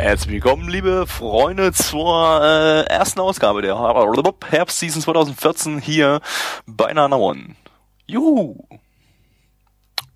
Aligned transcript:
Herzlich 0.00 0.32
willkommen, 0.32 0.66
liebe 0.70 1.06
Freunde, 1.06 1.72
zur 1.74 2.40
äh, 2.42 2.84
ersten 2.86 3.20
Ausgabe 3.20 3.60
der 3.60 3.76
Herbstseason 4.48 5.02
2014 5.02 5.78
hier 5.78 6.22
bei 6.66 6.90
Nana 6.94 7.16
One. 7.16 7.54
Juhu! 8.06 8.64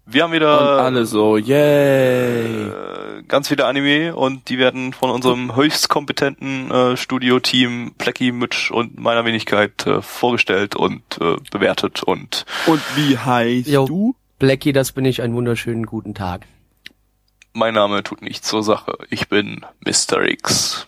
Wir 0.06 0.22
haben 0.22 0.32
wieder 0.32 0.58
Und 0.58 0.80
alle 0.80 1.04
so, 1.04 1.36
yay! 1.36 2.68
äh, 2.68 3.22
ganz 3.28 3.48
viele 3.48 3.66
Anime 3.66 4.16
und 4.16 4.48
die 4.48 4.56
werden 4.56 4.94
von 4.94 5.10
unserem 5.10 5.54
höchst 5.54 5.90
kompetenten 5.90 6.70
äh, 6.70 6.96
Studio-Team 6.96 7.92
Plecky, 7.98 8.32
Mitch 8.32 8.72
und 8.72 8.98
meiner 8.98 9.26
Wenigkeit 9.26 9.86
äh, 9.86 10.00
vorgestellt 10.00 10.76
und 10.76 11.02
äh, 11.20 11.36
bewertet 11.50 12.02
und 12.02 12.46
Und 12.66 12.80
wie 12.96 13.18
heißt 13.18 13.68
Jo. 13.68 13.84
du? 13.84 14.16
Blackie, 14.38 14.72
das 14.72 14.92
bin 14.92 15.04
ich. 15.04 15.20
Einen 15.20 15.34
wunderschönen 15.34 15.84
guten 15.84 16.14
Tag. 16.14 16.46
Mein 17.54 17.74
Name 17.74 18.02
tut 18.02 18.20
nichts 18.20 18.48
zur 18.48 18.62
Sache. 18.62 18.98
Ich 19.08 19.28
bin 19.28 19.64
Mr. 19.80 20.22
X. 20.22 20.86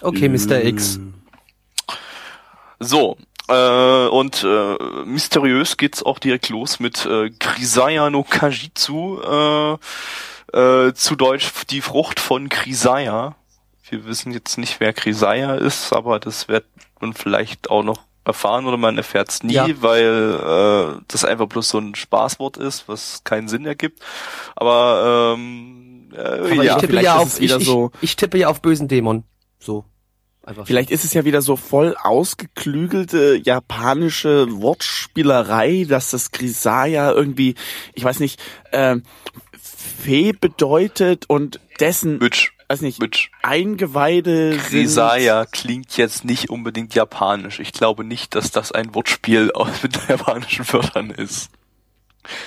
Okay, 0.00 0.28
Mr. 0.28 0.64
X. 0.64 0.98
So, 2.80 3.16
äh, 3.48 4.06
und 4.08 4.42
äh, 4.42 4.76
mysteriös 5.04 5.76
geht's 5.76 6.02
auch 6.02 6.18
direkt 6.18 6.48
los 6.48 6.80
mit 6.80 7.06
äh, 7.06 7.30
Krisaya 7.30 8.10
no 8.10 8.24
Kajitsu, 8.24 9.20
äh, 9.20 9.72
äh, 10.58 10.94
zu 10.94 11.14
Deutsch 11.14 11.52
die 11.70 11.82
Frucht 11.82 12.20
von 12.20 12.48
Krisaya. 12.48 13.36
Wir 13.88 14.06
wissen 14.06 14.32
jetzt 14.32 14.56
nicht, 14.56 14.80
wer 14.80 14.94
Krisaya 14.94 15.54
ist, 15.56 15.92
aber 15.92 16.18
das 16.18 16.48
wird 16.48 16.64
man 17.00 17.12
vielleicht 17.12 17.70
auch 17.70 17.82
noch 17.82 18.00
erfahren 18.24 18.66
oder 18.66 18.76
man 18.76 18.96
erfährt 18.96 19.30
es 19.30 19.42
nie, 19.42 19.52
Ja. 19.54 19.66
weil 19.80 20.94
äh, 20.98 21.00
das 21.08 21.24
einfach 21.24 21.46
bloß 21.46 21.68
so 21.68 21.78
ein 21.78 21.94
Spaßwort 21.94 22.56
ist, 22.56 22.88
was 22.88 23.22
keinen 23.24 23.48
Sinn 23.48 23.66
ergibt. 23.66 24.00
Aber 24.56 25.34
ähm, 25.36 26.08
äh, 26.14 26.18
Aber 26.20 26.48
Ich 26.50 26.62
ja, 26.62 26.74
tippe 26.76 26.86
vielleicht 26.88 27.04
ja 27.06 27.16
ist 27.16 27.22
auf, 27.22 27.40
wieder 27.40 27.56
ich, 27.58 27.66
so- 27.66 27.90
ich, 27.96 28.02
ich 28.10 28.16
tippe 28.16 28.38
ja 28.38 28.48
auf 28.48 28.62
bösen 28.62 28.88
Dämon. 28.88 29.24
So. 29.58 29.84
Einfach. 30.46 30.66
Vielleicht 30.66 30.90
ist 30.90 31.04
es 31.06 31.14
ja 31.14 31.24
wieder 31.24 31.40
so 31.40 31.56
voll 31.56 31.96
ausgeklügelte 32.02 33.40
japanische 33.42 34.46
Wortspielerei, 34.60 35.86
dass 35.88 36.10
das 36.10 36.32
Grisaya 36.32 37.12
irgendwie, 37.12 37.54
ich 37.94 38.04
weiß 38.04 38.20
nicht, 38.20 38.38
äh, 38.70 38.96
Fee 39.60 40.32
bedeutet 40.32 41.24
und 41.28 41.60
dessen, 41.80 42.18
Mitch, 42.18 42.50
weiß 42.68 42.80
nicht, 42.80 43.00
Mitch. 43.00 43.30
Eingeweide 43.42 44.52
sind. 44.52 44.62
Grisaya 44.70 45.46
klingt 45.46 45.96
jetzt 45.96 46.24
nicht 46.24 46.50
unbedingt 46.50 46.94
japanisch. 46.94 47.60
Ich 47.60 47.72
glaube 47.72 48.04
nicht, 48.04 48.34
dass 48.34 48.50
das 48.50 48.72
ein 48.72 48.94
Wortspiel 48.94 49.50
aus 49.52 49.82
mit 49.82 49.98
japanischen 50.08 50.64
Wörtern 50.72 51.10
ist. 51.10 51.50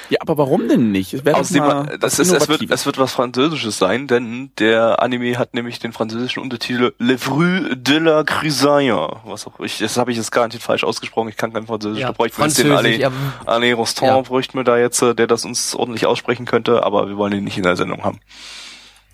Ja, 0.10 0.18
aber 0.22 0.40
warum 0.40 0.68
denn 0.68 0.92
nicht? 0.92 1.14
Es 1.14 1.24
wäre 1.24 1.36
doch 1.36 1.42
Außerdem, 1.42 2.00
das 2.00 2.18
ist, 2.18 2.32
es 2.32 2.48
wird, 2.48 2.64
es 2.72 2.88
wird 2.88 2.98
was 2.98 3.14
Französisches 3.14 3.78
sein, 3.78 4.08
denn 4.08 4.50
der 4.58 5.04
Anime 5.04 5.38
hat 5.38 5.54
nämlich 5.54 5.78
den 5.78 5.94
französischen 5.94 6.40
Untertitel 6.42 6.94
Le 6.98 7.20
Fru 7.20 7.76
de 7.76 8.00
la 8.00 8.24
Grisaya. 8.24 9.22
Was 9.26 9.46
auch 9.46 9.60
ich, 9.60 9.78
das 9.78 9.98
habe 9.98 10.10
ich 10.10 10.18
jetzt 10.18 10.32
garantiert 10.32 10.64
falsch 10.64 10.84
ausgesprochen. 10.84 11.30
Ich 11.30 11.38
kann 11.38 11.54
kein 11.54 11.68
Französisch. 11.68 12.00
Ja, 12.02 12.08
da 12.08 12.14
bräuchten 12.14 12.40
wir 12.40 12.48
jetzt 12.48 12.58
den 12.58 12.72
Französisch, 12.72 13.04
Alain, 13.06 13.14
ja. 13.46 13.46
Alain 13.46 13.74
Rostand, 13.76 14.08
Ja. 14.12 14.22
bräuchten 14.22 14.58
wir 14.58 14.64
da 14.64 14.80
jetzt, 14.80 15.00
äh, 15.04 15.14
der 15.14 15.28
das 15.28 15.46
uns 15.46 15.76
ordentlich 15.76 16.08
aussprechen 16.08 16.48
könnte, 16.48 16.82
aber 16.82 17.08
wir 17.08 17.18
wollen 17.18 17.34
ihn 17.34 17.44
nicht 17.44 17.58
in 17.58 17.64
der 17.64 17.76
Sendung 17.76 18.04
haben. 18.04 18.20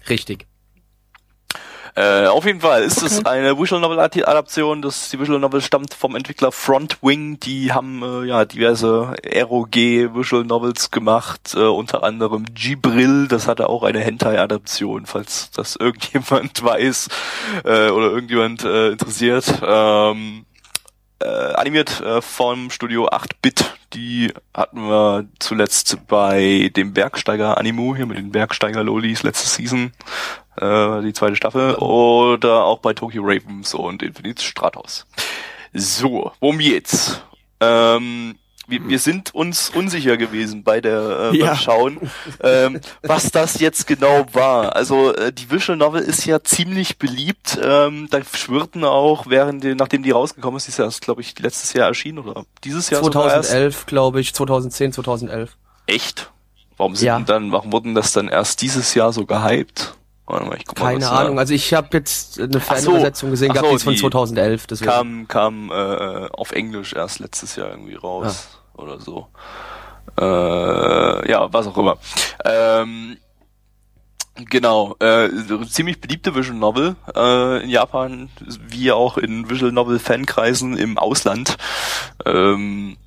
Richtig. 0.10 0.48
Äh, 1.96 2.26
auf 2.26 2.46
jeden 2.46 2.62
Fall 2.62 2.82
ist 2.82 3.04
es 3.04 3.24
eine 3.26 3.58
Visual 3.60 3.80
Novel 3.80 4.00
Adaption. 4.00 4.82
Das 4.82 5.10
die 5.10 5.20
Visual 5.20 5.40
Novel 5.40 5.62
stammt 5.62 5.94
vom 5.94 6.16
Entwickler 6.16 6.52
Frontwing. 6.52 7.40
Die 7.40 7.72
haben 7.72 8.02
äh, 8.02 8.28
ja 8.28 8.46
diverse 8.46 9.16
ROG 9.24 9.76
Visual 9.76 10.44
Novels 10.44 10.90
gemacht, 10.90 11.54
äh, 11.56 11.60
unter 11.60 12.04
anderem 12.04 12.46
Gibril. 12.56 13.28
Das 13.28 13.48
hatte 13.48 13.70
auch 13.70 13.84
eine 13.84 14.00
Hentai 14.00 14.40
Adaption, 14.40 15.06
falls 15.06 15.52
das 15.52 15.76
irgendjemand 15.80 16.64
weiß 16.64 17.10
äh, 17.64 17.90
oder 17.90 18.10
irgendjemand 18.10 18.64
äh, 18.64 18.90
interessiert. 18.90 19.46
Ähm, 19.64 20.46
äh, 21.24 21.54
animiert 21.54 22.02
äh, 22.02 22.22
vom 22.22 22.70
Studio 22.70 23.08
8-Bit. 23.08 23.76
Die 23.94 24.34
hatten 24.54 24.82
wir 24.90 25.26
zuletzt 25.40 25.98
bei 26.08 26.72
dem 26.76 26.94
Bergsteiger 26.94 27.58
Animu 27.58 27.96
hier 27.96 28.06
mit 28.06 28.18
den 28.18 28.32
Bergsteiger 28.32 28.84
Lolis 28.84 29.24
letzte 29.24 29.48
Season, 29.48 29.94
äh, 30.58 31.02
die 31.02 31.14
zweite 31.14 31.36
Staffel, 31.36 31.76
oder 31.76 32.64
auch 32.66 32.80
bei 32.80 32.94
Tokyo 32.94 33.24
Ravens 33.24 33.74
und 33.74 34.04
Infinite 34.04 34.44
Stratos. 34.44 35.06
So, 35.74 36.32
worum 36.40 36.60
geht's? 36.60 37.22
Ähm, 37.60 38.36
wir, 38.68 38.88
wir 38.88 39.00
sind 39.00 39.34
uns 39.36 39.70
unsicher 39.70 40.16
gewesen 40.18 40.64
bei 40.64 40.80
der 40.80 41.32
äh, 41.34 41.38
Ja. 41.38 41.56
Schauen, 41.56 42.00
ähm, 42.42 42.80
was 43.02 43.32
das 43.32 43.60
jetzt 43.60 43.88
genau 43.88 44.26
war. 44.32 44.76
Also 44.76 45.14
äh, 45.14 45.34
die 45.34 45.50
Visual 45.52 45.78
Novel 45.78 46.02
ist 46.02 46.26
ja 46.26 46.42
ziemlich 46.44 46.98
beliebt. 46.98 47.60
Ähm, 47.62 48.08
da 48.10 48.20
schwirrten 48.24 48.86
auch, 48.86 49.26
während 49.28 49.64
die, 49.64 49.76
nachdem 49.76 50.04
die 50.04 50.12
rausgekommen 50.12 50.58
ist, 50.58 50.68
die 50.68 50.72
ist 50.72 50.78
ja, 50.80 50.88
glaube 51.02 51.22
ich, 51.22 51.38
letztes 51.40 51.74
Jahr 51.74 51.88
erschienen 51.88 52.20
oder 52.20 52.46
dieses 52.64 52.90
Jahr 52.90 53.04
sogar 53.04 53.26
erst. 53.26 53.50
2011, 53.50 53.86
glaube 53.86 54.22
ich. 54.22 54.34
2010, 54.34 54.94
2011. 54.94 55.58
Echt? 55.88 56.32
Warum 56.78 56.96
sind 56.96 57.08
Ja. 57.08 57.18
denn 57.18 57.26
dann, 57.26 57.52
warum 57.52 57.72
wurden 57.74 57.96
das 57.96 58.14
dann 58.14 58.28
erst 58.30 58.62
dieses 58.62 58.94
Jahr 58.94 59.12
so 59.12 59.26
gehypt? 59.26 59.96
Warte 60.26 60.46
mal, 60.46 60.58
ich 60.58 60.66
guck 60.66 60.80
mal, 60.80 60.94
Keine 60.94 61.06
was 61.06 61.12
Ahnung. 61.12 61.36
Da 61.36 61.42
Also 61.42 61.54
ich 61.54 61.74
habe 61.74 61.90
jetzt 61.98 62.40
eine 62.40 62.58
Ach 62.58 62.78
so. 62.78 62.92
Fanübersetzung 62.92 63.32
gesehen 63.32 63.52
Ach 63.52 63.56
gehabt, 63.56 63.68
so, 63.68 63.72
die 63.72 63.76
ist 63.76 63.84
von 63.84 63.94
die 63.94 64.00
2011. 64.00 64.68
Deswegen. 64.68 64.92
kam, 64.92 65.28
kam 65.28 65.72
äh, 65.72 66.28
auf 66.32 66.52
Englisch 66.52 66.94
erst 66.94 67.20
letztes 67.20 67.56
Jahr 67.56 67.70
irgendwie 67.70 67.96
raus 67.96 68.60
oder 68.76 69.00
so. 69.00 69.28
Äh, 70.20 71.30
ja, 71.30 71.52
was 71.52 71.68
auch 71.68 71.78
immer. 71.78 71.98
Ähm, 72.46 73.18
Genau, 74.36 74.96
äh, 75.00 75.30
ziemlich 75.70 76.02
beliebte 76.02 76.34
Visual 76.34 76.58
Novel 76.58 76.96
äh, 77.16 77.64
in 77.64 77.70
Japan, 77.70 78.30
wie 78.68 78.92
auch 78.92 79.20
in 79.20 79.48
Visual 79.48 79.72
Novel 79.72 80.00
Fankreisen 80.00 80.76
im 80.76 80.98
Ausland. 80.98 81.56
Ähm, 82.26 82.98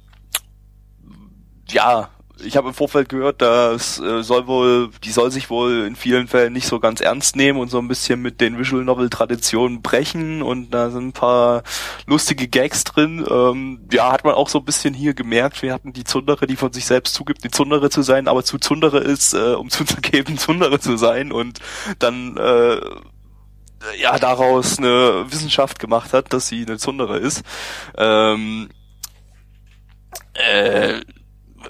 ja, 1.68 2.10
ich 2.44 2.56
habe 2.56 2.68
im 2.68 2.74
Vorfeld 2.74 3.08
gehört, 3.08 3.40
das 3.40 3.98
äh, 3.98 4.22
soll 4.22 4.46
wohl, 4.46 4.90
die 5.04 5.10
soll 5.10 5.30
sich 5.30 5.48
wohl 5.48 5.84
in 5.86 5.96
vielen 5.96 6.28
Fällen 6.28 6.52
nicht 6.52 6.66
so 6.66 6.80
ganz 6.80 7.00
ernst 7.00 7.34
nehmen 7.34 7.58
und 7.58 7.70
so 7.70 7.78
ein 7.78 7.88
bisschen 7.88 8.20
mit 8.20 8.40
den 8.40 8.58
Visual 8.58 8.84
Novel 8.84 9.08
Traditionen 9.08 9.80
brechen 9.80 10.42
und 10.42 10.70
da 10.70 10.90
sind 10.90 11.08
ein 11.08 11.12
paar 11.12 11.62
lustige 12.06 12.46
Gags 12.46 12.84
drin. 12.84 13.24
Ähm, 13.28 13.88
ja, 13.90 14.12
hat 14.12 14.24
man 14.24 14.34
auch 14.34 14.48
so 14.48 14.58
ein 14.58 14.64
bisschen 14.66 14.92
hier 14.92 15.14
gemerkt, 15.14 15.62
wir 15.62 15.72
hatten 15.72 15.92
die 15.94 16.04
Zundere, 16.04 16.46
die 16.46 16.56
von 16.56 16.72
sich 16.72 16.84
selbst 16.84 17.14
zugibt, 17.14 17.42
die 17.42 17.50
Zundere 17.50 17.88
zu 17.88 18.02
sein, 18.02 18.28
aber 18.28 18.44
zu 18.44 18.58
Zundere 18.58 18.98
ist, 18.98 19.32
äh, 19.32 19.54
um 19.54 19.70
zuzugeben, 19.70 20.36
Zundere 20.38 20.78
zu 20.78 20.98
sein 20.98 21.32
und 21.32 21.60
dann 21.98 22.36
äh, 22.36 22.80
ja 23.98 24.18
daraus 24.18 24.78
eine 24.78 25.24
Wissenschaft 25.30 25.78
gemacht 25.78 26.12
hat, 26.12 26.32
dass 26.34 26.48
sie 26.48 26.66
eine 26.66 26.76
Zundere 26.76 27.18
ist. 27.18 27.44
Ähm, 27.96 28.68
äh, 30.34 31.00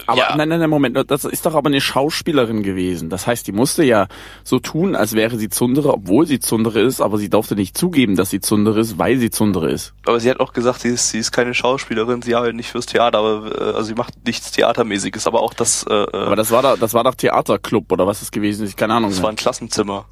Aber 0.06 0.18
ja. 0.18 0.36
nein, 0.36 0.48
nein, 0.48 0.60
nein, 0.60 0.70
Moment, 0.70 1.10
das 1.10 1.24
ist 1.24 1.46
doch 1.46 1.54
aber 1.54 1.68
eine 1.68 1.80
Schauspielerin 1.80 2.62
gewesen. 2.62 3.10
Das 3.10 3.26
heißt, 3.26 3.46
die 3.46 3.52
musste 3.52 3.84
ja 3.84 4.06
so 4.44 4.58
tun, 4.58 4.94
als 4.94 5.14
wäre 5.14 5.36
sie 5.36 5.48
Zundere, 5.48 5.92
obwohl 5.92 6.26
sie 6.26 6.40
Zundere 6.40 6.80
ist, 6.80 7.00
aber 7.00 7.18
sie 7.18 7.30
durfte 7.30 7.54
nicht 7.54 7.76
zugeben, 7.76 8.16
dass 8.16 8.30
sie 8.30 8.40
Zundere 8.40 8.80
ist, 8.80 8.98
weil 8.98 9.18
sie 9.18 9.30
Zundere 9.30 9.70
ist. 9.70 9.94
Aber 10.06 10.20
sie 10.20 10.30
hat 10.30 10.40
auch 10.40 10.52
gesagt, 10.52 10.80
sie 10.80 10.90
ist, 10.90 11.10
sie 11.10 11.18
ist 11.18 11.32
keine 11.32 11.54
Schauspielerin, 11.54 12.22
sie 12.22 12.34
arbeitet 12.34 12.56
nicht 12.56 12.70
fürs 12.70 12.86
Theater, 12.86 13.18
aber 13.18 13.60
äh, 13.60 13.64
also 13.74 13.82
sie 13.82 13.94
macht 13.94 14.14
nichts 14.26 14.52
Theatermäßiges, 14.52 15.26
aber 15.26 15.42
auch 15.42 15.54
das, 15.54 15.84
äh, 15.88 15.92
Aber 16.12 16.36
das 16.36 16.50
war 16.50 16.62
da, 16.62 16.76
das 16.76 16.94
war 16.94 17.04
doch 17.04 17.14
Theaterclub 17.14 17.90
oder 17.92 18.06
was 18.06 18.22
es 18.22 18.30
gewesen 18.30 18.66
ist, 18.66 18.76
keine 18.76 18.94
Ahnung. 18.94 19.10
das 19.10 19.22
war 19.22 19.30
ein 19.30 19.36
Klassenzimmer. 19.36 20.06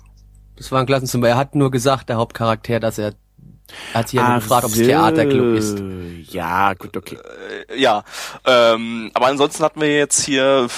Das 0.57 0.71
war 0.71 0.81
ein 0.81 0.87
Klassenzimmer. 0.87 1.29
Er 1.29 1.37
hat 1.37 1.55
nur 1.55 1.71
gesagt, 1.71 2.09
der 2.09 2.17
Hauptcharakter, 2.17 2.79
dass 2.79 2.99
er 2.99 3.15
hat 3.93 4.09
sich 4.09 4.19
ja 4.19 4.29
nur 4.29 4.41
gefragt, 4.41 4.65
ob 4.65 4.73
es. 4.73 4.79
Theaterclub 4.79 5.57
ist. 5.57 5.83
Ja, 6.31 6.75
gut, 6.75 6.97
okay. 6.97 7.19
Äh, 7.69 7.81
ja, 7.81 8.05
ähm, 8.45 9.11
aber 9.15 9.27
ansonsten 9.27 9.63
hatten 9.63 9.81
wir 9.81 9.97
jetzt 9.97 10.25
hier 10.25 10.69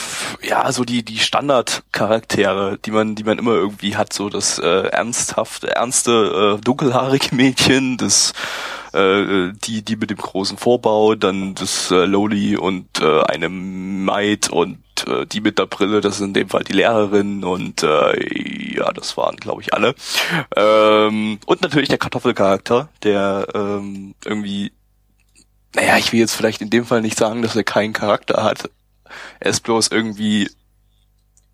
ja 0.42 0.70
so 0.72 0.84
die 0.84 1.04
die 1.04 1.18
Standardcharaktere, 1.18 2.78
die 2.84 2.90
man 2.90 3.14
die 3.14 3.24
man 3.24 3.38
immer 3.38 3.52
irgendwie 3.52 3.96
hat, 3.96 4.12
so 4.12 4.28
das 4.28 4.58
äh, 4.58 4.88
ernsthaft 4.88 5.64
ernste 5.64 6.56
äh, 6.58 6.60
dunkelhaarige 6.62 7.34
Mädchen, 7.34 7.96
das 7.96 8.32
äh, 8.96 9.52
die 9.64 9.82
die 9.82 9.96
mit 9.96 10.10
dem 10.10 10.18
großen 10.18 10.58
Vorbau, 10.58 11.14
dann 11.14 11.54
das 11.54 11.90
äh, 11.90 12.04
Loli 12.04 12.56
und 12.56 13.00
äh, 13.00 13.22
eine 13.22 13.48
Maid 13.48 14.48
und 14.50 14.78
äh, 15.06 15.26
die 15.26 15.40
mit 15.40 15.58
der 15.58 15.66
Brille, 15.66 16.00
das 16.00 16.16
ist 16.16 16.22
in 16.22 16.34
dem 16.34 16.48
Fall 16.48 16.64
die 16.64 16.72
Lehrerin 16.72 17.44
und 17.44 17.82
äh, 17.82 18.74
ja, 18.76 18.92
das 18.92 19.16
waren 19.16 19.36
glaube 19.36 19.62
ich 19.62 19.74
alle. 19.74 19.94
Ähm, 20.56 21.38
und 21.46 21.62
natürlich 21.62 21.88
der 21.88 21.98
Kartoffelcharakter, 21.98 22.88
der 23.02 23.46
ähm, 23.54 24.14
irgendwie 24.24 24.72
naja, 25.74 25.98
ich 25.98 26.12
will 26.12 26.20
jetzt 26.20 26.34
vielleicht 26.34 26.62
in 26.62 26.70
dem 26.70 26.86
Fall 26.86 27.02
nicht 27.02 27.18
sagen, 27.18 27.42
dass 27.42 27.54
er 27.54 27.64
keinen 27.64 27.92
Charakter 27.92 28.42
hat. 28.42 28.70
Er 29.40 29.50
ist 29.50 29.60
bloß 29.60 29.88
irgendwie 29.88 30.48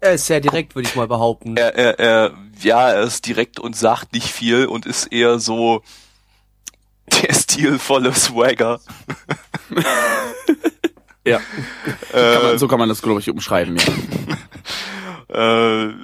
Er 0.01 0.13
ist 0.15 0.27
sehr 0.27 0.41
direkt, 0.41 0.75
würde 0.77 0.89
ich 0.89 0.95
mal 0.95 1.09
behaupten. 1.09 1.57
er, 1.57 1.75
er, 1.75 1.99
er, 1.99 2.33
ja, 2.61 2.91
er 2.91 3.03
ist 3.03 3.27
direkt 3.27 3.59
und 3.59 3.77
sagt 3.77 4.13
nicht 4.13 4.29
viel 4.29 4.67
und 4.67 4.87
ist 4.87 5.07
eher 5.07 5.41
so 5.41 5.83
der 7.23 7.35
stilvolle 7.35 8.13
Swagger. 8.15 8.81
Ja. 11.25 11.41
Kann 12.11 12.43
man, 12.43 12.59
so 12.59 12.67
kann 12.67 12.81
man 12.81 12.89
das, 12.89 13.01
glaube 13.01 13.21
ich, 13.21 13.31
umschreiben, 13.31 13.77
ja. 13.77 13.85
Äh, 15.85 15.95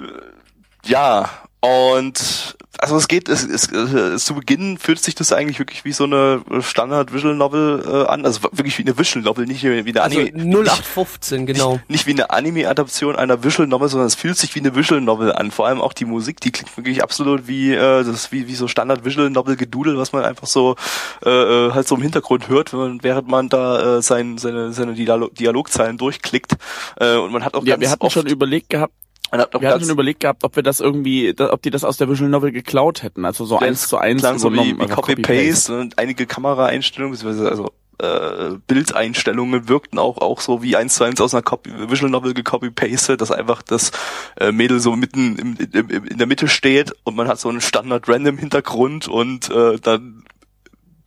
ja, 0.85 1.29
und 1.61 2.55
also 2.81 2.95
es 2.95 3.09
geht, 3.09 3.27
es, 3.27 3.43
es, 3.43 3.69
es, 3.69 4.23
zu 4.23 4.35
Beginn 4.35 4.77
fühlt 4.77 4.99
sich 4.99 5.13
das 5.13 5.33
eigentlich 5.33 5.59
wirklich 5.59 5.83
wie 5.83 5.91
so 5.91 6.05
eine 6.05 6.41
Standard 6.61 7.11
Visual 7.11 7.35
Novel 7.35 7.83
äh, 7.85 8.09
an, 8.09 8.25
also 8.25 8.43
wirklich 8.43 8.77
wie 8.77 8.83
eine 8.83 8.97
Visual 8.97 9.21
Novel, 9.23 9.45
nicht 9.45 9.63
wie 9.63 9.69
eine 9.77 10.01
Also 10.01 10.19
Anime. 10.19 10.43
0815, 10.43 11.45
genau. 11.45 11.73
Nicht, 11.73 11.89
nicht 11.89 12.07
wie 12.07 12.11
eine 12.11 12.29
Anime-Adaption 12.29 13.17
einer 13.17 13.43
Visual 13.43 13.67
Novel, 13.67 13.89
sondern 13.89 14.07
es 14.07 14.15
fühlt 14.15 14.37
sich 14.37 14.55
wie 14.55 14.59
eine 14.59 14.75
Visual 14.75 15.01
Novel 15.01 15.33
an. 15.33 15.51
Vor 15.51 15.67
allem 15.67 15.81
auch 15.81 15.91
die 15.91 16.05
Musik, 16.05 16.39
die 16.39 16.51
klingt 16.51 16.75
wirklich 16.77 17.03
absolut 17.03 17.47
wie 17.47 17.73
äh, 17.73 18.03
das 18.03 18.07
ist 18.07 18.31
wie, 18.31 18.47
wie 18.47 18.55
so 18.55 18.69
Standard 18.69 19.03
Visual 19.03 19.29
Novel 19.29 19.57
Gedudel, 19.57 19.97
was 19.97 20.13
man 20.13 20.23
einfach 20.23 20.47
so 20.47 20.77
äh, 21.25 21.29
äh, 21.29 21.71
halt 21.73 21.85
so 21.85 21.95
im 21.95 22.01
Hintergrund 22.01 22.47
hört, 22.47 22.71
wenn 22.71 22.79
man, 22.79 23.03
während 23.03 23.27
man 23.27 23.49
da 23.49 23.97
äh, 23.97 24.01
sein, 24.01 24.37
seine, 24.37 24.71
seine 24.71 24.93
Dialog 24.93 25.35
Dialogzeilen 25.35 25.97
durchklickt. 25.97 26.53
Äh, 26.97 27.17
und 27.17 27.33
man 27.33 27.43
hat 27.43 27.55
auch 27.55 27.65
Ja, 27.65 27.75
ganz 27.75 27.81
wir 27.81 27.91
hatten 27.91 28.05
oft, 28.05 28.13
schon 28.13 28.27
überlegt 28.27 28.69
gehabt, 28.69 28.93
hat 29.31 29.55
auch 29.55 29.61
wir 29.61 29.69
hatten 29.69 29.81
schon 29.81 29.91
überlegt 29.91 30.21
gehabt, 30.21 30.43
ob 30.43 30.55
wir 30.55 30.63
das 30.63 30.79
irgendwie, 30.79 31.33
ob 31.39 31.61
die 31.61 31.69
das 31.69 31.83
aus 31.83 31.97
der 31.97 32.09
Visual 32.09 32.29
Novel 32.29 32.51
geklaut 32.51 33.03
hätten, 33.03 33.25
also 33.25 33.45
so 33.45 33.59
eins 33.59 33.87
zu 33.87 33.97
eins 33.97 34.21
klang 34.21 34.39
so 34.39 34.51
wie, 34.51 34.77
wie 34.79 34.87
Copy-Paste 34.87 35.79
und 35.79 35.99
einige 35.99 36.25
Kameraeinstellungen, 36.25 37.17
also 37.45 37.71
äh, 37.99 38.55
Bildeinstellungen 38.67 39.67
wirkten 39.67 39.99
auch 39.99 40.17
auch 40.19 40.39
so 40.39 40.63
wie 40.63 40.75
eins 40.75 40.95
zu 40.95 41.03
eins 41.03 41.19
aus 41.21 41.33
einer 41.33 41.43
Copy 41.43 41.71
Visual 41.89 42.09
Novel 42.09 42.33
gecopy-pastet, 42.33 43.19
dass 43.21 43.31
einfach 43.31 43.61
das 43.61 43.91
äh, 44.39 44.51
Mädel 44.51 44.79
so 44.79 44.95
mitten 44.95 45.37
im, 45.37 45.57
im, 45.57 45.89
im, 45.89 46.05
in 46.05 46.17
der 46.17 46.27
Mitte 46.27 46.47
steht 46.47 46.93
und 47.03 47.15
man 47.15 47.27
hat 47.27 47.39
so 47.39 47.49
einen 47.49 47.61
Standard-Random-Hintergrund 47.61 49.07
und 49.07 49.49
äh, 49.49 49.77
dann 49.79 50.23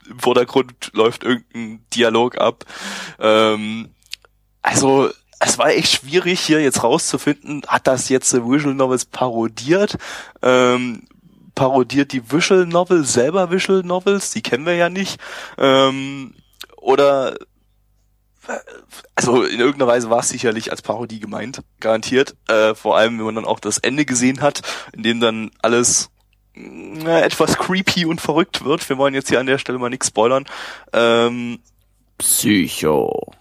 im 0.08 0.18
Vordergrund 0.18 0.90
läuft 0.92 1.24
irgendein 1.24 1.84
Dialog 1.94 2.38
ab. 2.38 2.64
Ähm, 3.18 3.88
also 4.60 5.10
es 5.44 5.58
war 5.58 5.70
echt 5.70 5.92
schwierig 5.92 6.40
hier 6.40 6.60
jetzt 6.62 6.82
rauszufinden, 6.82 7.62
hat 7.66 7.86
das 7.86 8.08
jetzt 8.08 8.32
Visual 8.32 8.74
Novels 8.74 9.04
parodiert? 9.04 9.98
Ähm, 10.40 11.02
parodiert 11.54 12.12
die 12.12 12.30
Visual 12.30 12.66
Novel 12.66 13.04
selber 13.04 13.50
Visual 13.50 13.82
Novels? 13.82 14.30
Die 14.30 14.42
kennen 14.42 14.66
wir 14.66 14.74
ja 14.74 14.88
nicht. 14.88 15.20
Ähm, 15.58 16.34
oder 16.76 17.36
also 19.14 19.44
in 19.44 19.60
irgendeiner 19.60 19.86
Weise 19.86 20.10
war 20.10 20.20
es 20.20 20.28
sicherlich 20.28 20.70
als 20.70 20.82
Parodie 20.82 21.20
gemeint, 21.20 21.62
garantiert. 21.80 22.34
Äh, 22.48 22.74
vor 22.74 22.96
allem, 22.96 23.18
wenn 23.18 23.26
man 23.26 23.34
dann 23.36 23.44
auch 23.44 23.60
das 23.60 23.78
Ende 23.78 24.04
gesehen 24.04 24.40
hat, 24.40 24.62
in 24.92 25.02
dem 25.02 25.20
dann 25.20 25.50
alles 25.60 26.10
na, 26.54 27.20
etwas 27.20 27.56
creepy 27.56 28.04
und 28.04 28.20
verrückt 28.20 28.64
wird. 28.64 28.88
Wir 28.88 28.98
wollen 28.98 29.14
jetzt 29.14 29.28
hier 29.28 29.40
an 29.40 29.46
der 29.46 29.58
Stelle 29.58 29.78
mal 29.78 29.90
nichts 29.90 30.08
spoilern. 30.08 30.44
Ähm, 30.92 31.60
Psycho. 32.18 33.32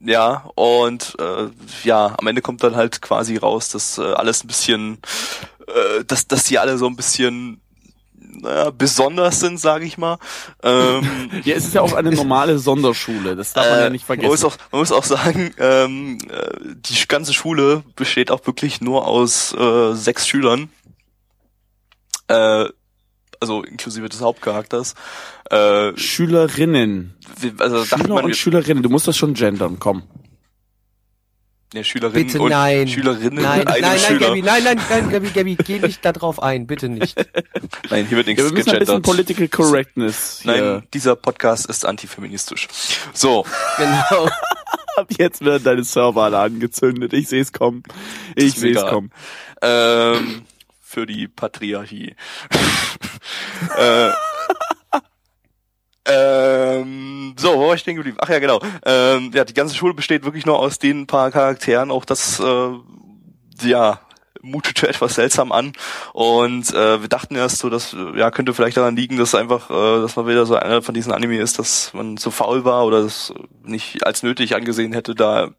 Ja, 0.00 0.48
und 0.54 1.16
äh, 1.18 1.48
ja, 1.84 2.14
am 2.18 2.26
Ende 2.26 2.42
kommt 2.42 2.62
dann 2.62 2.76
halt 2.76 3.02
quasi 3.02 3.36
raus, 3.36 3.70
dass 3.70 3.98
äh, 3.98 4.02
alles 4.02 4.44
ein 4.44 4.46
bisschen, 4.46 4.98
äh, 5.66 6.04
dass, 6.04 6.28
dass 6.28 6.44
die 6.44 6.58
alle 6.58 6.78
so 6.78 6.86
ein 6.86 6.96
bisschen 6.96 7.60
naja, 8.40 8.70
besonders 8.70 9.40
sind, 9.40 9.58
sage 9.58 9.84
ich 9.84 9.98
mal. 9.98 10.18
Ähm, 10.62 11.30
Ja, 11.44 11.56
es 11.56 11.66
ist 11.66 11.74
ja 11.74 11.82
auch 11.82 11.92
eine 11.94 12.10
normale 12.12 12.58
Sonderschule, 12.58 13.36
das 13.36 13.52
darf 13.52 13.68
man 13.68 13.80
ja 13.80 13.90
nicht 13.90 14.08
Man 14.08 14.18
muss 14.18 14.40
vergessen. 14.40 14.46
auch, 14.46 14.72
man 14.72 14.80
muss 14.80 14.92
auch 14.92 15.04
sagen, 15.04 15.54
ähm, 15.58 16.18
äh, 16.30 16.74
die 16.76 17.08
ganze 17.08 17.32
Schule 17.34 17.82
besteht 17.96 18.30
auch 18.30 18.46
wirklich 18.46 18.80
nur 18.80 19.06
aus 19.06 19.52
äh, 19.54 19.94
sechs 19.94 20.26
Schülern. 20.26 20.70
Äh, 22.28 22.66
also 23.40 23.62
inklusive 23.62 24.08
des 24.08 24.20
Hauptcharakters. 24.20 24.94
Äh, 25.50 25.96
Schülerinnen. 25.96 27.14
wie- 27.40 27.52
also 27.58 27.78
dachte 27.84 27.98
Schüler 28.02 28.14
man, 28.14 28.24
und 28.26 28.36
Schülerinnen, 28.36 28.82
du 28.82 28.90
musst 28.90 29.08
das 29.08 29.16
schon 29.16 29.34
gendern, 29.34 29.78
komm. 29.78 30.02
ja, 31.72 31.82
Schülerinnen 31.84 32.26
Bitte 32.26 32.40
und 32.42 32.50
nein. 32.50 32.86
Schülerinnen 32.88 33.42
Nein, 33.42 33.62
nein, 33.64 33.80
nein, 33.80 33.98
Schüler. 33.98 34.28
Gabi, 34.28 34.42
nein, 34.42 34.62
nein, 34.64 34.80
nein, 34.90 35.10
Gabi, 35.10 35.28
Gabi, 35.30 35.56
geh 35.56 35.78
nicht 35.78 36.04
da 36.04 36.12
drauf 36.12 36.42
ein, 36.42 36.66
bitte 36.66 36.88
nicht. 36.88 37.16
Nein, 37.90 38.06
hier 38.06 38.16
wird 38.18 38.26
Ja, 38.28 38.32
nichts 38.34 38.44
wir 38.44 38.52
müssen 38.52 38.70
ein 38.70 38.78
bisschen 38.78 39.02
gegendert. 39.02 39.02
Political 39.04 39.48
Correctness 39.48 40.40
Nein, 40.44 40.54
hier. 40.56 40.82
dieser 40.92 41.16
Podcast 41.16 41.66
ist 41.66 41.84
antifeministisch. 41.86 42.68
So, 43.14 43.44
Genau. 43.78 44.28
Ab 44.96 45.06
jetzt 45.16 45.44
werden 45.44 45.62
deine 45.62 45.84
Server 45.84 46.22
alle 46.24 46.38
angezündet. 46.40 47.12
Ich 47.12 47.28
sehe 47.28 47.40
es 47.40 47.52
kommen. 47.52 47.84
Ich 48.34 48.54
sehe 48.54 48.76
es 48.76 48.84
kommen. 48.84 49.12
ähm, 49.62 50.42
für 50.80 51.06
die 51.06 51.28
Patriarchie. 51.28 52.16
äh, 53.78 54.10
ähm, 56.06 57.34
so, 57.52 57.58
wo 57.58 57.68
war 57.68 57.74
ich 57.74 57.80
stehen 57.80 57.96
geblieben? 57.96 58.18
Ach 58.20 58.28
ja, 58.28 58.38
genau. 58.38 58.60
Ähm, 58.84 59.30
ja, 59.34 59.44
die 59.44 59.54
ganze 59.54 59.74
Schule 59.74 59.94
besteht 59.94 60.24
wirklich 60.24 60.46
nur 60.46 60.58
aus 60.58 60.78
den 60.78 61.06
paar 61.06 61.30
Charakteren. 61.30 61.90
Auch 61.90 62.04
das, 62.04 62.40
äh, 62.40 62.70
ja, 63.62 64.00
mutete 64.42 64.88
etwas 64.88 65.14
seltsam 65.14 65.52
an. 65.52 65.72
Und 66.12 66.72
äh, 66.72 67.00
wir 67.00 67.08
dachten 67.08 67.34
erst 67.34 67.58
so, 67.58 67.70
dass 67.70 67.94
äh, 67.94 68.18
ja 68.18 68.30
könnte 68.30 68.54
vielleicht 68.54 68.76
daran 68.76 68.96
liegen, 68.96 69.16
dass 69.16 69.34
einfach, 69.34 69.70
äh, 69.70 70.00
dass 70.02 70.16
man 70.16 70.26
wieder 70.26 70.46
so 70.46 70.54
einer 70.56 70.82
von 70.82 70.94
diesen 70.94 71.12
Anime 71.12 71.38
ist, 71.38 71.58
dass 71.58 71.92
man 71.94 72.16
zu 72.16 72.30
faul 72.30 72.64
war 72.64 72.84
oder 72.84 73.02
das 73.02 73.32
nicht 73.64 74.06
als 74.06 74.22
nötig 74.22 74.54
angesehen 74.54 74.92
hätte, 74.92 75.14
da 75.14 75.50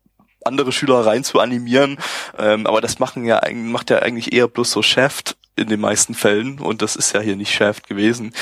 andere 0.46 0.72
Schüler 0.72 1.06
rein 1.06 1.24
zu 1.24 1.40
animieren. 1.40 1.98
Ähm, 2.38 2.66
aber 2.66 2.82
das 2.82 3.00
machen 3.00 3.26
ja 3.26 3.42
macht 3.54 3.90
ja 3.90 4.00
eigentlich 4.00 4.34
eher 4.34 4.48
bloß 4.48 4.72
so 4.72 4.82
Shaft 4.82 5.36
in 5.56 5.68
den 5.68 5.80
meisten 5.82 6.14
Fällen 6.14 6.60
und 6.60 6.82
das 6.82 6.96
ist 6.96 7.14
ja 7.14 7.20
hier 7.20 7.36
nicht 7.36 7.54
Shaft 7.54 7.88
gewesen. 7.88 8.34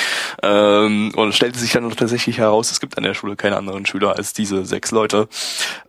Ähm, 0.44 1.12
und 1.16 1.30
es 1.30 1.36
stellte 1.36 1.60
sich 1.60 1.72
dann 1.72 1.90
tatsächlich 1.92 2.38
heraus, 2.38 2.72
es 2.72 2.80
gibt 2.80 2.98
an 2.98 3.04
der 3.04 3.14
Schule 3.14 3.36
keine 3.36 3.58
anderen 3.58 3.86
Schüler 3.86 4.16
als 4.16 4.34
diese 4.34 4.66
sechs 4.66 4.92
Leute. 4.92 5.28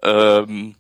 Ähm, 0.02 0.74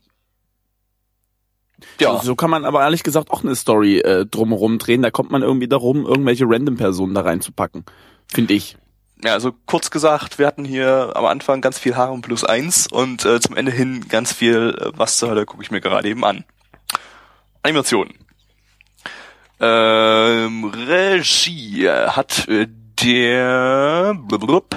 ja, 2.00 2.20
So 2.22 2.34
kann 2.34 2.50
man 2.50 2.64
aber 2.64 2.82
ehrlich 2.82 3.02
gesagt 3.02 3.30
auch 3.30 3.42
eine 3.42 3.54
Story 3.54 3.98
äh, 3.98 4.26
drumherum 4.26 4.78
drehen. 4.78 5.02
Da 5.02 5.10
kommt 5.10 5.30
man 5.30 5.42
irgendwie 5.42 5.68
darum, 5.68 6.06
irgendwelche 6.06 6.44
Random-Personen 6.46 7.14
da 7.14 7.22
reinzupacken. 7.22 7.84
Finde 8.26 8.54
ich. 8.54 8.76
ja, 9.22 9.32
also 9.32 9.52
kurz 9.66 9.90
gesagt, 9.90 10.38
wir 10.38 10.46
hatten 10.46 10.64
hier 10.64 11.12
am 11.14 11.24
Anfang 11.24 11.60
ganz 11.60 11.78
viel 11.78 11.96
Harem 11.96 12.20
plus 12.20 12.44
eins 12.44 12.86
und 12.86 13.24
äh, 13.24 13.40
zum 13.40 13.56
Ende 13.56 13.72
hin 13.72 14.06
ganz 14.08 14.32
viel, 14.32 14.76
äh, 14.80 14.90
was 14.96 15.18
zur 15.18 15.30
Hölle 15.30 15.46
gucke 15.46 15.62
ich 15.62 15.70
mir 15.70 15.80
gerade 15.80 16.08
eben 16.08 16.24
an. 16.24 16.44
Animationen. 17.62 18.14
Ähm, 19.60 20.64
Regie 20.64 21.88
hat 21.88 22.46
äh, 22.48 22.66
der 23.02 24.14
blub, 24.14 24.76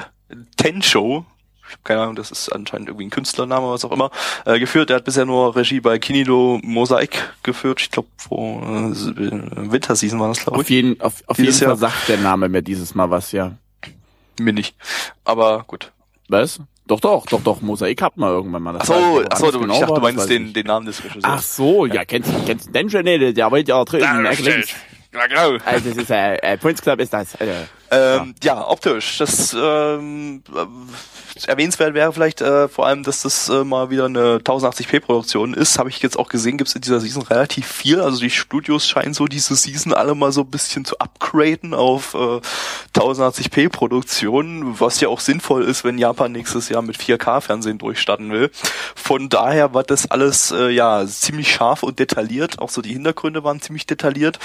Tencho, 0.57 1.25
ich 1.67 1.73
habe 1.73 1.81
keine 1.83 2.01
Ahnung, 2.01 2.15
das 2.15 2.31
ist 2.31 2.49
anscheinend 2.49 2.89
irgendwie 2.89 3.05
ein 3.05 3.09
Künstlername, 3.11 3.69
was 3.71 3.85
auch 3.85 3.91
immer, 3.91 4.11
äh, 4.45 4.59
geführt. 4.59 4.89
Er 4.89 4.97
hat 4.97 5.05
bisher 5.05 5.25
nur 5.25 5.55
Regie 5.55 5.79
bei 5.79 5.99
Kinido 5.99 6.59
Mosaik 6.63 7.33
geführt. 7.43 7.79
Ich 7.81 7.91
glaube, 7.91 8.09
vor 8.17 8.61
äh, 8.63 9.71
Winterseason 9.71 10.19
war 10.19 10.27
das, 10.29 10.39
glaube 10.41 10.57
Auf 10.59 10.63
ich. 10.63 10.69
jeden, 10.69 10.99
auf, 10.99 11.23
auf 11.27 11.37
jeden 11.37 11.53
Fall 11.53 11.67
Jahr- 11.69 11.77
sagt 11.77 12.09
der 12.09 12.17
Name 12.17 12.49
mir 12.49 12.61
dieses 12.61 12.93
Mal 12.95 13.09
was, 13.09 13.31
ja. 13.31 13.53
Mir 14.39 14.53
nicht. 14.53 14.75
Aber 15.23 15.63
gut. 15.67 15.91
Was? 16.27 16.59
Doch, 16.87 16.99
doch, 16.99 17.25
doch, 17.27 17.41
doch. 17.41 17.61
Mosaik 17.61 18.01
hat 18.01 18.17
mal 18.17 18.29
irgendwann 18.31 18.63
mal. 18.63 18.75
Ach 18.75 18.79
Das 18.79 18.87
so, 18.87 18.93
weiß 18.93 19.21
ich. 19.21 19.27
ach 19.31 19.37
so 19.37 19.51
du, 19.51 19.59
genau 19.59 19.73
ich 19.75 19.79
dachte, 19.79 19.93
du 19.93 20.01
meinst 20.01 20.29
den, 20.29 20.53
den 20.53 20.65
Namen 20.67 20.85
des 20.85 20.99
Regisseurs. 21.03 21.23
Ach 21.23 21.41
so, 21.41 21.85
ja, 21.85 22.03
kennst 22.05 22.29
du 22.29 22.45
kennst 22.45 22.67
du 22.67 22.71
den 22.71 22.89
schon 22.89 23.03
nicht? 23.03 23.37
Der 23.37 23.51
wird 23.51 23.67
ja 23.67 23.83
drin. 23.85 24.01
Ja. 24.01 24.31
Ja, 25.13 25.27
genau. 25.27 25.57
Also, 25.65 25.89
das 25.89 25.97
ist, 25.97 26.09
äh, 26.09 26.35
äh, 26.37 26.57
Prince 26.57 26.81
Club 26.81 26.99
ist 27.01 27.11
das. 27.13 27.35
Äh, 27.35 27.47
Ähm, 27.91 28.33
ja. 28.41 28.65
optisch. 28.65 29.17
Das 29.17 29.53
ähm, 29.53 30.41
äh, 30.55 30.65
erwähnenswert 31.47 31.93
wäre 31.93 32.11
vielleicht 32.13 32.41
äh, 32.41 32.67
vor 32.67 32.85
allem, 32.87 33.03
dass 33.03 33.21
das 33.21 33.49
äh, 33.49 33.63
mal 33.63 33.89
wieder 33.89 34.05
eine 34.05 34.37
1080p-Produktion 34.37 35.53
ist. 35.53 35.79
Habe 35.79 35.89
ich 35.89 36.01
jetzt 36.01 36.17
auch 36.17 36.29
gesehen, 36.29 36.57
gibt 36.57 36.69
es 36.69 36.75
in 36.75 36.81
dieser 36.81 36.99
Season 36.99 37.23
relativ 37.23 37.67
viel. 37.67 38.01
Also 38.01 38.19
die 38.19 38.29
Studios 38.29 38.87
scheinen 38.87 39.13
so 39.13 39.25
diese 39.25 39.55
Season 39.55 39.93
alle 39.93 40.15
mal 40.15 40.31
so 40.31 40.41
ein 40.41 40.51
bisschen 40.51 40.85
zu 40.85 40.97
upgraden 40.99 41.73
auf 41.73 42.13
äh, 42.13 42.41
1080p-Produktionen, 42.97 44.79
was 44.79 44.99
ja 44.99 45.09
auch 45.09 45.19
sinnvoll 45.19 45.63
ist, 45.63 45.83
wenn 45.83 45.97
Japan 45.97 46.31
nächstes 46.31 46.69
Jahr 46.69 46.81
mit 46.81 46.97
4K-Fernsehen 46.97 47.77
durchstarten 47.77 48.31
will. 48.31 48.51
Von 48.95 49.29
daher 49.29 49.73
war 49.73 49.83
das 49.83 50.09
alles 50.09 50.51
äh, 50.51 50.69
ja 50.69 51.05
ziemlich 51.07 51.51
scharf 51.51 51.83
und 51.83 51.99
detailliert. 51.99 52.59
Auch 52.59 52.69
so 52.69 52.81
die 52.81 52.93
Hintergründe 52.93 53.43
waren 53.43 53.61
ziemlich 53.61 53.85
detailliert. 53.85 54.39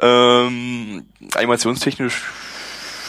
Ähm, 0.00 1.06
animationstechnisch 1.34 2.22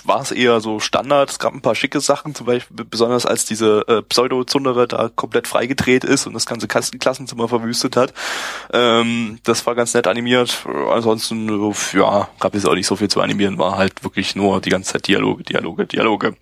war 0.08 0.22
es 0.22 0.32
eher 0.32 0.60
so 0.62 0.80
Standard. 0.80 1.30
Es 1.30 1.40
gab 1.40 1.54
ein 1.54 1.62
paar 1.62 1.76
schicke 1.76 2.00
Sachen, 2.00 2.34
zum 2.36 2.46
Beispiel 2.46 2.86
besonders 2.86 3.26
als 3.26 3.46
diese 3.46 3.86
äh, 3.88 4.02
Pseudo-Zundere 4.02 4.88
da 4.88 5.10
komplett 5.16 5.48
freigedreht 5.48 6.04
ist 6.04 6.28
und 6.28 6.34
das 6.34 6.46
ganze 6.46 6.68
Kasten 6.68 7.00
Klassenzimmer 7.00 7.48
verwüstet 7.48 7.96
hat. 7.96 8.14
Ähm, 8.74 9.40
das 9.44 9.66
war 9.66 9.76
ganz 9.76 9.94
nett 9.94 10.08
animiert. 10.08 10.66
Ansonsten, 10.92 11.48
ja, 11.94 12.28
gab 12.40 12.56
es 12.56 12.66
auch 12.66 12.76
nicht 12.76 12.88
so 12.88 12.96
viel 12.96 13.10
zu 13.10 13.22
animieren, 13.22 13.58
war 13.58 13.78
halt 13.78 14.04
wirklich 14.04 14.36
nur 14.36 14.62
die 14.62 14.70
ganze 14.70 14.94
Zeit 14.94 15.08
Dialoge, 15.08 15.44
Dialoge, 15.44 15.86
Dialoge. 15.86 16.36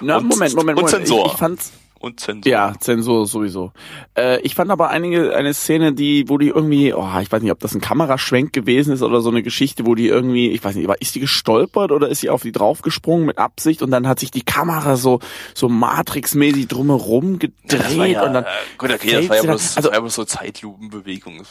Na, 0.00 0.18
Und- 0.18 0.28
Moment, 0.28 0.54
Moment, 0.54 0.78
und 0.78 0.84
Moment. 0.84 0.90
Zensor. 1.08 1.26
Ich, 1.26 1.32
ich 1.32 1.38
fand's, 1.38 1.72
Und 2.00 2.20
Zensur. 2.20 2.50
Ja, 2.50 2.74
Zensur 2.78 3.26
sowieso. 3.26 3.72
Äh, 4.16 4.40
ich 4.42 4.54
fand 4.54 4.70
aber 4.70 4.90
einige 4.90 5.34
eine 5.34 5.52
Szene, 5.52 5.92
die, 5.92 6.28
wo 6.28 6.38
die 6.38 6.48
irgendwie, 6.48 6.94
oh, 6.94 7.08
ich 7.20 7.30
weiß 7.30 7.42
nicht, 7.42 7.50
ob 7.50 7.58
das 7.60 7.74
ein 7.74 7.80
Kameraschwenk 7.80 8.52
gewesen 8.52 8.92
ist 8.92 9.02
oder 9.02 9.20
so 9.20 9.30
eine 9.30 9.42
Geschichte, 9.42 9.86
wo 9.86 9.94
die 9.94 10.06
irgendwie, 10.06 10.50
ich 10.50 10.62
weiß 10.62 10.76
nicht, 10.76 10.88
ist 11.00 11.14
die 11.14 11.20
gestolpert 11.20 11.90
oder 11.90 12.08
ist 12.08 12.20
sie 12.20 12.30
auf 12.30 12.42
die 12.42 12.52
draufgesprungen 12.52 13.26
mit 13.26 13.38
Absicht 13.38 13.82
und 13.82 13.90
dann 13.90 14.06
hat 14.06 14.20
sich 14.20 14.30
die 14.30 14.42
Kamera 14.42 14.96
so 14.96 15.20
so 15.54 15.68
Matrix-mäßig 15.68 16.68
drumherum 16.68 17.38
gedreht 17.38 18.12
ja, 18.12 18.24
und 18.24 18.34
dann 18.34 18.44
äh, 18.44 18.48
gut, 18.76 18.92
okay, 18.92 19.12
das 19.12 19.28
war 19.28 19.36
ja 19.36 19.42
bloß, 19.42 19.76
also 19.76 19.88
war 19.88 19.94
ja 19.96 20.00
bloß 20.00 20.14
so 20.14 20.24
Zeitlupenbewegung. 20.24 21.42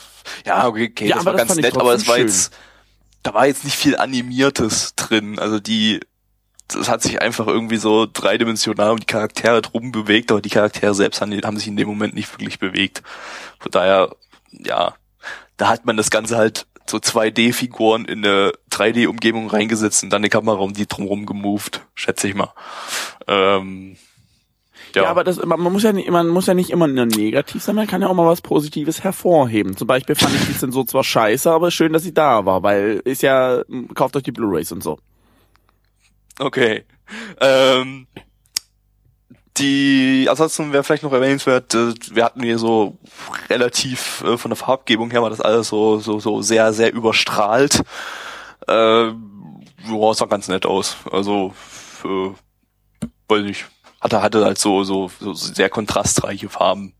Ja, 0.45 0.67
okay, 0.67 0.89
okay 0.91 1.07
Ja, 1.07 1.17
das 1.17 1.25
war 1.25 1.33
das 1.33 1.47
ganz 1.47 1.55
nett, 1.59 1.77
aber 1.77 1.93
es 1.93 2.07
war 2.07 2.17
jetzt, 2.17 2.53
da 3.23 3.33
war 3.33 3.47
jetzt 3.47 3.63
nicht 3.63 3.75
viel 3.75 3.97
Animiertes 3.97 4.95
drin. 4.95 5.39
Also 5.39 5.59
die, 5.59 5.99
das 6.67 6.89
hat 6.89 7.01
sich 7.01 7.21
einfach 7.21 7.47
irgendwie 7.47 7.77
so 7.77 8.07
dreidimensional 8.12 8.91
um 8.91 9.00
die 9.00 9.05
Charaktere 9.05 9.62
drum 9.62 9.91
bewegt, 9.91 10.31
aber 10.31 10.41
die 10.41 10.50
Charaktere 10.50 10.93
selbst 10.93 11.21
haben, 11.21 11.31
haben 11.41 11.57
sich 11.57 11.67
in 11.67 11.77
dem 11.77 11.88
Moment 11.88 12.13
nicht 12.13 12.31
wirklich 12.33 12.59
bewegt. 12.59 13.03
Von 13.59 13.71
daher, 13.71 14.15
ja, 14.51 14.95
da 15.55 15.69
hat 15.69 15.86
man 15.86 15.97
das 15.97 16.09
Ganze 16.09 16.38
halt 16.38 16.67
so 16.89 16.97
2D-Figuren 16.97 18.05
in 18.05 18.24
eine 18.24 18.53
3D-Umgebung 18.71 19.50
reingesetzt 19.50 20.03
und 20.03 20.09
dann 20.09 20.21
eine 20.21 20.29
Kamera 20.29 20.59
um 20.59 20.74
die 20.74 20.88
drumherum 20.88 21.25
gemoved, 21.25 21.81
schätze 21.95 22.27
ich 22.27 22.36
mal. 22.36 22.53
Ähm, 23.27 23.97
Ja, 24.95 25.09
aber 25.09 25.24
das, 25.24 25.43
man 25.43 25.59
muss 25.59 25.83
ja 25.83 25.91
nicht, 25.93 26.09
man 26.09 26.29
muss 26.29 26.47
ja 26.47 26.53
nicht 26.53 26.69
immer 26.69 26.88
nur 26.88 27.05
negativ 27.05 27.62
sein, 27.62 27.75
man 27.75 27.88
kann 27.88 28.01
ja 28.01 28.07
auch 28.07 28.13
mal 28.13 28.25
was 28.25 28.41
Positives 28.41 29.03
hervorheben. 29.03 29.75
Zum 29.75 29.88
Beispiel 29.88 30.15
fand 30.15 30.33
ich 30.36 30.47
die 30.47 30.57
Zensur 30.57 30.88
zwar 30.88 31.03
scheiße, 31.03 31.51
aber 31.51 31.71
schön, 31.71 31.93
dass 31.93 32.03
sie 32.03 32.13
da 32.13 32.45
war, 32.45 32.63
weil 32.63 33.01
ist 33.03 33.21
ja, 33.21 33.63
kauft 33.93 34.15
euch 34.15 34.24
die 34.24 34.31
Blu-Rays 34.31 34.71
und 34.71 34.81
so. 34.81 34.97
Okay. 36.39 36.86
Ähm, 37.39 38.08
die, 39.58 40.27
ansonsten 40.29 40.72
wäre 40.72 40.84
vielleicht 40.84 41.03
noch 41.03 41.13
erwähnenswert, 41.13 41.74
äh, 41.74 41.94
wir 42.12 42.24
hatten 42.24 42.44
hier 42.44 42.60
so 42.60 42.98
relativ 43.50 44.24
äh, 44.24 44.38
von 44.38 44.51
der 44.51 44.56
Farbgebung 44.56 45.10
her 45.12 45.22
war 45.22 45.29
das 45.29 45.41
alles 45.41 45.70
so, 45.70 46.00
so, 46.00 46.20
so 46.20 46.41
sehr, 46.41 46.74
sehr 46.74 46.94
überstrahlt. 46.94 47.82
Äh, 48.67 49.08
ja, 49.08 50.13
sah 50.13 50.25
ganz 50.25 50.48
nett 50.48 50.65
aus. 50.65 50.98
Also, 51.12 51.53
äh, 52.03 52.29
weiß 53.27 53.44
nicht, 53.44 53.65
hatte, 54.01 54.22
hatte 54.22 54.46
halt 54.46 54.58
so, 54.58 54.84
so, 54.84 55.10
so 55.20 55.34
sehr 55.34 55.70
kontrastreiche 55.70 56.50
Farben. 56.50 56.94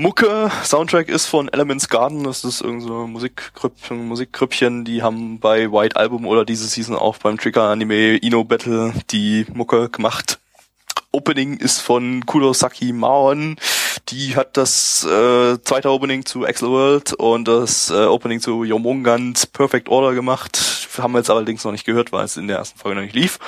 Mucke, 0.00 0.48
Soundtrack 0.62 1.08
ist 1.08 1.26
von 1.26 1.48
Elements 1.48 1.88
Garden, 1.88 2.22
das 2.22 2.44
ist 2.44 2.60
irgend 2.60 2.84
so 2.84 3.08
Musikgrüppchen, 3.08 4.06
Musikgrüppchen, 4.06 4.84
die 4.84 5.02
haben 5.02 5.40
bei 5.40 5.72
White 5.72 5.96
Album 5.96 6.24
oder 6.24 6.44
diese 6.44 6.68
Season 6.68 6.94
auch 6.94 7.16
beim 7.16 7.36
Trigger 7.36 7.64
Anime 7.64 8.16
Ino 8.18 8.44
Battle 8.44 8.94
die 9.10 9.44
Mucke 9.52 9.88
gemacht. 9.88 10.38
Opening 11.10 11.56
ist 11.56 11.80
von 11.80 12.24
Kurosaki 12.26 12.92
Maon, 12.92 13.56
die 14.10 14.36
hat 14.36 14.56
das 14.56 15.02
äh, 15.02 15.60
zweite 15.64 15.90
Opening 15.90 16.24
zu 16.24 16.46
Axel 16.46 16.68
World 16.68 17.14
und 17.14 17.48
das 17.48 17.90
äh, 17.90 18.04
Opening 18.04 18.38
zu 18.38 18.62
Yomongans 18.62 19.46
Perfect 19.46 19.88
Order 19.88 20.14
gemacht. 20.14 20.88
Haben 20.96 21.14
wir 21.14 21.18
jetzt 21.18 21.30
allerdings 21.30 21.64
noch 21.64 21.72
nicht 21.72 21.84
gehört, 21.84 22.12
weil 22.12 22.24
es 22.24 22.36
in 22.36 22.46
der 22.46 22.58
ersten 22.58 22.78
Folge 22.78 22.94
noch 22.94 23.02
nicht 23.02 23.16
lief. 23.16 23.40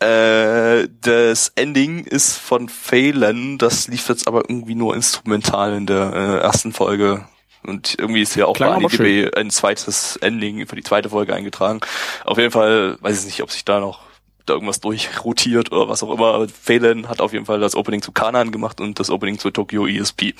Äh, 0.00 0.88
das 1.02 1.52
Ending 1.56 2.04
ist 2.04 2.38
von 2.38 2.68
Phelan, 2.68 3.58
das 3.58 3.86
lief 3.86 4.08
jetzt 4.08 4.26
aber 4.26 4.48
irgendwie 4.48 4.74
nur 4.74 4.94
instrumental 4.94 5.74
in 5.74 5.86
der 5.86 6.12
äh, 6.14 6.38
ersten 6.38 6.72
Folge. 6.72 7.26
Und 7.62 7.98
irgendwie 7.98 8.22
ist 8.22 8.34
ja 8.34 8.46
auch 8.46 8.54
Klang 8.54 8.82
bei 8.82 8.88
AniDB 8.88 9.36
ein 9.36 9.50
zweites 9.50 10.16
Ending 10.16 10.66
für 10.66 10.76
die 10.76 10.82
zweite 10.82 11.10
Folge 11.10 11.34
eingetragen. 11.34 11.80
Auf 12.24 12.38
jeden 12.38 12.50
Fall 12.50 12.96
weiß 13.00 13.20
ich 13.20 13.26
nicht, 13.26 13.42
ob 13.42 13.50
sich 13.50 13.66
da 13.66 13.80
noch 13.80 14.00
da 14.46 14.54
irgendwas 14.54 14.80
durchrotiert 14.80 15.70
oder 15.70 15.88
was 15.88 16.02
auch 16.02 16.12
immer. 16.12 16.34
Aber 16.34 16.48
Phelan 16.48 17.08
hat 17.08 17.20
auf 17.20 17.34
jeden 17.34 17.44
Fall 17.44 17.60
das 17.60 17.74
Opening 17.74 18.00
zu 18.00 18.12
Kanan 18.12 18.52
gemacht 18.52 18.80
und 18.80 18.98
das 18.98 19.10
Opening 19.10 19.38
zu 19.38 19.50
Tokyo 19.50 19.86
ESP. 19.86 20.34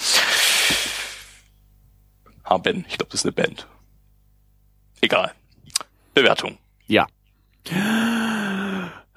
Haben, 2.44 2.86
ich 2.88 2.96
glaube, 2.96 3.10
das 3.10 3.20
ist 3.20 3.26
eine 3.26 3.32
Band. 3.32 3.66
Egal. 5.02 5.34
Bewertung. 6.14 6.56
Ja. 6.86 7.06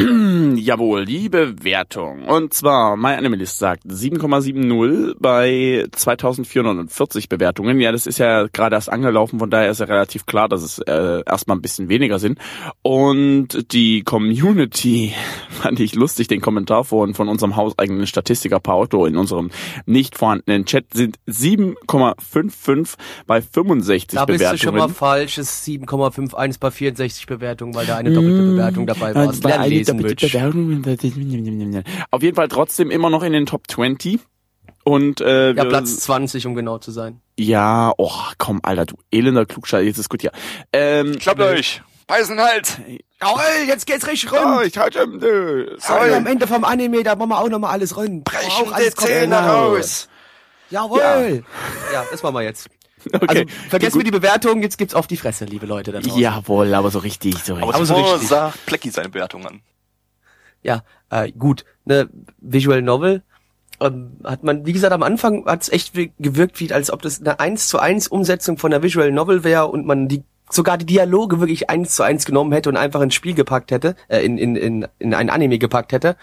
Jawohl, 0.56 1.04
die 1.04 1.28
Bewertung. 1.28 2.24
Und 2.24 2.54
zwar, 2.54 2.96
My 2.96 3.14
Animalist 3.14 3.58
sagt 3.58 3.84
7,70 3.86 5.16
bei 5.18 5.86
2440 5.92 7.28
Bewertungen. 7.28 7.80
Ja, 7.80 7.92
das 7.92 8.06
ist 8.06 8.18
ja 8.18 8.46
gerade 8.52 8.76
erst 8.76 8.90
angelaufen, 8.90 9.38
von 9.38 9.50
daher 9.50 9.70
ist 9.70 9.80
ja 9.80 9.86
relativ 9.86 10.26
klar, 10.26 10.48
dass 10.48 10.62
es 10.62 10.78
äh, 10.78 11.22
erstmal 11.26 11.56
ein 11.56 11.62
bisschen 11.62 11.88
weniger 11.88 12.18
sind. 12.18 12.38
Und 12.82 13.72
die 13.72 14.02
Community 14.02 15.12
fand 15.50 15.80
ich 15.80 15.94
lustig, 15.94 16.28
den 16.28 16.40
Kommentar 16.40 16.84
von, 16.84 17.14
von 17.14 17.28
unserem 17.28 17.56
hauseigenen 17.56 18.06
Statistiker 18.06 18.60
Paotto 18.60 19.06
in 19.06 19.16
unserem 19.16 19.50
nicht 19.86 20.16
vorhandenen 20.16 20.64
Chat 20.64 20.86
sind 20.94 21.18
7,55 21.28 22.94
bei 23.26 23.42
65 23.42 24.16
Da 24.16 24.24
bist 24.24 24.38
Bewertungen. 24.38 24.58
du 24.58 24.64
schon 24.64 24.74
mal 24.76 24.88
falsch. 24.88 25.38
Es 25.38 25.66
ist 25.66 25.68
7,51 25.68 26.58
bei 26.60 26.70
64 26.70 27.26
Bewertungen, 27.26 27.74
weil 27.74 27.86
da 27.86 27.96
eine 27.96 28.12
doppelte 28.12 28.42
Bewertung 28.42 28.86
dabei 28.86 29.14
war. 29.14 29.32
Bewertung. 29.98 30.22
Auf 32.10 32.22
jeden 32.22 32.36
Fall 32.36 32.48
trotzdem 32.48 32.90
immer 32.90 33.10
noch 33.10 33.22
in 33.22 33.32
den 33.32 33.46
Top 33.46 33.62
20. 33.68 34.20
Und 34.82 35.20
äh, 35.20 35.52
Ja, 35.52 35.64
Platz 35.66 35.98
20, 36.00 36.46
um 36.46 36.54
genau 36.54 36.78
zu 36.78 36.90
sein. 36.90 37.20
Ja, 37.38 37.92
oh, 37.98 38.12
komm, 38.38 38.60
Alter, 38.62 38.86
du 38.86 38.96
elender 39.10 39.44
Klugscheißer, 39.46 39.82
jetzt 39.84 39.98
ist 39.98 40.08
gut 40.08 40.22
hier. 40.22 40.32
Ähm, 40.72 41.18
Klappt 41.18 41.40
euch! 41.40 41.82
Beißen 42.06 42.40
halt! 42.40 42.80
Jawohl, 43.20 43.68
jetzt 43.68 43.86
geht's 43.86 44.06
richtig 44.06 44.32
rund. 44.32 44.66
ich 44.66 44.76
halt 44.78 44.94
schon, 44.94 45.22
äh, 45.22 45.76
Jawohl, 45.86 46.14
am 46.14 46.26
Ende 46.26 46.46
vom 46.46 46.64
Anime, 46.64 47.02
da 47.02 47.14
machen 47.14 47.28
wir 47.28 47.38
auch 47.40 47.48
nochmal 47.48 47.72
alles 47.72 47.96
rund. 47.96 48.26
Auch 48.34 48.72
alles 48.72 48.96
komplett- 48.96 50.08
Jawohl. 50.70 51.44
Ja, 51.92 52.04
das 52.10 52.22
machen 52.22 52.34
wir 52.34 52.42
jetzt. 52.42 52.68
Okay. 53.14 53.26
Also, 53.28 53.44
vergessen 53.70 53.96
wir 53.98 54.04
die 54.04 54.10
Bewertung, 54.10 54.60
jetzt 54.62 54.76
gibt's 54.76 54.94
auf 54.94 55.06
die 55.06 55.16
Fresse, 55.16 55.46
liebe 55.46 55.64
Leute 55.64 55.90
da 55.90 56.00
draußen. 56.00 56.20
Jawohl, 56.20 56.74
aber 56.74 56.90
so 56.90 56.98
richtig, 56.98 57.34
so 57.38 57.54
richtig. 57.54 57.62
Aber, 57.62 57.74
Aber 57.74 57.86
so 57.86 57.94
richtig. 57.94 58.28
sagt 58.28 58.66
Plecki 58.66 58.90
seine 58.90 59.08
Bewertung 59.08 59.46
an. 59.46 59.62
Ja, 60.62 60.82
äh, 61.10 61.32
gut. 61.32 61.64
Ne 61.84 62.08
Visual 62.38 62.82
Novel 62.82 63.22
ähm, 63.80 64.18
hat 64.24 64.42
man, 64.44 64.66
wie 64.66 64.72
gesagt, 64.72 64.92
am 64.92 65.02
Anfang 65.02 65.46
hat's 65.46 65.68
echt 65.70 65.96
wie- 65.96 66.12
gewirkt, 66.18 66.60
wie 66.60 66.72
als 66.72 66.90
ob 66.92 67.02
das 67.02 67.20
eine 67.20 67.40
1 67.40 67.68
zu 67.68 67.78
1 67.78 68.08
Umsetzung 68.08 68.58
von 68.58 68.70
der 68.70 68.82
Visual 68.82 69.10
Novel 69.10 69.42
wäre 69.44 69.68
und 69.68 69.86
man 69.86 70.08
die 70.08 70.22
sogar 70.52 70.76
die 70.78 70.86
Dialoge 70.86 71.38
wirklich 71.38 71.70
eins 71.70 71.94
zu 71.94 72.02
eins 72.02 72.24
genommen 72.24 72.52
hätte 72.52 72.68
und 72.68 72.76
einfach 72.76 73.00
ins 73.00 73.14
Spiel 73.14 73.34
gepackt 73.34 73.70
hätte, 73.70 73.94
äh, 74.08 74.20
in, 74.24 74.36
in, 74.36 74.56
in, 74.56 74.86
in 74.98 75.14
ein 75.14 75.30
Anime 75.30 75.58
gepackt 75.58 75.92
hätte. 75.92 76.16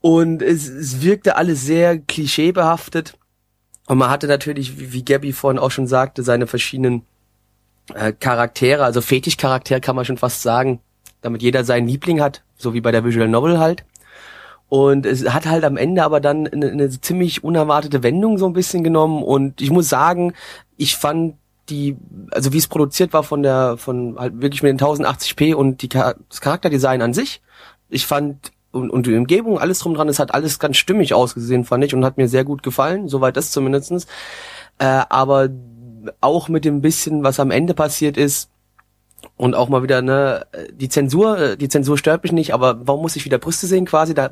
Und 0.00 0.42
es, 0.42 0.68
es 0.68 1.00
wirkte 1.00 1.36
alles 1.36 1.64
sehr 1.64 1.98
klischeebehaftet. 1.98 3.16
Und 3.86 3.96
man 3.98 4.10
hatte 4.10 4.26
natürlich, 4.26 4.78
wie, 4.78 4.92
wie 4.92 5.04
Gabby 5.04 5.32
vorhin 5.32 5.58
auch 5.58 5.70
schon 5.70 5.86
sagte, 5.86 6.22
seine 6.22 6.46
verschiedenen 6.46 7.06
äh, 7.94 8.12
Charaktere, 8.12 8.84
also 8.84 9.00
Fetischcharaktere 9.00 9.80
kann 9.80 9.96
man 9.96 10.04
schon 10.04 10.18
fast 10.18 10.42
sagen, 10.42 10.80
damit 11.24 11.42
jeder 11.42 11.64
seinen 11.64 11.88
Liebling 11.88 12.20
hat, 12.20 12.42
so 12.56 12.74
wie 12.74 12.82
bei 12.82 12.92
der 12.92 13.04
Visual 13.04 13.28
Novel 13.28 13.58
halt. 13.58 13.84
Und 14.68 15.06
es 15.06 15.28
hat 15.32 15.46
halt 15.46 15.64
am 15.64 15.76
Ende 15.76 16.02
aber 16.02 16.20
dann 16.20 16.46
eine, 16.46 16.70
eine 16.70 16.90
ziemlich 16.90 17.42
unerwartete 17.42 18.02
Wendung 18.02 18.36
so 18.36 18.46
ein 18.46 18.52
bisschen 18.52 18.84
genommen. 18.84 19.22
Und 19.22 19.60
ich 19.62 19.70
muss 19.70 19.88
sagen, 19.88 20.34
ich 20.76 20.96
fand 20.96 21.36
die, 21.70 21.96
also 22.30 22.52
wie 22.52 22.58
es 22.58 22.66
produziert 22.66 23.14
war 23.14 23.22
von 23.22 23.42
der, 23.42 23.78
von 23.78 24.18
halt 24.18 24.42
wirklich 24.42 24.62
mit 24.62 24.70
den 24.70 24.86
1080p 24.86 25.54
und 25.54 25.80
die, 25.80 25.88
das 25.88 26.40
Charakterdesign 26.42 27.00
an 27.00 27.14
sich, 27.14 27.40
ich 27.88 28.06
fand 28.06 28.52
und, 28.70 28.90
und 28.90 29.06
die 29.06 29.14
Umgebung, 29.14 29.58
alles 29.58 29.78
drum 29.78 29.94
dran, 29.94 30.08
es 30.08 30.18
hat 30.18 30.34
alles 30.34 30.58
ganz 30.58 30.76
stimmig 30.76 31.14
ausgesehen, 31.14 31.64
fand 31.64 31.84
ich, 31.84 31.94
und 31.94 32.04
hat 32.04 32.18
mir 32.18 32.28
sehr 32.28 32.44
gut 32.44 32.62
gefallen, 32.62 33.08
soweit 33.08 33.36
das 33.38 33.50
zumindestens. 33.50 34.06
Äh, 34.78 35.04
aber 35.08 35.48
auch 36.20 36.48
mit 36.48 36.66
dem 36.66 36.82
bisschen, 36.82 37.22
was 37.24 37.40
am 37.40 37.50
Ende 37.50 37.72
passiert 37.72 38.18
ist, 38.18 38.50
und 39.36 39.54
auch 39.54 39.68
mal 39.68 39.82
wieder, 39.82 40.02
ne, 40.02 40.46
die 40.72 40.88
Zensur, 40.88 41.38
äh, 41.38 41.56
die 41.56 41.68
Zensur 41.68 41.98
stört 41.98 42.22
mich 42.22 42.32
nicht, 42.32 42.54
aber 42.54 42.86
warum 42.86 43.02
muss 43.02 43.16
ich 43.16 43.24
wieder 43.24 43.38
Brüste 43.38 43.66
sehen 43.66 43.86
quasi? 43.86 44.14
Da 44.14 44.30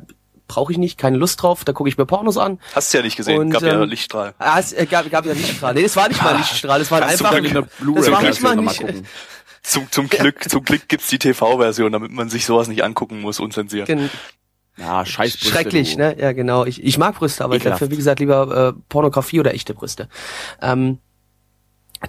brauche 0.49 0.73
ich 0.73 0.79
nicht, 0.79 0.99
keine 0.99 1.17
Lust 1.17 1.43
drauf, 1.43 1.65
da 1.65 1.73
gucke 1.73 1.89
ich 1.89 1.97
mir 1.97 2.05
Pornos 2.07 2.37
an. 2.37 2.59
Hast 2.75 2.93
du 2.93 2.99
ja 2.99 3.05
nicht 3.05 3.17
gesehen, 3.17 3.39
Und, 3.41 3.51
gab 3.51 3.63
ja 3.63 3.81
ähm, 3.83 3.89
Lichtstrahl. 3.89 4.35
Ah, 4.39 4.59
es 4.59 4.73
äh, 4.73 4.87
gab, 4.87 5.11
gab 5.11 5.25
ja 5.25 5.33
Lichtstrahl. 5.33 5.75
Nee, 5.75 5.83
das 5.83 5.97
war 5.97 6.09
nicht 6.09 6.23
mal 6.23 6.37
Lichtstrahl, 6.37 6.79
das 6.79 6.91
war 6.91 7.03
einfach. 7.03 7.31
dann 7.31 7.45
in 7.45 7.53
der 7.55 7.63
das 7.63 7.71
war 7.79 7.95
Blu-ray 7.95 8.29
nicht 8.29 8.43
mal 8.43 8.57
noch 8.57 8.63
nicht. 8.81 9.05
Zum, 9.63 9.91
zum 9.91 10.09
Glück, 10.09 10.49
zum 10.51 10.65
Glück 10.65 10.89
gibt's 10.89 11.07
die 11.09 11.19
TV-Version, 11.19 11.93
damit 11.93 12.11
man 12.11 12.29
sich 12.29 12.45
sowas 12.45 12.67
nicht 12.69 12.83
angucken 12.83 13.21
muss, 13.21 13.39
unzensiert. 13.41 13.87
Gen- 13.87 14.11
Ja, 14.77 15.07
scheiß 15.07 15.33
Brüste, 15.37 15.49
Schrecklich, 15.49 15.93
du. 15.93 15.99
ne? 16.01 16.17
Ja, 16.19 16.33
genau. 16.33 16.65
Ich, 16.67 16.83
ich 16.83 16.99
mag 16.99 17.15
Brüste, 17.15 17.45
aber 17.45 17.55
ich 17.55 17.63
Ekelhaft. 17.63 17.83
dafür, 17.83 17.93
wie 17.93 17.97
gesagt, 17.97 18.19
lieber 18.21 18.75
äh, 18.77 18.81
Pornografie 18.89 19.39
oder 19.39 19.55
echte 19.55 19.73
Brüste. 19.73 20.09
Ähm, 20.61 20.99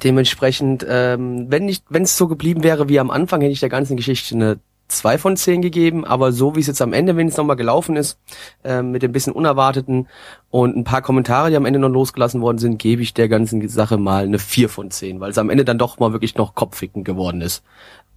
dementsprechend, 0.02 0.86
ähm, 0.88 1.46
wenn 1.50 1.66
nicht, 1.66 1.86
wenn 1.90 2.04
es 2.04 2.18
so 2.18 2.28
geblieben 2.28 2.64
wäre 2.64 2.90
wie 2.90 3.00
am 3.00 3.12
Anfang, 3.12 3.42
hätte 3.42 3.54
ich 3.54 3.60
der 3.60 3.70
ganzen 3.70 3.98
Geschichte 3.98 4.36
eine 4.36 4.60
zwei 4.88 5.18
von 5.18 5.38
zehn 5.38 5.62
gegeben, 5.62 6.06
aber 6.06 6.32
so 6.32 6.56
wie 6.56 6.60
es 6.60 6.68
jetzt 6.68 6.82
am 6.82 6.94
Ende, 6.94 7.16
wenn 7.16 7.28
es 7.28 7.38
nochmal 7.38 7.56
gelaufen 7.56 7.96
ist, 7.96 8.20
äh, 8.64 8.82
mit 8.82 9.02
dem 9.02 9.12
bisschen 9.12 9.34
Unerwarteten 9.34 10.08
und 10.50 10.76
ein 10.76 10.84
paar 10.84 11.02
Kommentare, 11.02 11.50
die 11.50 11.56
am 11.56 11.66
Ende 11.66 11.80
noch 11.80 11.90
losgelassen 11.90 12.42
worden 12.42 12.58
sind, 12.58 12.78
gebe 12.78 13.02
ich 13.02 13.14
der 13.14 13.28
ganzen 13.28 13.68
Sache 13.68 13.98
mal 13.98 14.24
eine 14.24 14.40
vier 14.40 14.70
von 14.70 14.92
zehn, 14.92 15.20
weil 15.20 15.32
es 15.32 15.38
am 15.38 15.50
Ende 15.50 15.66
dann 15.66 15.78
doch 15.78 16.00
mal 16.00 16.12
wirklich 16.12 16.36
noch 16.36 16.56
kopfficken 16.56 17.04
geworden 17.04 17.42
ist. 17.42 17.64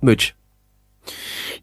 Mitch. 0.00 0.34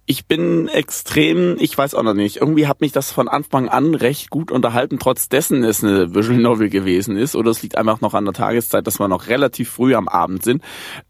Ich 0.06 0.26
bin 0.26 0.68
extrem, 0.68 1.56
ich 1.60 1.78
weiß 1.78 1.96
auch 1.96 2.04
noch 2.04 2.14
nicht, 2.14 2.36
irgendwie 2.38 2.68
hat 2.68 2.82
mich 2.82 2.92
das 2.92 3.12
von 3.12 3.30
Anfang 3.30 3.70
an 3.70 3.96
recht 3.96 4.30
gut 4.30 4.52
unterhalten, 4.52 5.00
trotz 5.00 5.30
dessen 5.30 5.64
es 5.64 5.82
eine 5.82 6.14
Visual 6.14 6.40
Novel 6.40 6.70
gewesen 6.70 7.16
ist. 7.16 7.38
Oder 7.38 7.52
es 7.52 7.64
liegt 7.64 7.78
einfach 7.78 8.02
noch 8.02 8.14
an 8.14 8.26
der 8.26 8.34
Tageszeit, 8.34 8.86
dass 8.86 9.00
wir 9.00 9.08
noch 9.08 9.28
relativ 9.28 9.70
früh 9.70 9.96
am 9.96 10.10
Abend 10.10 10.44
sind. 10.44 10.62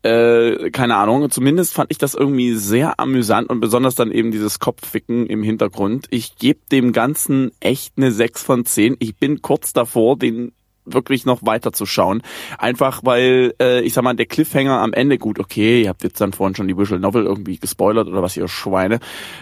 Äh, 0.04 0.70
keine 0.70 0.96
Ahnung, 0.98 1.32
zumindest 1.32 1.74
fand 1.74 1.90
ich 1.90 1.98
das 1.98 2.14
irgendwie 2.14 2.54
sehr 2.54 3.00
amüsant 3.00 3.50
und 3.50 3.62
besonders 3.62 3.96
dann 3.96 4.12
eben 4.12 4.32
dieses 4.32 4.60
Kopfwicken 4.60 5.26
im 5.26 5.42
Hintergrund. 5.42 6.06
Ich 6.12 6.36
gebe 6.36 6.60
dem 6.72 6.94
Ganzen 6.94 7.52
echt 7.62 7.94
eine 7.98 8.12
6 8.12 8.44
von 8.44 8.64
10. 8.64 8.98
Ich 9.00 9.16
bin 9.16 9.42
kurz 9.42 9.74
davor, 9.74 10.18
den 10.18 10.52
wirklich 10.86 11.26
noch 11.26 11.46
weiter 11.46 11.74
zu 11.74 11.86
schauen. 11.86 12.22
Einfach 12.58 13.02
weil, 13.04 13.54
äh, 13.60 13.82
ich 13.82 13.94
sag 13.94 14.04
mal, 14.04 14.16
der 14.16 14.26
Cliffhanger 14.26 14.80
am 14.80 14.94
Ende, 14.94 15.18
gut, 15.18 15.40
okay, 15.40 15.84
ihr 15.84 15.90
habt 15.90 16.04
jetzt 16.04 16.20
dann 16.22 16.34
vorhin 16.34 16.56
schon 16.56 16.68
die 16.68 16.78
Visual 16.78 17.00
Novel 17.00 17.26
irgendwie 17.26 17.58
gespoilert 17.58 18.08
oder 18.08 18.22
was 18.22 18.38
ihr 18.38 18.48
Schweine. 18.48 19.00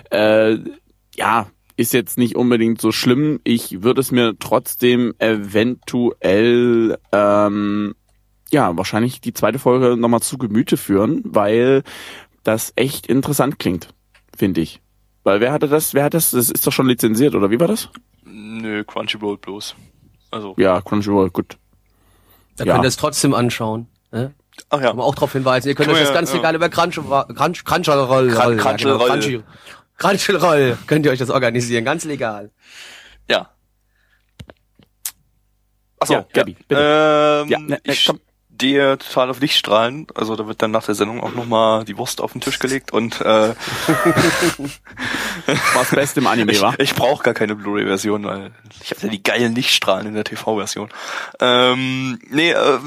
Äh, 0.10 0.58
ja, 1.16 1.48
ist 1.78 1.94
jetzt 1.94 2.18
nicht 2.18 2.36
unbedingt 2.36 2.80
so 2.80 2.92
schlimm. 2.92 3.40
Ich 3.44 3.82
würde 3.84 4.02
es 4.02 4.12
mir 4.12 4.34
trotzdem 4.40 5.14
eventuell 5.20 6.98
ähm, 7.12 7.96
ja 8.52 8.78
wahrscheinlich 8.78 9.22
die 9.22 9.34
zweite 9.34 9.60
Folge 9.60 9.98
nochmal 9.98 10.22
zu 10.22 10.38
Gemüte 10.38 10.78
führen, 10.78 11.22
weil 11.26 11.84
das 12.44 12.74
echt 12.76 13.08
interessant 13.08 13.60
klingt, 13.60 13.90
finde 14.36 14.62
ich. 14.62 14.82
Weil 15.24 15.40
wer 15.40 15.52
hatte 15.52 15.68
das? 15.68 15.94
Wer 15.94 16.04
hat 16.04 16.14
das? 16.14 16.32
Das 16.32 16.50
ist 16.50 16.66
doch 16.66 16.72
schon 16.72 16.88
lizenziert, 16.88 17.36
oder 17.36 17.52
wie 17.52 17.60
war 17.60 17.68
das? 17.68 17.90
Nö, 18.26 18.84
Crunchyroll 18.84 19.38
bloß. 19.38 19.76
Also. 20.32 20.56
Ja, 20.58 20.82
Crunchyroll, 20.82 21.30
gut. 21.30 21.58
Da 22.58 22.64
Ja. 22.66 22.74
könnt 22.74 22.86
ihr 22.86 22.90
es 22.90 22.98
trotzdem 22.98 23.34
anschauen. 23.34 23.88
Ne? 24.12 24.34
Ach 24.70 24.80
ja. 24.82 24.88
Kann 24.88 24.98
man 24.98 25.06
auch 25.06 25.16
darauf 25.16 25.32
hinweisen. 25.34 25.68
Ihr 25.70 25.76
könnt 25.76 25.88
Kann 25.88 25.96
euch 25.96 26.02
das 26.02 26.10
ja, 26.10 26.16
ganz 26.16 26.30
ja. 26.32 26.36
legal 26.38 26.56
über 26.56 26.70
Crunchyroll, 26.70 27.26
Crunch, 27.36 27.64
Crunchyroll, 27.64 28.30
Crun- 28.30 28.34
ja, 28.36 28.50
genau, 28.50 28.64
Crunchyroll. 28.64 29.10
Crunchy- 29.12 29.44
Crunchyroll, 29.98 30.78
könnt 30.88 31.06
ihr 31.06 31.12
euch 31.12 31.20
das 31.20 31.30
organisieren, 31.30 31.86
ganz 31.86 32.06
legal. 32.06 32.52
Ja. 33.30 33.50
Achso, 36.00 36.14
Ja, 36.14 36.26
Gabi, 36.34 36.58
bitte. 36.68 36.82
Ähm, 37.44 37.50
Ja, 37.50 37.60
ne, 37.60 37.68
ne, 37.68 37.80
ich 37.84 38.06
komm. 38.06 38.20
Stehe 38.62 38.98
total 39.00 39.32
auf 39.32 39.40
Lichtstrahlen. 39.40 40.06
Also 40.14 40.36
da 40.36 40.46
wird 40.46 40.62
dann 40.62 40.70
nach 40.70 40.86
der 40.86 40.94
Sendung 40.94 41.20
auch 41.20 41.34
nochmal 41.34 41.84
die 41.84 41.98
Wurst 41.98 42.22
auf 42.22 42.34
den 42.34 42.42
Tisch 42.42 42.60
gelegt 42.60 42.94
und 42.94 43.20
äh, 43.20 43.56
Was 45.74 45.90
Beste 45.90 46.20
im 46.20 46.28
Anime, 46.28 46.52
ich, 46.52 46.62
war? 46.62 46.80
ich 46.80 46.94
brauche 46.94 47.24
gar 47.24 47.34
keine 47.34 47.56
Blu-ray-Version, 47.56 48.24
weil 48.24 48.52
ich 48.84 48.92
habe 48.92 49.02
ja 49.02 49.10
die 49.10 49.24
geilen 49.24 49.56
Lichtstrahlen 49.56 50.06
in 50.06 50.14
der 50.14 50.26
TV-Version. 50.26 50.90
Ähm, 51.40 52.20
nee, 52.30 52.52
äh, 52.52 52.78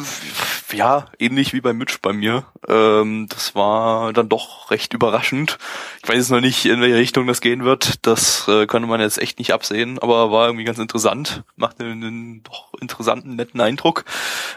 ja, 0.73 1.07
ähnlich 1.19 1.52
wie 1.52 1.61
bei 1.61 1.73
Mitch 1.73 1.99
bei 2.00 2.12
mir. 2.12 2.45
Ähm, 2.69 3.26
das 3.28 3.57
war 3.57 4.12
dann 4.12 4.28
doch 4.28 4.71
recht 4.71 4.95
überraschend. 4.95 5.59
Ich 6.02 6.09
weiß 6.09 6.16
jetzt 6.16 6.31
noch 6.31 6.40
nicht, 6.40 6.66
in 6.66 6.81
welche 6.81 6.97
Richtung 6.97 7.26
das 7.26 7.40
gehen 7.40 7.64
wird. 7.64 8.07
Das 8.07 8.47
äh, 8.47 8.66
konnte 8.66 8.88
man 8.88 9.00
jetzt 9.00 9.19
echt 9.19 9.40
nicht 9.40 9.52
absehen, 9.52 9.99
aber 9.99 10.31
war 10.31 10.47
irgendwie 10.47 10.64
ganz 10.64 10.78
interessant. 10.78 11.43
Macht 11.57 11.81
einen, 11.81 12.04
einen 12.04 12.43
doch 12.45 12.73
interessanten, 12.81 13.35
netten 13.35 13.61
Eindruck. 13.61 14.04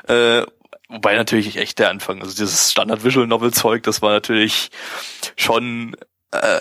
Äh, 0.07 0.43
wobei 0.89 1.15
natürlich 1.15 1.57
echt 1.57 1.79
der 1.79 1.89
Anfang, 1.89 2.21
also 2.21 2.35
dieses 2.35 2.71
Standard-Visual-Novel-Zeug, 2.71 3.83
das 3.83 4.01
war 4.01 4.11
natürlich 4.11 4.69
schon 5.35 5.95
äh, 6.31 6.59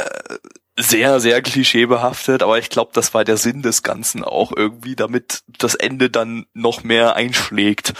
sehr, 0.78 1.20
sehr 1.20 1.40
klischeebehaftet, 1.40 2.42
aber 2.42 2.58
ich 2.58 2.68
glaube, 2.68 2.90
das 2.92 3.14
war 3.14 3.24
der 3.24 3.38
Sinn 3.38 3.62
des 3.62 3.82
Ganzen 3.82 4.24
auch 4.24 4.52
irgendwie, 4.54 4.94
damit 4.94 5.42
das 5.58 5.74
Ende 5.74 6.10
dann 6.10 6.46
noch 6.52 6.84
mehr 6.84 7.16
einschlägt. 7.16 7.94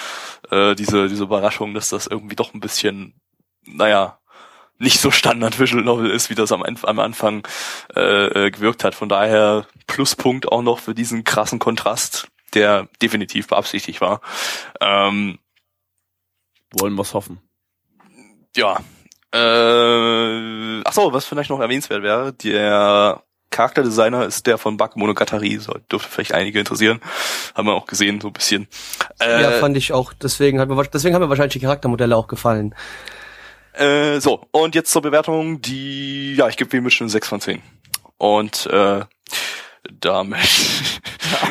Äh, 0.51 0.75
diese, 0.75 1.09
diese 1.09 1.25
Überraschung, 1.25 1.73
dass 1.73 1.89
das 1.89 2.07
irgendwie 2.07 2.37
doch 2.37 2.53
ein 2.53 2.61
bisschen, 2.61 3.15
naja, 3.65 4.19
nicht 4.79 5.01
so 5.01 5.11
Standard 5.11 5.59
Visual 5.59 5.83
Novel 5.83 6.11
ist, 6.11 6.29
wie 6.29 6.35
das 6.35 6.53
am, 6.53 6.63
am 6.63 6.99
Anfang 6.99 7.47
äh, 7.95 8.27
äh, 8.47 8.51
gewirkt 8.51 8.85
hat. 8.85 8.95
Von 8.95 9.09
daher 9.09 9.67
Pluspunkt 9.87 10.53
auch 10.53 10.61
noch 10.61 10.81
für 10.81 10.95
diesen 10.95 11.25
krassen 11.25 11.59
Kontrast, 11.59 12.29
der 12.53 12.89
definitiv 13.01 13.47
beabsichtigt 13.47 14.03
war. 14.03 14.21
Ähm, 14.83 15.39
Wollen 16.73 16.95
wir's 16.95 17.15
hoffen. 17.15 17.41
ja. 18.57 18.79
Äh, 19.35 20.83
ach 20.85 20.93
so, 20.93 21.13
was 21.13 21.27
vielleicht 21.27 21.51
noch 21.51 21.61
erwähnenswert 21.61 22.03
wäre, 22.03 22.33
der 22.33 23.23
Charakterdesigner 23.51 24.25
ist 24.25 24.47
der 24.47 24.57
von 24.57 24.77
Bakemonogatari, 24.77 25.59
so 25.59 25.75
dürfte 25.91 26.11
vielleicht 26.11 26.33
einige 26.33 26.59
interessieren. 26.59 27.01
Haben 27.55 27.69
wir 27.69 27.75
auch 27.75 27.87
gesehen, 27.87 28.21
so 28.21 28.29
ein 28.29 28.33
bisschen. 28.33 28.69
Äh, 29.21 29.43
ja, 29.43 29.51
fand 29.53 29.77
ich 29.77 29.93
auch. 29.93 30.13
Deswegen 30.13 30.61
hat 30.61 30.69
mir, 30.69 30.83
deswegen 30.85 31.15
haben 31.15 31.23
mir 31.23 31.29
wahrscheinlich 31.29 31.55
die 31.55 31.61
Charaktermodelle 31.61 32.17
auch 32.17 32.29
gefallen. 32.29 32.75
Äh, 33.73 34.21
so, 34.21 34.47
und 34.53 34.75
jetzt 34.75 34.91
zur 34.91 35.03
Bewertung, 35.03 35.61
die, 35.61 36.35
ja, 36.35 36.49
ich 36.49 36.57
gebe 36.57 36.85
wie 36.85 36.91
schon 36.91 37.09
6 37.09 37.29
von 37.29 37.41
10. 37.41 37.63
Und 38.19 38.67
äh, 38.67 39.01
damit, 40.01 40.39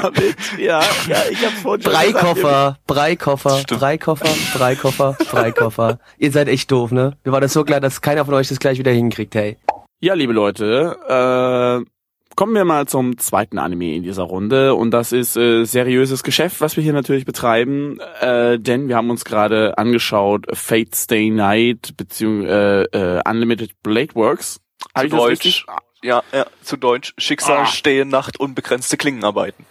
Damit, 0.01 0.35
ja, 0.57 0.81
ja, 1.07 1.17
ich 1.29 1.45
hab's 1.45 1.61
vorhin 1.61 1.81
schon 1.81 1.91
gesagt. 1.91 2.13
Breikoffer, 2.13 2.77
Breikoffer, 2.87 3.59
Stimmt. 3.59 3.79
Breikoffer, 3.79 4.29
Breikoffer, 4.53 5.17
Breikoffer. 5.29 5.99
Ihr 6.17 6.31
seid 6.31 6.47
echt 6.47 6.71
doof, 6.71 6.91
ne? 6.91 7.17
Mir 7.23 7.31
war 7.31 7.41
das 7.41 7.53
so 7.53 7.63
klar, 7.63 7.79
dass 7.79 8.01
keiner 8.01 8.25
von 8.25 8.33
euch 8.33 8.47
das 8.47 8.59
gleich 8.59 8.79
wieder 8.79 8.91
hinkriegt, 8.91 9.35
hey. 9.35 9.57
Ja, 9.99 10.13
liebe 10.13 10.33
Leute, 10.33 10.97
äh, 11.07 11.89
kommen 12.35 12.53
wir 12.53 12.65
mal 12.65 12.87
zum 12.87 13.17
zweiten 13.17 13.57
Anime 13.57 13.95
in 13.95 14.03
dieser 14.03 14.23
Runde 14.23 14.75
und 14.75 14.91
das 14.91 15.11
ist 15.11 15.37
äh, 15.37 15.63
seriöses 15.65 16.23
Geschäft, 16.23 16.61
was 16.61 16.75
wir 16.75 16.83
hier 16.83 16.93
natürlich 16.93 17.25
betreiben, 17.25 17.99
äh, 18.19 18.59
denn 18.59 18.87
wir 18.87 18.95
haben 18.95 19.09
uns 19.09 19.25
gerade 19.25 19.77
angeschaut 19.77 20.45
Fate 20.53 20.95
Stay 20.95 21.29
Night 21.29 21.93
beziehungsweise 21.97 22.87
äh, 22.93 23.17
äh, 23.17 23.21
Unlimited 23.29 23.71
Blade 23.83 24.15
Works. 24.15 24.59
Hab 24.93 25.01
zu 25.01 25.05
ich 25.07 25.11
das 25.11 25.19
Deutsch, 25.19 25.31
richtig? 25.31 25.65
Ja, 26.05 26.23
ja, 26.31 26.45
zu 26.63 26.77
Deutsch, 26.77 27.13
Schicksal, 27.17 27.59
Ah. 27.63 27.65
Stehen, 27.65 28.09
Nacht, 28.09 28.39
unbegrenzte 28.39 28.95
Klingenarbeiten. 28.97 29.65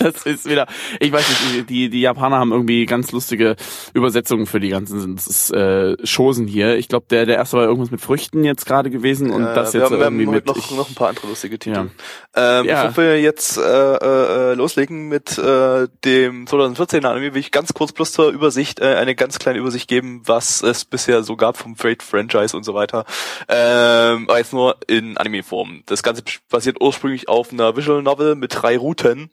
Das 0.10 0.24
ist 0.24 0.48
wieder, 0.48 0.66
ich 0.98 1.12
weiß 1.12 1.28
nicht, 1.28 1.68
die, 1.70 1.90
die 1.90 2.00
Japaner 2.00 2.36
haben 2.38 2.52
irgendwie 2.52 2.86
ganz 2.86 3.12
lustige 3.12 3.56
Übersetzungen 3.92 4.46
für 4.46 4.58
die 4.58 4.70
ganzen 4.70 5.18
äh, 5.52 5.96
Chosen 6.06 6.46
hier. 6.46 6.76
Ich 6.76 6.88
glaube, 6.88 7.06
der, 7.10 7.26
der 7.26 7.36
erste 7.36 7.58
war 7.58 7.64
irgendwas 7.64 7.90
mit 7.90 8.00
Früchten 8.00 8.42
jetzt 8.44 8.66
gerade 8.66 8.90
gewesen 8.90 9.30
und 9.30 9.44
Äh, 9.44 9.54
das 9.54 9.74
wir 9.74 9.80
jetzt 9.80 9.90
haben, 9.90 9.98
wir 9.98 10.04
irgendwie 10.06 10.26
haben 10.26 10.34
mit 10.34 10.46
noch, 10.46 10.56
ich, 10.56 10.70
noch 10.70 10.88
ein 10.88 10.94
paar 10.94 11.08
andere 11.08 11.26
lustige 11.26 11.58
Titel. 11.58 11.90
Ja. 12.34 12.60
Ähm, 12.60 12.66
Ja. 12.66 12.86
Bevor 12.86 13.04
wir 13.04 13.20
jetzt 13.20 13.58
äh, 13.58 13.62
äh, 13.62 14.52
äh, 14.52 14.54
loslegen 14.54 15.08
mit 15.08 15.36
äh, 15.38 15.88
dem 16.04 16.46
2014er 16.46 17.06
Anime, 17.06 17.34
will 17.34 17.40
ich 17.40 17.50
ganz 17.50 17.74
kurz 17.74 17.92
bloß 17.92 18.12
zur 18.12 18.30
Übersicht 18.30 18.80
äh, 18.80 18.94
eine 18.94 19.14
ganz 19.14 19.38
kleine 19.38 19.58
Übersicht 19.58 19.88
geben, 19.88 20.22
was 20.24 20.62
es 20.62 20.84
bisher 20.84 21.22
so 21.22 21.36
gab 21.36 21.56
vom 21.56 21.76
Fate 21.76 22.02
Franchise 22.02 22.56
und 22.56 22.64
so 22.64 22.74
weiter. 22.74 23.04
Ähm, 23.48 24.28
aber 24.28 24.38
jetzt 24.38 24.52
nur 24.52 24.76
in 24.86 25.16
Anime-Form. 25.16 25.82
Das 25.86 26.02
Ganze 26.02 26.22
basiert 26.48 26.80
ursprünglich 26.80 27.28
auf 27.28 27.52
einer 27.52 27.76
Visual 27.76 28.02
Novel 28.02 28.34
mit 28.34 28.54
drei 28.54 28.78
Routen 28.78 29.30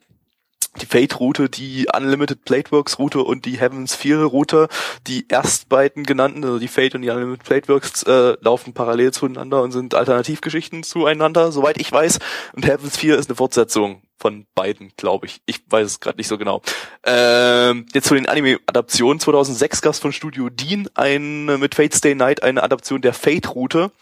die 0.78 0.86
Fate-Route, 0.86 1.48
die 1.48 1.86
Unlimited 1.94 2.44
Plateworks-Route 2.44 3.20
und 3.20 3.44
die 3.44 3.58
Heavens 3.58 3.94
Feel-Route. 3.94 4.68
Die 5.06 5.26
erst 5.28 5.68
beiden 5.68 6.04
genannten, 6.04 6.44
also 6.44 6.58
die 6.58 6.68
Fate 6.68 6.94
und 6.94 7.02
die 7.02 7.10
Unlimited 7.10 7.44
Plateworks, 7.44 8.02
äh, 8.04 8.36
laufen 8.40 8.72
parallel 8.72 9.12
zueinander 9.12 9.62
und 9.62 9.72
sind 9.72 9.94
Alternativgeschichten 9.94 10.82
zueinander, 10.82 11.52
soweit 11.52 11.80
ich 11.80 11.90
weiß. 11.90 12.18
Und 12.54 12.66
Heavens 12.66 12.96
Feel 12.96 13.14
ist 13.14 13.28
eine 13.28 13.36
Fortsetzung 13.36 14.02
von 14.18 14.46
beiden, 14.54 14.92
glaube 14.96 15.26
ich. 15.26 15.40
Ich 15.46 15.62
weiß 15.68 15.86
es 15.86 16.00
gerade 16.00 16.18
nicht 16.18 16.28
so 16.28 16.38
genau. 16.38 16.62
Ähm, 17.04 17.86
jetzt 17.92 18.08
zu 18.08 18.14
den 18.14 18.28
Anime-Adaptionen. 18.28 19.20
2006 19.20 19.80
gab 19.82 19.92
es 19.92 19.98
von 19.98 20.12
Studio 20.12 20.48
Dean 20.48 20.88
ein, 20.94 21.46
mit 21.60 21.74
Fate 21.74 21.94
Stay 21.94 22.14
Night 22.14 22.42
eine 22.42 22.62
Adaption 22.62 23.00
der 23.00 23.14
Fate-Route. 23.14 23.92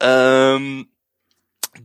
Ähm, 0.00 0.88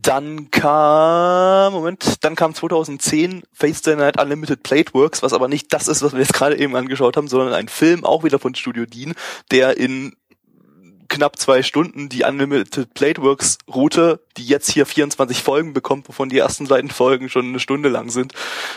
dann 0.00 0.50
kam, 0.50 1.72
Moment, 1.72 2.24
dann 2.24 2.34
kam 2.34 2.54
2010 2.54 3.42
Face 3.52 3.82
the 3.84 3.94
Night 3.94 4.20
Unlimited 4.20 4.62
Plateworks, 4.62 5.22
was 5.22 5.32
aber 5.32 5.48
nicht 5.48 5.72
das 5.72 5.88
ist, 5.88 6.02
was 6.02 6.12
wir 6.12 6.20
jetzt 6.20 6.34
gerade 6.34 6.58
eben 6.58 6.74
angeschaut 6.76 7.16
haben, 7.16 7.28
sondern 7.28 7.52
ein 7.52 7.68
Film, 7.68 8.04
auch 8.04 8.24
wieder 8.24 8.38
von 8.38 8.54
Studio 8.54 8.86
Dean, 8.86 9.14
der 9.50 9.76
in 9.76 10.16
knapp 11.08 11.38
zwei 11.38 11.62
Stunden 11.62 12.08
die 12.08 12.24
Unlimited 12.24 12.94
Plateworks 12.94 13.58
Route, 13.72 14.24
die 14.38 14.46
jetzt 14.46 14.70
hier 14.70 14.86
24 14.86 15.42
Folgen 15.42 15.74
bekommt, 15.74 16.08
wovon 16.08 16.30
die 16.30 16.38
ersten 16.38 16.68
beiden 16.68 16.90
Folgen 16.90 17.28
schon 17.28 17.48
eine 17.48 17.60
Stunde 17.60 17.90
lang 17.90 18.10
sind, 18.10 18.32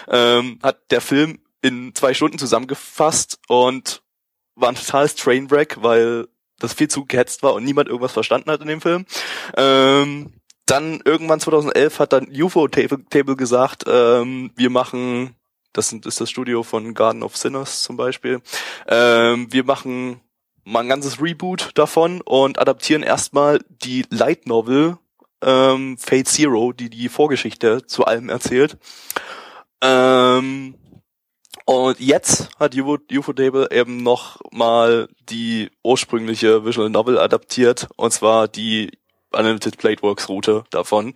ähm, 0.09 0.59
hat 0.61 0.91
der 0.91 1.01
Film 1.01 1.39
in 1.61 1.95
zwei 1.95 2.13
Stunden 2.13 2.37
zusammengefasst 2.37 3.39
und 3.47 4.01
war 4.55 4.69
ein 4.69 4.75
totales 4.75 5.15
Trainwreck, 5.15 5.77
weil 5.81 6.27
das 6.59 6.73
viel 6.73 6.89
zu 6.89 7.05
gehetzt 7.05 7.41
war 7.41 7.53
und 7.53 7.63
niemand 7.63 7.87
irgendwas 7.87 8.13
verstanden 8.13 8.51
hat 8.51 8.61
in 8.61 8.67
dem 8.67 8.81
Film. 8.81 9.05
Ähm, 9.55 10.33
dann 10.65 11.01
irgendwann 11.05 11.39
2011 11.39 11.99
hat 11.99 12.13
dann 12.13 12.27
UFO 12.29 12.67
Table, 12.67 13.03
Table 13.09 13.35
gesagt, 13.35 13.83
ähm, 13.87 14.51
wir 14.55 14.69
machen, 14.69 15.35
das 15.73 15.91
ist 15.91 16.21
das 16.21 16.29
Studio 16.29 16.63
von 16.63 16.93
Garden 16.93 17.23
of 17.23 17.37
Sinners 17.37 17.83
zum 17.83 17.97
Beispiel, 17.97 18.41
ähm, 18.87 19.51
wir 19.51 19.63
machen 19.63 20.21
mal 20.63 20.81
ein 20.81 20.89
ganzes 20.89 21.21
Reboot 21.21 21.71
davon 21.75 22.21
und 22.21 22.59
adaptieren 22.59 23.03
erstmal 23.03 23.59
die 23.69 24.05
Light 24.09 24.47
Novel 24.47 24.97
ähm, 25.43 25.97
Fate 25.97 26.27
Zero, 26.27 26.73
die 26.73 26.89
die 26.89 27.09
Vorgeschichte 27.09 27.85
zu 27.85 28.05
allem 28.05 28.29
erzählt. 28.29 28.77
Ähm, 29.81 30.75
und 31.65 31.99
jetzt 31.99 32.49
hat 32.59 32.75
UFO, 32.75 32.97
Ufotable 33.11 33.69
eben 33.71 33.97
noch 33.97 34.39
mal 34.51 35.07
die 35.29 35.69
ursprüngliche 35.83 36.65
Visual 36.65 36.89
Novel 36.89 37.17
adaptiert, 37.17 37.87
und 37.95 38.11
zwar 38.11 38.47
die 38.47 38.91
Unlimited 39.35 39.77
Plateworks 39.77 40.29
Route 40.29 40.63
davon, 40.69 41.13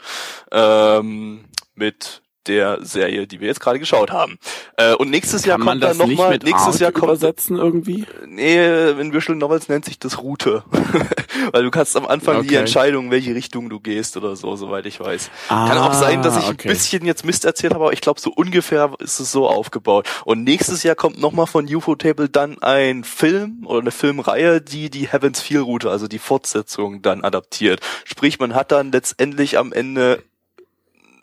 ähm, 0.52 1.46
mit 1.76 2.22
der 2.48 2.84
Serie, 2.84 3.28
die 3.28 3.40
wir 3.40 3.48
jetzt 3.48 3.60
gerade 3.60 3.80
geschaut 3.80 4.12
haben. 4.12 4.38
Äh, 4.78 4.94
und 4.96 5.10
nächstes 5.10 5.44
Kann 5.44 5.50
Jahr 5.50 5.58
man 5.60 5.68
kommt 5.80 5.84
das 5.84 5.98
dann 5.98 6.08
nicht 6.08 6.18
nochmal, 6.18 6.34
mit 6.34 6.44
nächstes 6.44 6.74
Arc 6.76 6.80
Jahr 6.82 6.92
kommt, 6.92 7.04
übersetzen 7.06 7.58
irgendwie? 7.58 8.06
nee, 8.26 8.90
in 8.92 9.14
Visual 9.14 9.38
Novels 9.38 9.70
nennt 9.70 9.86
sich 9.86 10.00
das 10.00 10.22
Route. 10.22 10.64
Weil 11.52 11.64
du 11.64 11.72
kannst 11.72 11.96
am 11.96 12.06
Anfang 12.06 12.42
die 12.42 12.50
Okay. 12.50 12.56
Entscheidung, 12.58 13.12
welche 13.12 13.36
Richtung 13.36 13.70
du 13.70 13.80
gehst 13.80 14.18
oder 14.18 14.36
so, 14.36 14.56
soweit 14.56 14.86
ich 14.86 15.00
weiß. 15.00 15.30
Kann 15.48 15.78
auch 15.78 15.90
Ah, 15.92 15.94
sein, 15.94 16.22
dass 16.22 16.38
ich 16.38 16.44
okay. 16.50 16.68
ein 16.68 16.74
bisschen 16.74 17.06
jetzt 17.06 17.26
Mist 17.26 17.46
erzählt 17.46 17.74
habe, 17.74 17.86
aber 17.86 17.94
ich 17.94 18.02
glaube, 18.02 18.20
so 18.20 18.32
ungefähr 18.32 18.92
ist 19.00 19.20
es 19.20 19.32
so 19.32 19.48
aufgebaut. 19.48 20.08
Und 20.26 20.44
nächstes 20.44 20.84
Jahr 20.84 20.96
kommt 20.96 21.20
nochmal 21.20 21.48
von 21.48 21.66
UFO 21.74 21.96
Table 21.96 22.30
dann 22.30 22.62
ein 22.62 23.04
Film 23.04 23.64
oder 23.66 23.80
eine 23.80 23.92
Filmreihe, 23.92 24.62
die 24.62 24.90
die 24.90 25.08
Heavens 25.12 25.42
Feel 25.42 25.62
Route, 25.62 25.90
also 25.90 26.08
die 26.08 26.20
Fortsetzung 26.20 27.02
dann 27.02 27.24
adaptiert. 27.24 27.80
Sprich, 28.06 28.40
man 28.40 28.56
hat 28.56 28.72
dann 28.72 28.92
letztendlich 28.92 29.58
am 29.58 29.72
Ende 29.74 30.24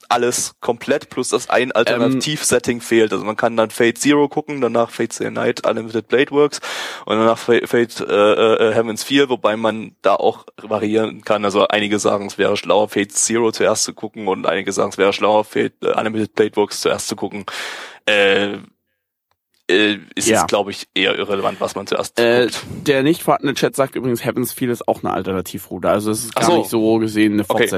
alles 0.09 0.55
komplett, 0.61 1.11
plus 1.11 1.31
dass 1.31 1.51
ein 1.51 1.73
Alternativ-Setting 1.73 2.81
fehlt. 2.81 3.13
Also 3.13 3.25
man 3.25 3.37
kann 3.37 3.57
dann 3.57 3.71
Fate 3.71 3.99
Zero 3.99 4.29
gucken, 4.29 4.61
danach 4.61 4.91
Fate 4.91 5.13
Stay 5.13 5.31
Night, 5.31 5.67
Unlimited 5.67 6.09
Blade 6.09 6.31
Works 6.31 6.61
und 7.05 7.17
danach 7.19 7.39
Fate, 7.39 7.69
Fate 7.69 8.01
äh, 8.01 8.05
äh, 8.71 8.75
Heavens 8.75 9.03
Feel, 9.05 9.29
wobei 9.29 9.57
man 9.57 9.97
da 10.03 10.15
auch 10.15 10.47
variieren 10.63 11.23
kann. 11.23 11.45
Also 11.45 11.67
einige 11.69 11.99
sagen, 11.99 12.27
es 12.27 12.39
wäre 12.39 12.57
schlauer, 12.57 12.89
Fate 12.89 13.13
Zero 13.13 13.53
zuerst 13.53 13.85
zu 13.85 13.95
gucken 13.95 14.29
und 14.29 14.47
einige 14.47 14.73
sagen, 14.73 14.91
es 14.91 14.99
wäre 14.99 15.13
schlauer, 15.13 15.45
Fate 15.45 15.75
äh, 15.83 15.93
Unlimited 15.99 16.35
Blade 16.35 16.57
Works 16.57 16.81
zuerst 16.81 17.09
zu 17.09 17.17
gucken. 17.17 17.45
Äh, 18.09 18.59
äh, 19.69 19.99
ist 20.15 20.29
Ja. 20.29 20.39
jetzt, 20.41 20.49
glaube 20.49 20.71
ich, 20.71 20.87
eher 20.95 21.17
irrelevant, 21.19 21.61
was 21.61 21.75
man 21.75 21.89
zuerst 21.89 22.21
Äh, 22.21 22.43
guckt. 22.45 22.61
der 22.87 23.03
nicht 23.03 23.23
vorhandene 23.23 23.55
Chat 23.55 23.75
sagt 23.75 23.97
übrigens, 23.97 24.25
Heavens 24.25 24.53
Feel 24.53 24.71
ist 24.71 24.87
auch 24.87 25.03
eine 25.03 25.13
Alternativroute. 25.13 25.89
Also 25.89 26.13
es 26.13 26.25
ist 26.27 26.37
gar 26.37 26.45
so. 26.45 26.59
nicht 26.59 26.71
so 26.71 26.99
gesehen 26.99 27.33
eine 27.33 27.43
Okay. 27.49 27.69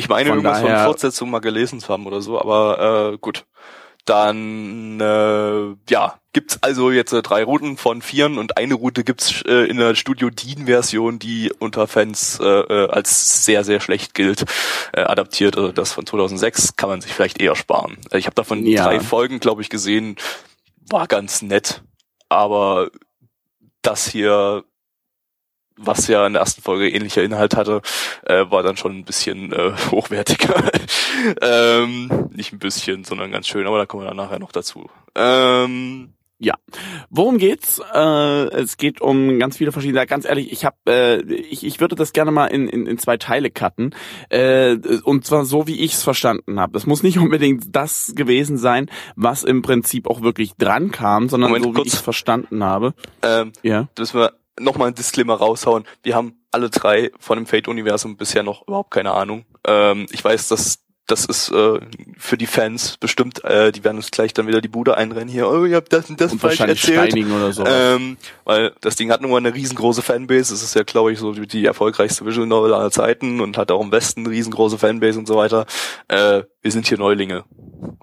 Ich 0.00 0.08
meine, 0.08 0.30
Von 0.30 0.38
irgendwas 0.38 0.62
daher- 0.62 0.76
von 0.78 0.86
Fortsetzung 0.86 1.30
mal 1.30 1.38
gelesen 1.40 1.78
zu 1.80 1.88
haben 1.88 2.06
oder 2.06 2.20
so, 2.20 2.40
aber 2.40 3.12
äh, 3.12 3.18
gut. 3.18 3.44
Dann 4.06 4.98
äh, 4.98 5.76
ja, 5.92 6.18
gibt's 6.32 6.58
also 6.62 6.90
jetzt 6.90 7.12
äh, 7.12 7.20
drei 7.22 7.44
Routen 7.44 7.76
von 7.76 8.00
vieren 8.00 8.38
und 8.38 8.56
eine 8.56 8.74
Route 8.74 9.04
gibt's 9.04 9.42
äh, 9.42 9.66
in 9.68 9.76
der 9.76 9.94
Studio 9.94 10.30
Dean 10.30 10.66
Version, 10.66 11.18
die 11.18 11.52
unter 11.58 11.86
Fans 11.86 12.40
äh, 12.40 12.44
äh, 12.44 12.88
als 12.88 13.44
sehr 13.44 13.62
sehr 13.62 13.78
schlecht 13.80 14.14
gilt, 14.14 14.46
äh, 14.94 15.02
adaptiert. 15.02 15.56
Also 15.58 15.70
das 15.70 15.92
von 15.92 16.06
2006 16.06 16.76
kann 16.76 16.88
man 16.88 17.02
sich 17.02 17.12
vielleicht 17.12 17.40
eher 17.40 17.54
sparen. 17.54 17.98
Äh, 18.10 18.18
Ich 18.18 18.26
habe 18.26 18.34
davon 18.34 18.64
Ja. 18.66 18.84
drei 18.84 19.00
Folgen, 19.00 19.38
glaube 19.38 19.60
ich, 19.62 19.68
gesehen, 19.68 20.16
war 20.90 21.06
ganz 21.06 21.42
nett, 21.42 21.82
aber 22.30 22.88
das 23.82 24.08
hier 24.08 24.64
was 25.82 26.06
ja 26.08 26.26
in 26.26 26.34
der 26.34 26.40
ersten 26.40 26.62
Folge 26.62 26.88
ähnlicher 26.88 27.22
Inhalt 27.22 27.56
hatte, 27.56 27.82
äh, 28.24 28.44
war 28.50 28.62
dann 28.62 28.76
schon 28.76 28.96
ein 28.96 29.04
bisschen 29.04 29.52
äh, 29.52 29.72
hochwertiger. 29.90 30.70
ähm, 31.42 32.28
nicht 32.32 32.52
ein 32.52 32.58
bisschen, 32.58 33.04
sondern 33.04 33.30
ganz 33.32 33.46
schön, 33.46 33.66
aber 33.66 33.78
da 33.78 33.86
kommen 33.86 34.04
wir 34.04 34.08
dann 34.08 34.16
nachher 34.16 34.38
noch 34.38 34.52
dazu. 34.52 34.88
Ähm, 35.14 36.12
Worum 37.10 37.38
geht's? 37.38 37.80
Äh, 37.92 38.46
es 38.54 38.76
geht 38.76 39.00
um 39.00 39.38
ganz 39.38 39.56
viele 39.56 39.72
verschiedene. 39.72 40.06
Ganz 40.06 40.24
ehrlich, 40.24 40.52
ich 40.52 40.64
habe, 40.64 40.76
äh, 40.88 41.20
ich, 41.34 41.64
ich 41.66 41.80
würde 41.80 41.96
das 41.96 42.12
gerne 42.12 42.30
mal 42.30 42.46
in, 42.46 42.68
in, 42.68 42.86
in 42.86 42.98
zwei 42.98 43.16
Teile 43.16 43.50
cutten. 43.50 43.94
Äh, 44.28 44.76
und 45.04 45.26
zwar 45.26 45.44
so, 45.44 45.66
wie 45.66 45.80
ich 45.80 45.94
es 45.94 46.02
verstanden 46.02 46.60
habe. 46.60 46.72
Das 46.72 46.86
muss 46.86 47.02
nicht 47.02 47.18
unbedingt 47.18 47.74
das 47.74 48.12
gewesen 48.14 48.58
sein, 48.58 48.88
was 49.16 49.42
im 49.44 49.60
Prinzip 49.62 50.08
auch 50.08 50.22
wirklich 50.22 50.54
dran 50.56 50.90
kam, 50.92 51.28
sondern 51.28 51.50
Moment, 51.50 51.64
so, 51.64 51.70
wie 51.72 51.74
kurz. 51.76 51.88
ich 51.88 51.94
es 51.94 52.00
verstanden 52.00 52.62
habe. 52.64 52.94
ähm, 53.22 53.52
Ja. 53.62 53.88
müssen 53.98 54.20
wir 54.20 54.32
nochmal 54.58 54.88
ein 54.88 54.94
Disclaimer 54.94 55.34
raushauen. 55.34 55.84
Wir 56.02 56.14
haben 56.14 56.40
alle 56.50 56.70
drei 56.70 57.10
von 57.18 57.38
dem 57.38 57.46
Fate-Universum 57.46 58.16
bisher 58.16 58.42
noch 58.42 58.66
überhaupt 58.66 58.90
keine 58.90 59.12
Ahnung. 59.12 59.44
Ähm, 59.66 60.06
ich 60.10 60.24
weiß, 60.24 60.48
dass 60.48 60.80
das 61.10 61.24
ist 61.24 61.50
äh, 61.50 61.80
für 62.18 62.36
die 62.36 62.46
Fans 62.46 62.96
bestimmt, 62.98 63.42
äh, 63.44 63.72
die 63.72 63.82
werden 63.84 63.96
uns 63.96 64.10
gleich 64.10 64.32
dann 64.34 64.46
wieder 64.46 64.60
die 64.60 64.68
Bude 64.68 64.96
einrennen 64.96 65.28
hier, 65.28 65.48
oh, 65.50 65.64
ihr 65.64 65.76
habt 65.76 65.92
das 65.92 66.08
und 66.10 66.20
das 66.20 66.32
Und 66.32 66.38
falsch 66.40 66.60
erzählt. 66.60 67.14
oder 67.14 67.52
so. 67.52 67.64
Ähm, 67.66 68.16
weil 68.44 68.72
das 68.80 68.96
Ding 68.96 69.10
hat 69.10 69.20
nun 69.20 69.30
mal 69.30 69.38
eine 69.38 69.54
riesengroße 69.54 70.02
Fanbase. 70.02 70.52
Es 70.54 70.62
ist 70.62 70.74
ja, 70.74 70.82
glaube 70.82 71.12
ich, 71.12 71.18
so 71.18 71.32
die- 71.32 71.46
die 71.46 71.64
erfolgreichste 71.64 72.24
Visual 72.24 72.46
Novel 72.46 72.72
aller 72.74 72.90
Zeiten 72.90 73.40
und 73.40 73.56
hat 73.56 73.70
auch 73.70 73.80
im 73.82 73.92
Westen 73.92 74.20
eine 74.20 74.30
riesengroße 74.30 74.78
Fanbase 74.78 75.18
und 75.18 75.26
so 75.26 75.36
weiter. 75.36 75.66
Äh, 76.08 76.42
wir 76.62 76.70
sind 76.72 76.86
hier 76.88 76.98
Neulinge. 76.98 77.44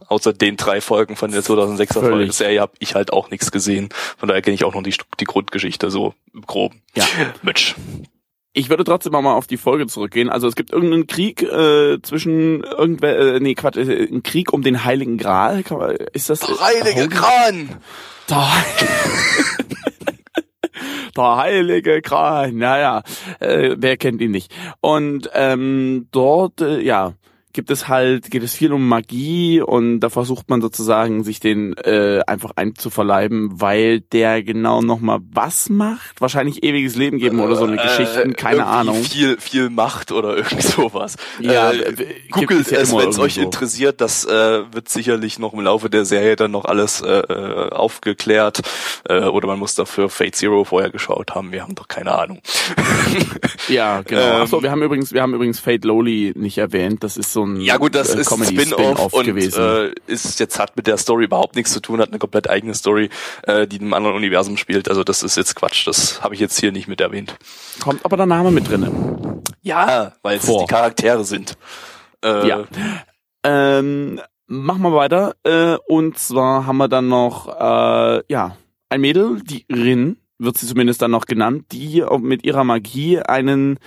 Außer 0.08 0.34
den 0.34 0.58
drei 0.58 0.82
Folgen 0.82 1.16
von 1.16 1.32
der 1.32 1.44
2006er 1.44 1.94
Folge 1.94 2.08
Völlig. 2.10 2.34
Serie 2.34 2.62
habe 2.62 2.74
ich 2.80 2.96
halt 2.96 3.14
auch 3.14 3.30
nichts 3.30 3.52
gesehen. 3.52 3.90
Von 4.18 4.28
daher 4.30 4.42
kenne 4.42 4.56
ich 4.56 4.64
auch 4.64 4.74
noch 4.74 4.82
die, 4.84 4.96
die 5.20 5.26
Grundgeschichte 5.26 5.92
so 5.92 6.14
im 6.34 6.42
Groben. 6.44 6.82
Ja. 6.96 7.06
Mitch. 7.44 7.76
Ich 8.58 8.72
würde 8.72 8.84
trotzdem 8.84 9.14
auch 9.14 9.22
mal 9.22 9.36
auf 9.36 9.46
die 9.46 9.58
Folge 9.58 9.86
zurückgehen. 9.86 10.30
Also 10.30 10.48
es 10.48 10.56
gibt 10.56 10.72
irgendeinen 10.74 11.06
Krieg 11.06 11.44
äh, 11.44 12.02
zwischen 12.02 12.64
irgendwer, 12.64 13.36
äh, 13.36 13.40
nee 13.40 13.54
Quatsch, 13.54 13.78
äh, 13.78 14.06
ein 14.12 14.24
Krieg 14.24 14.52
um 14.52 14.64
den 14.64 14.84
Heiligen 14.84 15.20
Gral. 15.20 15.62
Kann 15.62 15.78
man, 15.78 15.96
ist 16.14 16.32
das? 16.32 16.42
Heilige 16.42 17.02
Holy- 17.02 17.10
Kran! 17.10 17.70
Der, 18.28 18.48
der 21.16 21.38
Heilige 21.38 22.02
Gral. 22.02 22.52
Naja, 22.52 23.04
äh, 23.40 23.76
wer 23.78 23.98
kennt 23.98 24.22
ihn 24.22 24.32
nicht? 24.32 24.54
Und 24.82 25.30
ähm, 25.34 26.08
dort, 26.12 26.62
äh, 26.62 26.80
ja. 26.82 27.14
Gibt 27.58 27.72
es 27.72 27.88
halt, 27.88 28.30
geht 28.30 28.44
es 28.44 28.54
viel 28.54 28.72
um 28.72 28.88
Magie 28.88 29.62
und 29.62 30.00
da 30.02 30.12
versucht 30.12 30.48
man 30.48 30.62
sozusagen 30.62 31.24
sich 31.24 31.40
den 31.40 31.76
äh, 31.78 32.22
einfach 32.28 32.52
einzuverleiben, 32.56 33.60
weil 33.60 34.02
der 34.02 34.44
genau 34.44 34.84
nochmal 34.84 35.22
was 35.32 35.68
macht? 35.68 36.22
Wahrscheinlich 36.22 36.62
ewiges 36.62 36.96
Leben 36.96 37.18
geben 37.18 37.40
oder 37.40 37.56
so 37.56 37.66
eine 37.66 37.78
Geschichten, 37.78 38.34
keine 38.36 38.60
Äh, 38.60 38.66
Ahnung. 38.66 39.02
Viel, 39.04 39.38
viel 39.40 39.72
Macht 39.72 40.12
oder 40.12 40.38
irgendwie 40.38 40.62
sowas. 40.62 41.16
Ja, 41.40 41.72
äh, 41.72 41.78
äh, 41.78 42.06
googelt 42.30 42.68
es 42.68 42.70
ja 42.70 42.78
es, 42.78 42.96
wenn 42.96 43.10
es 43.10 43.18
euch 43.18 43.40
interessiert. 43.40 44.02
Das 44.02 44.24
äh, 44.26 44.62
wird 44.72 44.88
sicherlich 44.88 45.40
noch 45.40 45.54
im 45.54 45.62
Laufe 45.62 45.90
der 45.90 46.06
Serie 46.06 46.36
dann 46.36 46.52
noch 46.52 46.66
alles 46.66 47.02
äh, 47.02 47.08
äh, 47.08 47.70
aufgeklärt. 47.72 48.62
Äh, 49.10 49.22
oder 49.24 49.48
man 49.48 49.58
muss 49.58 49.74
dafür 49.74 50.10
Fate 50.10 50.36
Zero 50.36 50.64
vorher 50.64 50.92
geschaut 50.92 51.34
haben. 51.34 51.52
Wir 51.52 51.64
haben 51.64 51.74
doch 51.74 51.88
keine 51.88 52.16
Ahnung. 52.16 52.40
Ja, 53.68 54.02
genau. 54.06 54.22
Ähm, 54.22 54.42
Achso, 54.44 54.62
wir 54.62 54.70
haben 54.70 54.84
übrigens, 54.84 55.12
wir 55.12 55.24
haben 55.24 55.34
übrigens 55.34 55.60
Fate 55.60 55.86
Lowly 55.86 56.34
nicht 56.36 56.60
erwähnt. 56.60 57.04
Das 57.04 57.18
ist 57.18 57.34
so 57.34 57.47
ein 57.48 57.62
Ja 57.62 57.78
gut, 57.78 57.96
das 57.96 58.14
äh, 58.14 58.20
ist 58.22 58.30
Comedy 58.30 58.56
Spin-off 58.60 59.14
und 59.14 59.26
gewesen. 59.26 59.62
äh, 59.62 59.92
ist 60.08 60.40
jetzt 60.40 60.60
hat 60.60 60.76
mit 60.76 60.88
der 60.88 60.98
Story 60.98 61.26
überhaupt 61.26 61.56
nichts 61.56 61.72
zu 61.74 61.80
tun, 61.80 62.00
hat 62.00 62.10
eine 62.10 62.20
komplett 62.20 62.50
eigene 62.50 62.74
Story, 62.74 63.10
äh, 63.44 63.68
die 63.68 63.78
in 63.78 63.84
einem 63.84 63.94
anderen 63.94 64.16
Universum 64.16 64.58
spielt. 64.58 64.90
Also 64.90 65.04
das 65.04 65.24
ist 65.24 65.38
jetzt 65.38 65.56
Quatsch. 65.56 65.88
Das 65.88 66.22
habe 66.22 66.34
ich 66.36 66.40
jetzt 66.40 66.60
hier 66.60 66.72
nicht 66.72 66.88
mit 66.88 67.02
erwähnt. 67.02 67.36
Kommt 67.80 68.04
aber 68.06 68.18
der 68.18 68.26
Name 68.26 68.52
mit 68.52 68.70
drinne. 68.70 68.92
Ja, 69.62 70.14
weil 70.22 70.38
es 70.38 70.46
die 70.46 70.66
Charaktere 70.68 71.24
sind. 71.24 71.58
Äh, 72.24 72.48
Ja. 72.48 72.64
Ähm, 73.44 74.20
machen 74.48 74.82
wir 74.82 74.94
weiter. 74.94 75.36
Äh, 75.44 75.78
und 75.88 76.18
zwar 76.18 76.66
haben 76.66 76.78
wir 76.78 76.88
dann 76.88 77.08
noch, 77.08 77.48
äh, 77.48 78.24
ja, 78.32 78.58
ein 78.90 79.02
Mädel, 79.02 79.42
die 79.44 79.66
Rin, 79.72 80.18
wird 80.40 80.58
sie 80.58 80.68
zumindest 80.68 81.02
dann 81.02 81.12
noch 81.12 81.26
genannt, 81.26 81.66
die 81.72 82.04
mit 82.20 82.46
ihrer 82.46 82.64
Magie 82.64 83.20
einen 83.20 83.80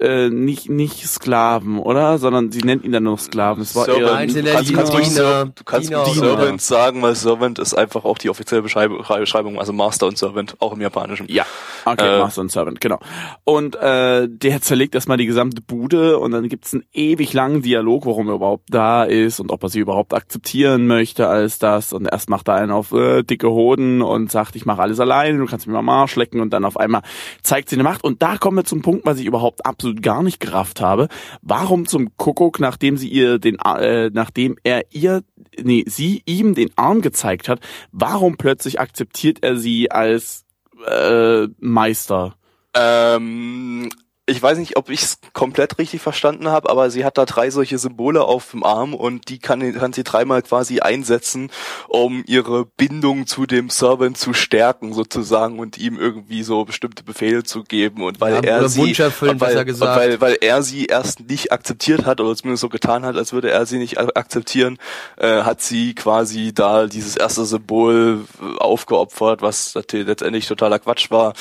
äh, 0.00 0.28
nicht 0.30 0.68
nicht 0.68 1.06
Sklaven, 1.06 1.78
oder? 1.78 2.18
Sondern 2.18 2.52
sie 2.52 2.60
nennt 2.60 2.84
ihn 2.84 2.92
dann 2.92 3.02
noch 3.02 3.18
Sklaven. 3.18 3.62
Es 3.62 3.74
war 3.74 3.84
Servant. 3.86 4.06
eher 4.06 4.12
Nein, 4.14 4.28
sie 4.28 4.42
du 4.42 4.52
kannst, 4.52 4.70
ihn 4.70 4.76
kannst 4.76 4.92
ruhig 4.92 5.08
Diener, 5.08 5.14
Ser- 5.16 5.44
du 5.54 5.64
kannst 5.64 5.88
Diener 5.90 6.04
Servant 6.06 6.60
sagen, 6.62 7.02
weil 7.02 7.14
Servant 7.14 7.58
ist 7.58 7.74
einfach 7.74 8.04
auch 8.04 8.18
die 8.18 8.30
offizielle 8.30 8.62
Beschreib- 8.62 9.18
Beschreibung, 9.18 9.58
also 9.58 9.72
Master 9.72 10.06
und 10.06 10.16
Servant, 10.18 10.56
auch 10.60 10.72
im 10.72 10.80
Japanischen. 10.80 11.26
Ja, 11.28 11.44
okay, 11.84 12.16
Äh, 12.16 12.18
Master 12.20 12.40
und 12.42 12.52
Servant, 12.52 12.80
genau. 12.80 12.98
Und 13.44 13.76
äh, 13.76 14.28
der 14.28 14.60
zerlegt 14.60 14.94
erstmal 14.94 15.16
die 15.16 15.26
gesamte 15.26 15.60
Bude 15.62 16.18
und 16.18 16.30
dann 16.30 16.48
gibt's 16.48 16.74
einen 16.74 16.84
ewig 16.92 17.32
langen 17.32 17.62
Dialog, 17.62 18.06
warum 18.06 18.28
er 18.28 18.34
überhaupt 18.34 18.66
da 18.70 19.04
ist 19.04 19.40
und 19.40 19.50
ob 19.50 19.62
er 19.64 19.68
sie 19.68 19.80
überhaupt 19.80 20.14
akzeptieren 20.14 20.86
möchte 20.86 21.26
als 21.28 21.58
das. 21.58 21.92
Und 21.92 22.06
erst 22.06 22.30
macht 22.30 22.48
er 22.48 22.54
einen 22.54 22.70
auf 22.70 22.92
äh, 22.92 23.22
dicke 23.24 23.50
Hoden 23.50 24.02
und 24.02 24.30
sagt, 24.30 24.54
ich 24.56 24.64
mache 24.66 24.82
alles 24.82 25.00
alleine, 25.00 25.38
du 25.38 25.46
kannst 25.46 25.66
mir 25.66 25.72
mal 25.72 25.80
am 25.80 25.88
Arsch 25.88 26.14
lecken 26.16 26.40
und 26.40 26.50
dann 26.52 26.64
auf 26.64 26.76
einmal 26.76 27.02
zeigt 27.42 27.68
sie 27.68 27.76
eine 27.76 27.82
Macht. 27.82 28.04
Und 28.04 28.22
da 28.22 28.36
kommen 28.36 28.56
wir 28.58 28.64
zum 28.64 28.82
Punkt, 28.82 29.04
was 29.04 29.18
ich 29.18 29.26
überhaupt 29.26 29.66
absolut 29.66 29.87
gar 29.94 30.22
nicht 30.22 30.40
gerafft 30.40 30.80
habe. 30.80 31.08
Warum 31.42 31.86
zum 31.86 32.16
Kuckuck, 32.16 32.60
nachdem 32.60 32.96
sie 32.96 33.08
ihr 33.08 33.38
den, 33.38 33.56
äh, 33.64 34.10
nachdem 34.12 34.56
er 34.62 34.84
ihr, 34.90 35.22
nee, 35.60 35.84
sie 35.86 36.22
ihm 36.26 36.54
den 36.54 36.70
Arm 36.76 37.00
gezeigt 37.00 37.48
hat, 37.48 37.60
warum 37.92 38.36
plötzlich 38.36 38.80
akzeptiert 38.80 39.38
er 39.42 39.56
sie 39.56 39.90
als 39.90 40.44
äh, 40.86 41.48
Meister. 41.58 42.34
Ähm, 42.74 43.88
ich 44.28 44.42
weiß 44.42 44.58
nicht, 44.58 44.76
ob 44.76 44.90
ich 44.90 45.02
es 45.02 45.18
komplett 45.32 45.78
richtig 45.78 46.02
verstanden 46.02 46.48
habe, 46.48 46.68
aber 46.68 46.90
sie 46.90 47.04
hat 47.04 47.16
da 47.16 47.24
drei 47.24 47.50
solche 47.50 47.78
Symbole 47.78 48.22
auf 48.22 48.50
dem 48.50 48.62
Arm 48.62 48.92
und 48.94 49.28
die 49.30 49.38
kann, 49.38 49.72
kann 49.72 49.92
sie 49.94 50.04
dreimal 50.04 50.42
quasi 50.42 50.80
einsetzen, 50.80 51.50
um 51.88 52.22
ihre 52.26 52.66
Bindung 52.66 53.26
zu 53.26 53.46
dem 53.46 53.70
Servant 53.70 54.18
zu 54.18 54.34
stärken 54.34 54.92
sozusagen 54.92 55.58
und 55.58 55.78
ihm 55.78 55.98
irgendwie 55.98 56.42
so 56.42 56.64
bestimmte 56.66 57.02
Befehle 57.04 57.42
zu 57.42 57.64
geben 57.64 58.02
und 58.02 58.20
weil 58.20 58.34
Ja, 58.34 58.40
er 58.40 58.68
sie 58.68 58.92
erfüllen, 58.94 59.40
weil, 59.40 59.48
besser 59.48 59.64
gesagt. 59.64 59.90
und 59.92 59.98
weil, 59.98 60.20
weil 60.20 60.36
er 60.42 60.62
sie 60.62 60.84
erst 60.84 61.20
nicht 61.20 61.50
akzeptiert 61.50 62.04
hat 62.04 62.20
oder 62.20 62.36
zumindest 62.36 62.60
so 62.60 62.68
getan 62.68 63.06
hat, 63.06 63.16
als 63.16 63.32
würde 63.32 63.50
er 63.50 63.64
sie 63.64 63.78
nicht 63.78 63.98
akzeptieren, 63.98 64.78
äh, 65.16 65.42
hat 65.42 65.62
sie 65.62 65.94
quasi 65.94 66.52
da 66.52 66.86
dieses 66.86 67.16
erste 67.16 67.46
Symbol 67.46 68.26
äh, 68.42 68.58
aufgeopfert, 68.58 69.40
was 69.40 69.74
natürlich 69.74 70.06
letztendlich 70.06 70.46
totaler 70.46 70.78
Quatsch 70.78 71.10
war, 71.10 71.32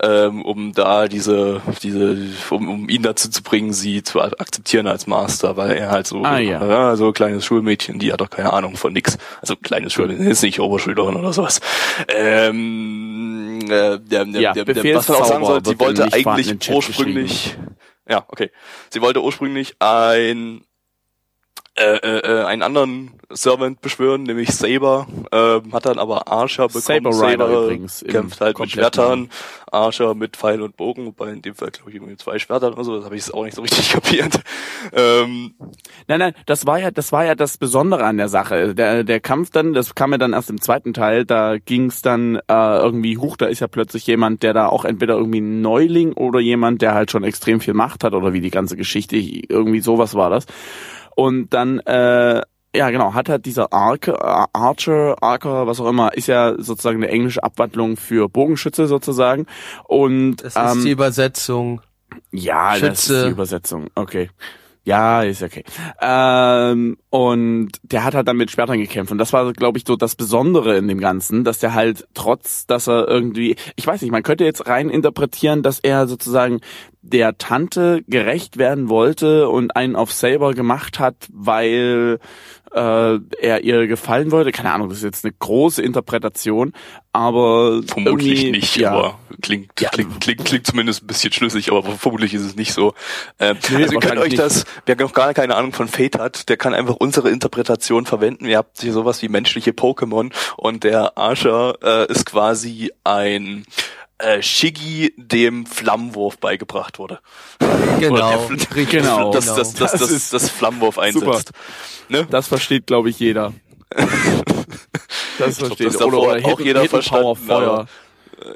ähm, 0.00 0.42
um 0.42 0.72
da 0.72 1.08
diese, 1.08 1.60
diese, 1.82 2.35
um, 2.50 2.68
um 2.68 2.88
ihn 2.88 3.02
dazu 3.02 3.30
zu 3.30 3.42
bringen, 3.42 3.72
sie 3.72 4.02
zu 4.02 4.20
akzeptieren 4.20 4.86
als 4.86 5.06
Master, 5.06 5.56
weil 5.56 5.72
er 5.76 5.90
halt 5.90 6.06
so, 6.06 6.22
Ah, 6.24 6.38
ja. 6.38 6.64
ja, 6.66 6.96
so 6.96 7.08
ein 7.08 7.12
kleines 7.12 7.44
Schulmädchen, 7.44 7.98
die 7.98 8.12
hat 8.12 8.20
doch 8.20 8.30
keine 8.30 8.52
Ahnung 8.52 8.76
von 8.76 8.92
nix. 8.92 9.18
Also 9.40 9.56
kleines 9.56 9.92
Schulmädchen, 9.92 10.26
ist 10.26 10.42
nicht 10.42 10.60
Oberschülerin 10.60 11.16
oder 11.16 11.32
sowas. 11.32 11.60
Ähm, 12.08 13.60
äh, 13.64 13.98
der, 13.98 14.24
der, 14.24 14.26
Ja, 14.40 14.52
der, 14.52 14.64
der, 14.64 14.94
was 14.94 15.08
man 15.08 15.18
auch 15.18 15.24
sagen 15.26 15.44
soll, 15.44 15.64
sie 15.64 15.78
wollte 15.78 16.12
eigentlich 16.12 16.70
ursprünglich, 16.70 17.56
ja, 18.08 18.24
okay. 18.28 18.50
Sie 18.90 19.00
wollte 19.00 19.22
ursprünglich 19.22 19.76
ein 19.80 20.62
äh, 21.78 21.96
äh, 21.96 22.18
äh, 22.18 22.44
einen 22.44 22.62
anderen 22.62 23.10
Servant 23.30 23.80
beschwören, 23.80 24.22
nämlich 24.22 24.54
Saber, 24.54 25.06
ähm, 25.32 25.72
hat 25.72 25.86
dann 25.86 25.98
aber 25.98 26.28
Archer 26.28 26.68
bekommen. 26.68 27.12
Saber 27.12 27.28
Rider 27.28 27.48
übrigens 27.48 28.02
im 28.02 28.12
kämpft 28.12 28.40
halt 28.40 28.58
mit 28.58 28.70
Schwertern, 28.70 29.30
Archer 29.70 30.14
mit 30.14 30.36
Pfeil 30.36 30.62
und 30.62 30.76
Bogen, 30.76 31.06
wobei 31.06 31.32
in 31.32 31.42
dem 31.42 31.54
Fall 31.54 31.70
glaube 31.70 31.92
ich 31.92 32.00
mit 32.00 32.20
zwei 32.20 32.38
Schwertern 32.38 32.72
oder 32.72 32.84
so, 32.84 32.96
das 32.96 33.04
habe 33.04 33.16
ich 33.16 33.32
auch 33.34 33.44
nicht 33.44 33.54
so 33.54 33.62
richtig 33.62 33.90
kapiert. 33.92 34.40
Ähm, 34.92 35.54
Nein, 36.08 36.20
nein, 36.20 36.34
das 36.46 36.66
war 36.66 36.78
ja, 36.78 36.90
das 36.90 37.10
war 37.10 37.24
ja 37.24 37.34
das 37.34 37.58
Besondere 37.58 38.04
an 38.04 38.16
der 38.16 38.28
Sache. 38.28 38.74
Der, 38.74 39.02
der 39.02 39.20
Kampf 39.20 39.50
dann, 39.50 39.72
das 39.72 39.94
kam 39.94 40.12
ja 40.12 40.18
dann 40.18 40.34
erst 40.34 40.50
im 40.50 40.60
zweiten 40.60 40.94
Teil, 40.94 41.24
da 41.24 41.58
ging's 41.58 42.00
dann 42.00 42.36
äh, 42.48 42.78
irgendwie 42.78 43.18
hoch, 43.18 43.36
da 43.36 43.46
ist 43.46 43.60
ja 43.60 43.66
plötzlich 43.66 44.06
jemand, 44.06 44.42
der 44.44 44.54
da 44.54 44.68
auch 44.68 44.84
entweder 44.84 45.14
irgendwie 45.14 45.40
ein 45.40 45.62
Neuling 45.62 46.12
oder 46.12 46.38
jemand, 46.38 46.80
der 46.80 46.94
halt 46.94 47.10
schon 47.10 47.24
extrem 47.24 47.60
viel 47.60 47.74
Macht 47.74 48.04
hat 48.04 48.14
oder 48.14 48.32
wie 48.32 48.40
die 48.40 48.50
ganze 48.50 48.76
Geschichte, 48.76 49.16
irgendwie 49.16 49.80
sowas 49.80 50.14
war 50.14 50.30
das. 50.30 50.46
Und 51.16 51.52
dann, 51.54 51.80
äh, 51.80 52.42
ja 52.76 52.90
genau, 52.90 53.14
hat 53.14 53.28
halt 53.30 53.46
dieser 53.46 53.72
Archer, 53.72 54.48
Archer, 54.52 55.16
Archer, 55.22 55.66
was 55.66 55.80
auch 55.80 55.88
immer, 55.88 56.14
ist 56.14 56.28
ja 56.28 56.54
sozusagen 56.58 57.02
eine 57.02 57.10
englische 57.10 57.42
Abwandlung 57.42 57.96
für 57.96 58.28
Bogenschütze 58.28 58.86
sozusagen. 58.86 59.46
Und 59.84 60.36
Das 60.44 60.56
ähm, 60.56 60.78
ist 60.78 60.84
die 60.84 60.90
Übersetzung. 60.90 61.80
ja, 62.32 62.78
das 62.78 63.00
ist 63.00 63.06
Schütze. 63.06 63.24
die 63.24 63.30
Übersetzung. 63.32 63.86
Okay. 63.94 64.30
Ja, 64.86 65.22
ist 65.24 65.42
okay. 65.42 65.64
Ähm, 66.00 66.96
und 67.10 67.70
der 67.82 68.04
hat 68.04 68.14
halt 68.14 68.28
dann 68.28 68.36
mit 68.36 68.52
Schwertern 68.52 68.78
gekämpft. 68.78 69.10
Und 69.10 69.18
das 69.18 69.32
war, 69.32 69.52
glaube 69.52 69.78
ich, 69.78 69.84
so 69.84 69.96
das 69.96 70.14
Besondere 70.14 70.76
in 70.76 70.86
dem 70.86 71.00
Ganzen, 71.00 71.42
dass 71.42 71.58
der 71.58 71.74
halt 71.74 72.06
trotz, 72.14 72.68
dass 72.68 72.86
er 72.86 73.08
irgendwie, 73.08 73.56
ich 73.74 73.84
weiß 73.84 74.00
nicht, 74.00 74.12
man 74.12 74.22
könnte 74.22 74.44
jetzt 74.44 74.68
rein 74.68 74.88
interpretieren, 74.88 75.64
dass 75.64 75.80
er 75.80 76.06
sozusagen 76.06 76.60
der 77.02 77.36
Tante 77.36 78.04
gerecht 78.06 78.58
werden 78.58 78.88
wollte 78.88 79.48
und 79.48 79.74
einen 79.74 79.96
auf 79.96 80.12
Saber 80.12 80.54
gemacht 80.54 81.00
hat, 81.00 81.16
weil 81.32 82.20
äh, 82.72 83.18
er 83.40 83.64
ihr 83.64 83.86
gefallen 83.86 84.30
wollte. 84.30 84.52
Keine 84.52 84.72
Ahnung, 84.72 84.88
das 84.88 84.98
ist 84.98 85.04
jetzt 85.04 85.24
eine 85.24 85.34
große 85.38 85.82
Interpretation, 85.82 86.72
aber 87.12 87.82
vermutlich 87.86 88.50
nicht, 88.50 88.76
ja. 88.76 88.90
aber 88.92 89.18
klingt, 89.40 89.80
Ja. 89.80 89.88
klingt, 89.90 90.20
klingt, 90.20 90.44
klingt 90.44 90.66
zumindest 90.66 91.02
ein 91.02 91.06
bisschen 91.06 91.32
schlüssig, 91.32 91.70
aber 91.70 91.82
vermutlich 91.82 92.34
ist 92.34 92.42
es 92.42 92.56
nicht 92.56 92.72
so. 92.72 92.94
Ähm, 93.38 93.56
Nee, 93.70 93.82
also 93.84 93.94
ihr 93.94 94.00
könnt 94.00 94.18
euch 94.18 94.34
das, 94.34 94.64
wer 94.84 94.96
noch 94.96 95.12
gar 95.12 95.32
keine 95.34 95.56
Ahnung 95.56 95.72
von 95.72 95.88
Fate 95.88 96.18
hat, 96.18 96.48
der 96.48 96.56
kann 96.56 96.74
einfach 96.74 96.96
unsere 96.96 97.30
Interpretation 97.30 98.06
verwenden. 98.06 98.46
Ihr 98.46 98.58
habt 98.58 98.80
hier 98.80 98.92
sowas 98.92 99.22
wie 99.22 99.28
menschliche 99.28 99.70
Pokémon 99.72 100.32
und 100.56 100.84
der 100.84 101.16
Archer 101.16 101.74
äh, 101.82 102.12
ist 102.12 102.26
quasi 102.26 102.90
ein 103.04 103.64
äh, 104.18 104.40
Shiggy, 104.42 105.12
dem 105.16 105.66
Flammenwurf 105.66 106.38
beigebracht 106.38 106.98
wurde. 106.98 107.20
Genau. 108.00 108.14
Oder 108.48 108.56
der, 108.74 108.84
Genau. 108.86 109.30
Das, 109.32 109.54
das, 109.54 109.74
das, 109.74 109.92
das, 109.92 110.30
Das 110.30 110.50
Flammenwurf 110.50 110.98
einsetzt. 110.98 111.50
Ne? 112.08 112.26
Das 112.30 112.48
versteht, 112.48 112.86
glaube 112.86 113.10
ich, 113.10 113.18
jeder. 113.18 113.52
Das 115.38 115.50
Ich 115.50 115.58
glaub, 115.58 115.68
versteht 115.68 115.86
das 115.88 115.96
davor 115.98 116.34
hat 116.34 116.44
auch 116.44 116.60
jeder 116.60 116.80
Hidden 116.80 117.00
Power 117.02 117.36
verstanden, 117.36 117.46
Feuer. 117.46 117.70
aber- 117.70 117.86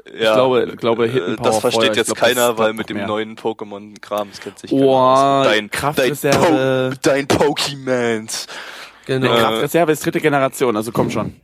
Ja, 0.07 0.13
Ich 0.13 0.19
glaube- 0.33 0.75
glaube, 0.77 1.07
Hidden 1.07 1.33
äh, 1.33 1.37
Power 1.37 1.45
das 1.45 1.57
versteht 1.59 1.81
Feuer, 1.83 1.91
ich 1.91 1.97
jetzt 1.97 2.07
glaub, 2.07 2.17
keiner, 2.17 2.57
weil 2.57 2.73
mit 2.73 2.89
dem 2.89 2.97
mehr. 2.97 3.07
neuen 3.07 3.35
Pokémon-Kram, 3.35 4.29
das 4.31 4.39
kennt 4.39 4.57
sich 4.59 4.71
Oh, 4.71 4.79
keiner. 4.95 5.43
Dein, 5.43 5.53
dein, 5.59 5.71
Kraftreserve. 5.71 6.89
po 6.93 6.97
dein 7.03 7.27
Pokémon. 7.27 8.47
Genau. 9.05 9.25
Äh, 9.33 9.39
Kraftreserve 9.39 9.91
ist 9.91 10.03
dritte 10.05 10.21
Generation, 10.21 10.75
also 10.75 10.91
komm 10.91 11.11
schon. 11.11 11.35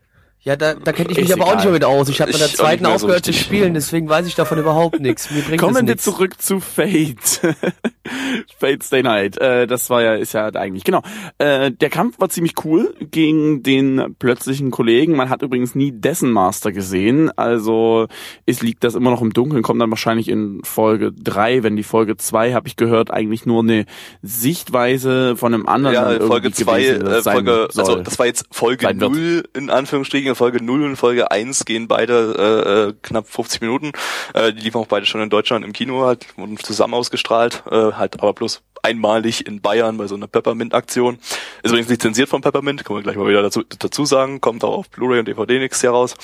Ja, 0.47 0.55
da, 0.55 0.75
da 0.75 0.93
kenne 0.93 1.11
ich 1.11 1.17
Ist 1.17 1.23
mich 1.25 1.33
aber 1.33 1.43
auch 1.43 1.55
nicht 1.55 1.65
egal. 1.65 1.73
mehr 1.73 1.73
mit 1.73 1.83
aus. 1.83 2.07
Ich 2.07 2.21
habe 2.21 2.31
mit 2.31 2.39
der 2.39 2.47
zweiten 2.47 2.83
mehr 2.83 2.91
so 2.97 3.05
aufgehört 3.07 3.25
zu 3.25 3.33
spielen, 3.33 3.73
deswegen 3.73 4.07
weiß 4.07 4.25
ich 4.27 4.35
davon 4.35 4.57
überhaupt 4.57 5.01
nichts. 5.01 5.29
Mir 5.29 5.41
bringt 5.41 5.59
Kommen 5.59 5.85
wir 5.85 5.97
zurück 5.97 6.41
zu 6.41 6.61
Fate. 6.61 7.41
Fate 8.57 8.81
Stay 8.81 9.03
Night. 9.03 9.37
Äh, 9.41 9.67
das 9.67 9.89
war 9.89 10.01
ja, 10.01 10.13
ist 10.13 10.31
ja 10.31 10.45
eigentlich, 10.55 10.85
genau. 10.85 11.01
Äh, 11.37 11.71
der 11.71 11.89
Kampf 11.89 12.17
war 12.21 12.29
ziemlich 12.29 12.53
cool 12.63 12.95
gegen 13.11 13.61
den 13.61 14.15
plötzlichen 14.19 14.71
Kollegen. 14.71 15.17
Man 15.17 15.29
hat 15.29 15.41
übrigens 15.41 15.75
nie 15.75 15.91
dessen 15.91 16.31
Master 16.31 16.71
gesehen. 16.71 17.29
Also 17.37 18.07
es 18.45 18.61
liegt 18.61 18.85
das 18.85 18.95
immer 18.95 19.09
noch 19.11 19.21
im 19.21 19.33
Dunkeln, 19.33 19.63
kommt 19.63 19.81
dann 19.81 19.89
wahrscheinlich 19.89 20.29
in 20.29 20.61
Folge 20.63 21.11
drei, 21.11 21.63
wenn 21.63 21.75
die 21.75 21.83
Folge 21.83 22.15
zwei 22.15 22.53
habe 22.53 22.69
ich 22.69 22.77
gehört, 22.77 23.11
eigentlich 23.11 23.45
nur 23.45 23.63
eine 23.63 23.85
Sichtweise 24.21 25.35
von 25.35 25.53
einem 25.53 25.65
anderen. 25.65 25.93
Ja, 25.93 26.25
Folge 26.25 26.47
irgendwie 26.47 26.63
2, 26.63 26.81
gewesen 26.83 27.07
äh, 27.07 27.21
Folge, 27.21 27.67
also 27.75 27.95
das 27.95 28.17
war 28.17 28.25
jetzt 28.25 28.45
Folge. 28.51 28.93
0 28.93 29.43
in 29.53 29.69
Anführungsstrichen, 29.69 30.36
Folge 30.37 30.63
0 30.63 30.83
und 30.83 30.95
Folge 30.95 31.31
1 31.31 31.65
gehen 31.65 31.87
beide 31.87 32.35
äh, 32.37 32.89
äh, 32.89 32.93
knapp 33.01 33.27
50 33.27 33.61
Minuten. 33.61 33.91
Äh, 34.33 34.53
die 34.53 34.61
liefen 34.61 34.77
auch 34.79 34.87
beide 34.87 35.05
schon 35.05 35.21
in 35.21 35.29
Deutschland 35.29 35.65
im 35.65 35.73
Kino 35.73 36.05
halt, 36.05 36.25
wurden 36.37 36.57
zusammen 36.57 36.93
ausgestrahlt, 36.93 37.63
äh, 37.69 37.91
halt 37.93 38.13
aber 38.19 38.33
bloß 38.33 38.61
einmalig 38.83 39.45
in 39.47 39.59
Bayern 39.61 39.97
bei 39.97 40.07
so 40.07 40.15
einer 40.15 40.27
Peppermint-Aktion. 40.27 41.15
Ist 41.63 41.71
übrigens 41.71 41.89
lizenziert 41.89 42.29
von 42.29 42.41
Peppermint, 42.41 42.85
können 42.85 42.99
wir 42.99 43.03
gleich 43.03 43.17
mal 43.17 43.27
wieder 43.27 43.41
dazu, 43.41 43.63
dazu 43.63 44.05
sagen, 44.05 44.39
kommt 44.39 44.63
auch 44.63 44.77
auf 44.77 44.89
Blu-ray 44.89 45.19
und 45.19 45.27
DVD 45.27 45.59
nächstes 45.59 45.81
Jahr 45.81 45.93
raus 45.93 46.15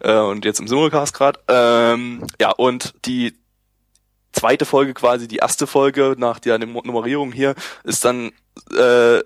äh, 0.00 0.16
und 0.16 0.44
jetzt 0.44 0.60
im 0.60 0.68
Simulcast 0.68 1.12
gerade. 1.14 1.40
Ähm, 1.48 2.24
ja, 2.40 2.52
und 2.52 2.94
die 3.04 3.34
zweite 4.32 4.64
Folge 4.64 4.94
quasi, 4.94 5.28
die 5.28 5.36
erste 5.36 5.66
Folge 5.66 6.14
nach 6.16 6.38
der 6.38 6.58
Num- 6.58 6.82
Nummerierung 6.84 7.32
hier, 7.32 7.54
ist 7.84 8.04
dann, 8.04 8.30
äh, 8.76 9.20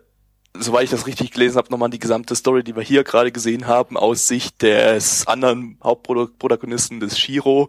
soweit 0.59 0.85
ich 0.85 0.91
das 0.91 1.07
richtig 1.07 1.31
gelesen 1.33 1.57
habe, 1.57 1.71
nochmal 1.71 1.91
die 1.91 1.99
gesamte 1.99 2.35
Story, 2.35 2.63
die 2.65 2.75
wir 2.75 2.83
hier 2.83 3.05
gerade 3.05 3.33
gesehen 3.33 3.67
haben, 3.67 3.97
aus 3.97 4.27
Sicht 4.27 4.63
des 4.63 5.27
anderen 5.27 5.79
Hauptprotagonisten 5.83 7.01
des 7.01 7.19
Shiro, 7.19 7.69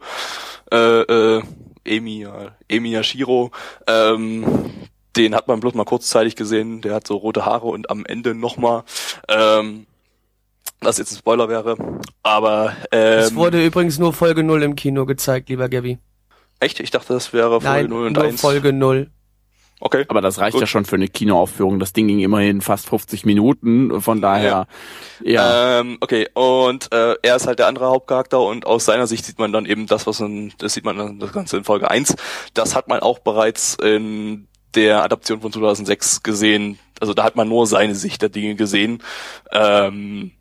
äh, 0.71 1.01
äh, 1.01 1.43
Emiya, 1.83 2.55
Emiya 2.67 3.03
Shiro, 3.03 3.51
ähm, 3.87 4.71
den 5.15 5.35
hat 5.35 5.47
man 5.47 5.59
bloß 5.59 5.73
mal 5.73 5.85
kurzzeitig 5.85 6.35
gesehen, 6.35 6.81
der 6.81 6.95
hat 6.95 7.07
so 7.07 7.17
rote 7.17 7.45
Haare 7.45 7.67
und 7.67 7.89
am 7.89 8.05
Ende 8.05 8.33
nochmal, 8.33 8.83
ähm, 9.27 9.85
was 10.79 10.97
jetzt 10.97 11.11
ein 11.11 11.17
Spoiler 11.17 11.49
wäre, 11.49 11.77
aber 12.23 12.75
Es 12.89 13.31
ähm, 13.31 13.35
wurde 13.35 13.63
übrigens 13.63 13.99
nur 13.99 14.13
Folge 14.13 14.43
0 14.43 14.63
im 14.63 14.75
Kino 14.75 15.05
gezeigt, 15.05 15.49
lieber 15.49 15.69
Gabby. 15.69 15.99
echt, 16.59 16.79
ich 16.79 16.91
dachte, 16.91 17.13
das 17.13 17.33
wäre 17.33 17.61
Folge 17.61 17.65
Nein, 17.65 17.89
0 17.89 18.07
und 18.07 18.13
nur 18.13 18.23
1. 18.23 18.41
Folge 18.41 18.73
0. 18.73 19.11
Okay. 19.83 20.05
Aber 20.07 20.21
das 20.21 20.37
reicht 20.37 20.53
Gut. 20.53 20.61
ja 20.61 20.67
schon 20.67 20.85
für 20.85 20.95
eine 20.95 21.07
Kinoaufführung. 21.07 21.79
Das 21.79 21.91
Ding 21.91 22.07
ging 22.07 22.19
immerhin 22.19 22.61
fast 22.61 22.87
50 22.87 23.25
Minuten. 23.25 23.99
Von 23.99 24.21
daher, 24.21 24.67
ja. 25.23 25.79
Ähm, 25.79 25.97
okay, 26.01 26.27
und 26.35 26.93
äh, 26.93 27.15
er 27.23 27.35
ist 27.35 27.47
halt 27.47 27.57
der 27.57 27.65
andere 27.65 27.87
Hauptcharakter 27.87 28.39
und 28.39 28.67
aus 28.67 28.85
seiner 28.85 29.07
Sicht 29.07 29.25
sieht 29.25 29.39
man 29.39 29.51
dann 29.51 29.65
eben 29.65 29.87
das, 29.87 30.05
was 30.05 30.19
in, 30.19 30.53
das 30.59 30.75
sieht 30.75 30.85
man 30.85 30.97
dann 30.97 31.19
das 31.19 31.33
Ganze 31.33 31.57
in 31.57 31.63
Folge 31.63 31.89
1. 31.89 32.15
Das 32.53 32.75
hat 32.75 32.87
man 32.87 32.99
auch 32.99 33.19
bereits 33.19 33.75
in 33.75 34.47
der 34.75 35.03
Adaption 35.03 35.41
von 35.41 35.51
2006 35.51 36.21
gesehen. 36.21 36.77
Also 36.99 37.15
da 37.15 37.23
hat 37.23 37.35
man 37.35 37.49
nur 37.49 37.65
seine 37.65 37.95
Sicht 37.95 38.21
der 38.21 38.29
Dinge 38.29 38.53
gesehen. 38.53 39.01
Ähm, 39.51 40.31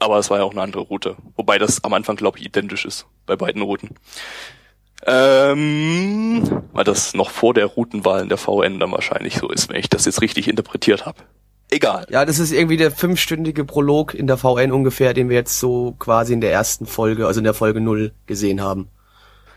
aber 0.00 0.18
es 0.18 0.28
war 0.28 0.38
ja 0.38 0.44
auch 0.44 0.52
eine 0.52 0.62
andere 0.62 0.82
Route. 0.82 1.16
Wobei 1.36 1.58
das 1.58 1.84
am 1.84 1.92
Anfang, 1.92 2.16
glaube 2.16 2.38
ich, 2.38 2.46
identisch 2.46 2.84
ist 2.84 3.06
bei 3.26 3.36
beiden 3.36 3.62
Routen. 3.62 3.90
Ähm, 5.04 6.62
weil 6.72 6.84
das 6.84 7.14
noch 7.14 7.30
vor 7.30 7.54
der 7.54 7.66
Routenwahl 7.66 8.22
in 8.22 8.28
der 8.28 8.38
VN 8.38 8.78
dann 8.78 8.92
wahrscheinlich 8.92 9.36
so 9.36 9.48
ist, 9.48 9.68
wenn 9.68 9.76
ich 9.76 9.88
das 9.88 10.04
jetzt 10.04 10.20
richtig 10.20 10.48
interpretiert 10.48 11.06
habe. 11.06 11.18
Egal. 11.70 12.06
Ja, 12.10 12.24
das 12.24 12.38
ist 12.38 12.52
irgendwie 12.52 12.76
der 12.76 12.90
fünfstündige 12.90 13.64
Prolog 13.64 14.14
in 14.14 14.26
der 14.26 14.36
VN 14.36 14.72
ungefähr, 14.72 15.14
den 15.14 15.28
wir 15.28 15.36
jetzt 15.36 15.58
so 15.58 15.96
quasi 15.98 16.34
in 16.34 16.42
der 16.42 16.52
ersten 16.52 16.86
Folge, 16.86 17.26
also 17.26 17.40
in 17.40 17.44
der 17.44 17.54
Folge 17.54 17.80
0 17.80 18.12
gesehen 18.26 18.60
haben. 18.60 18.88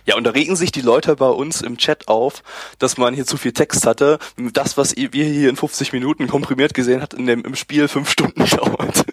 Ja, 0.06 0.16
und 0.16 0.24
da 0.24 0.32
regen 0.32 0.56
sich 0.56 0.72
die 0.72 0.82
Leute 0.82 1.16
bei 1.16 1.30
uns 1.30 1.62
im 1.62 1.78
Chat 1.78 2.08
auf, 2.08 2.44
dass 2.78 2.98
man 2.98 3.14
hier 3.14 3.26
zu 3.26 3.38
viel 3.38 3.54
Text 3.54 3.88
hatte. 3.88 4.20
Das, 4.38 4.78
was 4.78 4.96
wir 4.96 5.26
hier 5.26 5.50
in 5.50 5.56
50 5.56 5.94
Minuten 5.94 6.28
komprimiert 6.28 6.74
gesehen 6.74 7.02
hat, 7.02 7.14
in 7.14 7.26
dem, 7.26 7.44
im 7.44 7.56
Spiel 7.56 7.88
fünf 7.88 8.10
Stunden 8.16 8.46
dauert. 8.46 9.04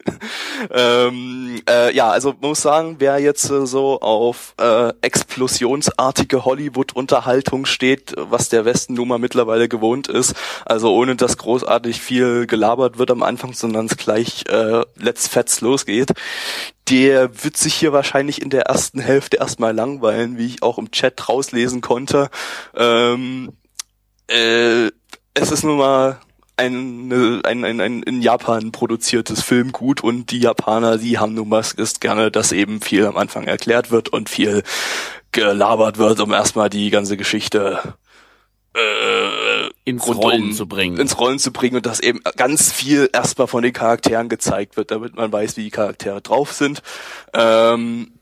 ähm, 0.71 1.63
äh, 1.69 1.95
ja, 1.95 2.11
also 2.11 2.35
man 2.41 2.51
muss 2.51 2.63
sagen, 2.63 2.97
wer 2.99 3.19
jetzt 3.19 3.51
äh, 3.51 3.67
so 3.67 4.01
auf 4.01 4.55
äh, 4.61 4.93
explosionsartige 5.01 6.45
Hollywood-Unterhaltung 6.45 7.67
steht, 7.67 8.15
was 8.17 8.51
der 8.51 8.65
Westen 8.65 8.95
nun 8.95 9.09
mal 9.09 9.19
mittlerweile 9.19 9.69
gewohnt 9.69 10.09
ist, 10.09 10.35
also 10.65 10.95
ohne 10.95 11.17
dass 11.17 11.39
großartig 11.39 12.01
viel 12.01 12.47
gelabert 12.47 12.99
wird 12.99 13.11
am 13.11 13.23
Anfang, 13.23 13.55
sondern 13.55 13.87
es 13.87 13.97
gleich 13.97 14.45
äh, 14.49 14.83
let's 14.97 15.27
fetz 15.27 15.61
losgeht, 15.61 16.13
der 16.93 17.43
wird 17.43 17.57
sich 17.57 17.73
hier 17.73 17.95
wahrscheinlich 17.95 18.43
in 18.43 18.51
der 18.51 18.67
ersten 18.67 19.01
Hälfte 19.01 19.39
erstmal 19.39 19.75
langweilen, 19.75 20.37
wie 20.37 20.45
ich 20.45 20.63
auch 20.63 20.77
im 20.77 20.91
Chat 20.91 21.27
rauslesen 21.27 21.81
konnte. 21.81 22.29
Ähm, 22.77 23.55
äh, 24.29 24.89
es 25.33 25.51
ist 25.51 25.65
nun 25.65 25.79
mal 25.79 26.21
ein, 26.59 27.11
ein, 27.47 27.65
ein, 27.65 27.81
ein 27.81 28.03
in 28.03 28.21
Japan 28.21 28.73
produziertes 28.73 29.43
Filmgut 29.43 30.03
und 30.03 30.31
die 30.31 30.41
Japaner, 30.41 30.99
die 30.99 31.19
haben 31.19 31.33
nun 31.33 31.49
mal 31.49 31.65
ist 31.79 32.03
gerne, 32.03 32.31
dass 32.31 32.53
eben 32.53 32.83
viel 32.83 33.07
am 33.07 33.17
Anfang 33.17 33.45
erklärt 33.47 33.91
wird 33.91 34.11
und 34.11 34.29
viel 34.29 34.63
gelabert 35.33 35.97
wird, 35.97 36.21
um 36.21 36.33
erstmal 36.33 36.69
die 36.69 36.91
ganze 36.91 37.17
Geschichte 37.17 37.95
äh, 38.75 39.71
ins 39.85 40.07
rundum 40.07 40.23
Rollen 40.23 40.53
zu 40.53 40.67
bringen. 40.67 40.99
ins 40.99 41.19
Rollen 41.19 41.39
zu 41.39 41.53
bringen 41.53 41.77
und 41.77 41.87
dass 41.87 42.01
eben 42.01 42.21
ganz 42.37 42.73
viel 42.73 43.11
erstmal 43.13 43.47
von 43.49 43.63
den 43.63 43.73
Charakteren 43.73 44.29
gezeigt 44.29 44.77
wird, 44.77 44.91
damit 44.91 45.15
man 45.17 45.33
weiß, 45.33 45.57
wie 45.57 45.65
die 45.65 45.71
Charaktere 45.71 46.21
drauf 46.21 46.53
sind. 46.53 46.83
Ähm, 47.35 48.13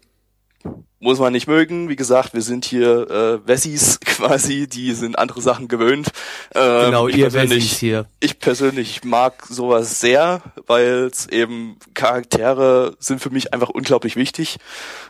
muss 1.02 1.18
man 1.18 1.32
nicht 1.32 1.46
mögen. 1.46 1.88
Wie 1.88 1.96
gesagt, 1.96 2.34
wir 2.34 2.42
sind 2.42 2.66
hier 2.66 3.10
äh, 3.10 3.48
Wessis 3.48 4.00
quasi, 4.04 4.66
die 4.68 4.92
sind 4.92 5.18
andere 5.18 5.40
Sachen 5.40 5.66
gewöhnt. 5.68 6.08
Ähm, 6.54 6.86
Genau, 6.86 7.08
ich 7.08 7.16
ihr 7.16 7.24
persönlich- 7.30 7.64
Wessis 7.64 7.78
hier. 7.78 8.06
Ich 8.20 8.38
persönlich 8.38 9.02
mag 9.04 9.46
sowas 9.48 10.00
sehr, 10.00 10.42
weil 10.66 11.08
es 11.10 11.26
eben 11.28 11.76
Charaktere 11.94 12.94
sind 12.98 13.20
für 13.22 13.30
mich 13.30 13.54
einfach 13.54 13.70
unglaublich 13.70 14.16
wichtig. 14.16 14.58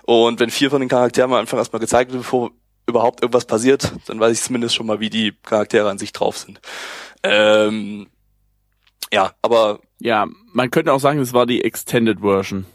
Und 0.03 0.39
wenn 0.39 0.51
vier 0.51 0.71
von 0.71 0.81
den 0.81 0.89
Charakteren 0.89 1.33
am 1.33 1.39
Anfang 1.41 1.59
erstmal 1.59 1.81
gezeigt 1.81 2.13
wird, 2.13 2.23
bevor 2.23 2.53
überhaupt 2.91 3.23
irgendwas 3.23 3.47
passiert, 3.47 3.93
dann 4.07 4.21
weiß 4.21 4.37
ich 4.37 4.45
zumindest 4.45 4.75
schon 4.75 4.87
mal, 4.87 5.01
wie 5.01 5.11
die 5.11 5.33
Charaktere 5.43 5.89
an 5.89 5.99
sich 5.99 6.13
drauf 6.13 6.37
sind. 6.37 6.61
Ähm, 7.23 8.07
ja, 9.13 9.33
aber 9.43 9.81
Ja, 9.99 10.27
man 10.53 10.71
könnte 10.71 10.93
auch 10.93 11.01
sagen, 11.01 11.19
es 11.21 11.33
war 11.33 11.47
die 11.47 11.65
Extended 11.65 12.21
Version. 12.21 12.67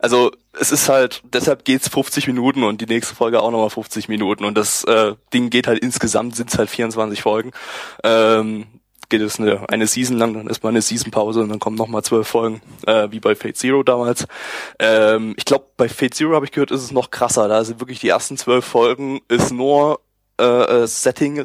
also 0.00 0.30
es 0.58 0.70
ist 0.72 0.88
halt, 0.88 1.22
deshalb 1.32 1.64
geht's 1.64 1.88
50 1.88 2.26
Minuten 2.26 2.62
und 2.62 2.80
die 2.80 2.86
nächste 2.86 3.14
Folge 3.14 3.40
auch 3.40 3.50
nochmal 3.50 3.70
50 3.70 4.08
Minuten 4.08 4.44
und 4.44 4.56
das 4.56 4.84
äh, 4.84 5.14
Ding 5.32 5.48
geht 5.50 5.66
halt 5.66 5.78
insgesamt 5.78 6.36
sind's 6.36 6.58
halt 6.58 6.68
24 6.70 7.22
Folgen. 7.22 7.52
Ähm, 8.04 8.66
geht 9.12 9.20
es 9.20 9.38
eine, 9.38 9.68
eine 9.68 9.86
Season 9.86 10.16
lang, 10.16 10.32
dann 10.32 10.46
ist 10.46 10.62
mal 10.62 10.70
eine 10.70 10.80
Season-Pause 10.80 11.42
und 11.42 11.50
dann 11.50 11.58
kommen 11.58 11.76
nochmal 11.76 12.02
zwölf 12.02 12.26
Folgen, 12.26 12.62
äh, 12.86 13.08
wie 13.10 13.20
bei 13.20 13.34
Fate 13.34 13.58
Zero 13.58 13.82
damals. 13.82 14.26
Ähm, 14.78 15.34
ich 15.36 15.44
glaube, 15.44 15.66
bei 15.76 15.88
Fate 15.88 16.14
Zero 16.14 16.34
habe 16.34 16.46
ich 16.46 16.50
gehört, 16.50 16.70
ist 16.70 16.82
es 16.82 16.92
noch 16.92 17.10
krasser. 17.10 17.46
Da 17.46 17.62
sind 17.62 17.78
wirklich 17.78 18.00
die 18.00 18.08
ersten 18.08 18.38
zwölf 18.38 18.64
Folgen 18.64 19.20
ist 19.28 19.52
nur 19.52 20.00
äh, 20.40 20.44
äh, 20.44 20.86
Setting 20.86 21.44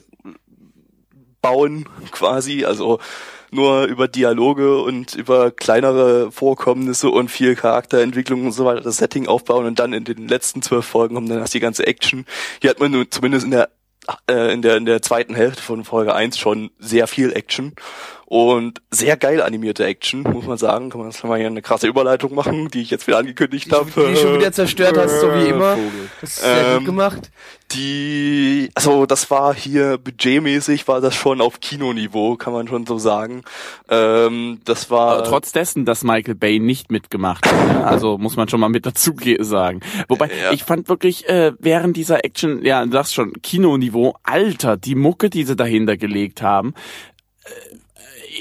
bauen 1.42 1.90
quasi, 2.12 2.64
also 2.64 3.00
nur 3.52 3.84
über 3.84 4.08
Dialoge 4.08 4.82
und 4.82 5.14
über 5.16 5.52
kleinere 5.52 6.32
Vorkommnisse 6.32 7.10
und 7.10 7.30
viel 7.30 7.56
Charakterentwicklung 7.56 8.46
und 8.46 8.52
so 8.54 8.64
weiter 8.64 8.82
das 8.82 8.98
Setting 8.98 9.28
aufbauen 9.28 9.66
und 9.66 9.80
dann 9.80 9.92
in 9.92 10.06
den 10.06 10.28
letzten 10.30 10.62
zwölf 10.62 10.86
Folgen 10.86 11.16
kommt 11.16 11.30
dann 11.30 11.40
erst 11.40 11.54
die 11.54 11.60
ganze 11.60 11.86
Action. 11.86 12.26
Hier 12.62 12.70
hat 12.70 12.80
man 12.80 12.92
nur 12.92 13.10
zumindest 13.12 13.46
in 13.46 13.52
der 13.52 13.70
äh, 14.30 14.54
in 14.54 14.62
der 14.62 14.78
in 14.78 14.86
der 14.86 15.02
zweiten 15.02 15.36
Hälfte 15.36 15.62
von 15.62 15.84
Folge 15.84 16.14
1 16.14 16.38
schon 16.38 16.72
sehr 16.80 17.08
viel 17.08 17.34
Action 17.34 17.74
und 18.30 18.82
sehr 18.92 19.16
geil 19.16 19.42
animierte 19.42 19.86
Action, 19.86 20.24
muss 20.24 20.46
man 20.46 20.58
sagen. 20.58 20.90
Kann 20.90 21.00
man 21.00 21.10
jetzt 21.12 21.24
mal 21.24 21.38
hier 21.38 21.48
eine 21.48 21.62
krasse 21.62 21.88
Überleitung 21.88 22.36
machen, 22.36 22.68
die 22.68 22.82
ich 22.82 22.90
jetzt 22.90 23.08
wieder 23.08 23.20
angekündigt 23.20 23.72
habe. 23.72 23.86
Die 23.90 24.14
du 24.14 24.16
schon 24.18 24.38
wieder 24.38 24.52
zerstört 24.52 24.98
hast, 24.98 25.22
so 25.22 25.28
wie 25.34 25.48
immer. 25.48 25.78
Das 26.20 26.32
ist 26.32 26.42
sehr 26.44 26.68
Ähm, 26.68 26.78
gut 26.80 26.86
gemacht. 26.88 27.32
Die, 27.72 28.70
also 28.76 29.06
das 29.06 29.32
war 29.32 29.56
hier 29.56 29.98
budgetmäßig, 29.98 30.88
war 30.90 31.00
das 31.00 31.16
schon 31.16 31.40
auf 31.40 31.60
Kinoniveau, 31.62 32.36
kann 32.36 32.52
man 32.52 32.68
schon 32.68 32.86
so 32.86 32.98
sagen. 32.98 33.44
Ähm, 33.90 34.60
das 34.66 34.90
war 34.90 35.20
Aber 35.20 35.24
trotz 35.24 35.54
dessen, 35.54 35.86
dass 35.86 36.04
Michael 36.04 36.36
Bay 36.36 36.60
nicht 36.60 36.92
mitgemacht 36.92 37.46
hat. 37.46 37.68
ne? 37.68 37.86
Also 37.88 38.18
muss 38.18 38.36
man 38.36 38.50
schon 38.50 38.60
mal 38.60 38.68
mit 38.70 38.86
dazu 38.86 39.14
ge- 39.14 39.42
sagen. 39.44 39.80
Wobei, 40.10 40.28
Ja. 40.28 40.52
ich 40.52 40.64
fand 40.66 40.90
wirklich, 40.90 41.30
äh, 41.30 41.54
während 41.60 41.96
dieser 41.96 42.26
Action, 42.26 42.64
ja, 42.66 42.84
du 42.86 42.92
sagst 42.92 43.14
schon, 43.14 43.34
Kinoniveau, 43.42 44.16
Alter, 44.24 44.76
die 44.76 44.96
Mucke, 44.96 45.30
die 45.30 45.44
sie 45.46 45.56
dahinter 45.56 45.96
gelegt 45.96 46.42
haben. 46.42 46.74
äh, 47.46 47.50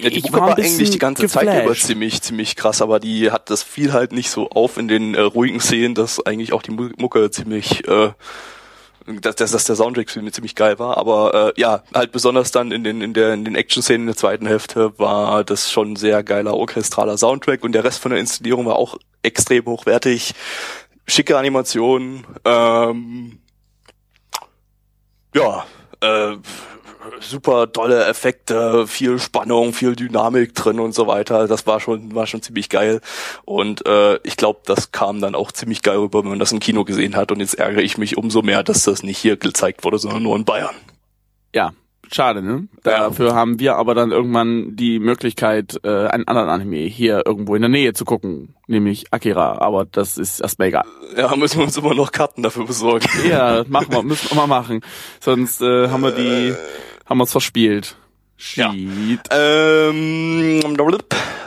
Ja, 0.03 0.11
die 0.11 0.17
ich 0.19 0.25
Mucke 0.25 0.39
war 0.41 0.49
war 0.49 0.59
eigentlich 0.59 0.91
die 0.91 0.99
ganze 0.99 1.27
Zeit 1.29 1.45
über 1.45 1.55
geflasht. 1.61 1.87
ziemlich, 1.87 2.23
ziemlich 2.23 2.57
krass, 2.57 2.83
aber 2.83 3.01
die 3.01 3.31
hat 3.31 3.51
das 3.51 3.63
fiel 3.63 3.93
halt 3.93 4.13
nicht 4.13 4.31
so 4.31 4.51
auf 4.51 4.77
in 4.77 4.89
den 4.89 5.15
äh, 5.15 5.21
ruhigen 5.21 5.61
Szenen, 5.61 5.95
dass 5.95 6.25
eigentlich 6.25 6.53
auch 6.53 6.63
die 6.63 6.71
Mu- 6.73 6.91
Mucke 6.99 7.31
ziemlich, 7.31 7.87
äh, 7.89 8.11
dass, 9.21 9.37
dass, 9.37 9.53
dass 9.53 9.65
der 9.65 9.77
Soundtrack 9.77 10.11
ziemlich, 10.11 10.35
ziemlich 10.35 10.55
geil 10.55 10.79
war. 10.79 10.97
Aber 10.99 11.53
äh, 11.57 11.61
ja, 11.61 11.83
halt 11.95 12.13
besonders 12.13 12.51
dann 12.51 12.73
in 12.73 12.85
den 12.85 13.01
in 13.01 13.15
der 13.15 13.35
in 13.35 13.45
den 13.45 13.55
Action-Szenen 13.55 14.03
in 14.03 14.07
der 14.09 14.17
zweiten 14.17 14.47
Hälfte 14.47 14.99
war 14.99 15.45
das 15.45 15.71
schon 15.71 15.93
ein 15.93 15.97
sehr 15.97 16.23
geiler 16.25 16.55
orchestraler 16.55 17.17
Soundtrack 17.17 17.63
und 17.65 17.73
der 17.73 17.85
Rest 17.85 18.01
von 18.01 18.11
der 18.11 18.21
Inszenierung 18.21 18.67
war 18.67 18.77
auch 18.77 18.97
extrem 19.23 19.65
hochwertig, 19.67 20.35
schicke 21.07 21.39
Animationen, 21.39 22.25
ähm, 22.45 23.39
ja, 25.35 25.67
äh, 26.01 26.37
super 27.21 27.73
tolle 27.73 28.05
Effekte, 28.07 28.87
viel 28.87 29.19
Spannung, 29.19 29.73
viel 29.73 29.97
Dynamik 29.97 30.55
drin 30.55 30.81
und 30.81 30.95
so 30.95 31.07
weiter. 31.07 31.49
Das 31.49 31.67
war 31.67 31.81
schon, 31.81 32.15
war 32.15 32.27
schon 32.27 32.43
ziemlich 32.43 32.69
geil. 32.69 33.01
Und 33.45 33.87
äh, 33.87 34.17
ich 34.23 34.37
glaube, 34.37 34.61
das 34.65 34.93
kam 34.93 35.21
dann 35.21 35.35
auch 35.35 35.53
ziemlich 35.53 35.83
geil 35.83 35.99
rüber, 35.99 36.23
wenn 36.23 36.31
man 36.31 36.39
das 36.39 36.53
im 36.53 36.61
Kino 36.61 36.85
gesehen 36.85 37.17
hat. 37.17 37.33
Und 37.33 37.41
jetzt 37.41 37.55
ärgere 37.55 37.83
ich 37.83 37.99
mich 37.99 38.17
umso 38.17 38.43
mehr, 38.43 38.63
dass 38.63 38.85
das 38.85 39.03
nicht 39.03 39.19
hier 39.19 39.37
gezeigt 39.37 39.85
wurde, 39.85 39.99
sondern 39.99 40.23
nur 40.23 40.37
in 40.37 40.45
Bayern. 40.45 40.75
Ja, 41.55 41.73
schade, 42.13 42.43
ne? 42.43 42.69
Ja. 42.85 43.09
Dafür 43.09 43.35
haben 43.35 43.59
wir 43.59 43.77
aber 43.77 43.95
dann 43.95 44.11
irgendwann 44.11 44.77
die 44.77 44.99
Möglichkeit, 44.99 45.81
äh, 45.85 46.07
einen 46.09 46.29
anderen 46.29 46.49
Anime 46.49 46.79
hier 46.79 47.23
irgendwo 47.25 47.55
in 47.55 47.63
der 47.63 47.69
Nähe 47.69 47.93
zu 47.93 48.05
gucken, 48.05 48.55
nämlich 48.67 49.13
Akira. 49.13 49.59
Aber 49.59 49.85
das 49.85 50.19
ist 50.19 50.41
erstmal 50.41 50.69
egal. 50.69 50.85
Ja, 51.17 51.35
müssen 51.37 51.59
wir 51.59 51.65
uns 51.65 51.77
immer 51.77 51.95
noch 51.95 52.13
Karten 52.13 52.43
dafür 52.43 52.67
besorgen. 52.67 53.07
Ja, 53.29 53.65
machen 53.69 53.93
wir, 53.93 54.03
müssen 54.03 54.31
wir 54.31 54.37
mal 54.37 54.47
machen. 54.47 54.81
Sonst 55.21 55.61
äh, 55.63 55.89
haben 55.89 56.03
wir 56.03 56.13
die, 56.13 56.55
haben 57.07 57.19
wir 57.19 57.23
uns 57.23 57.33
verspielt. 57.33 57.97
Ja. 58.55 58.73
Shit. 58.73 59.21
Ähm, 59.31 60.61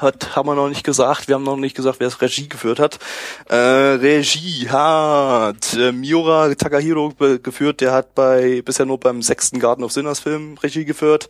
was 0.02 0.14
haben 0.36 0.48
wir 0.48 0.56
noch 0.56 0.70
nicht 0.70 0.84
gesagt? 0.84 1.28
Wir 1.28 1.36
haben 1.36 1.44
noch 1.44 1.58
nicht 1.58 1.76
gesagt, 1.76 2.00
wer 2.00 2.08
es 2.08 2.22
Regie 2.22 2.50
geführt 2.50 2.80
hat. 2.80 3.00
Äh, 3.48 3.56
Regie 3.56 4.70
hat 4.70 5.76
äh, 5.76 5.92
Miura 5.92 6.54
Takahiro 6.56 7.14
geführt. 7.44 7.82
Der 7.82 7.92
hat 7.92 8.16
bei 8.16 8.62
bisher 8.64 8.86
nur 8.86 9.00
beim 9.00 9.22
sechsten 9.22 9.60
Garden 9.60 9.84
of 9.84 9.92
Sinners 9.92 10.20
Film 10.20 10.58
Regie 10.58 10.86
geführt. 10.86 11.30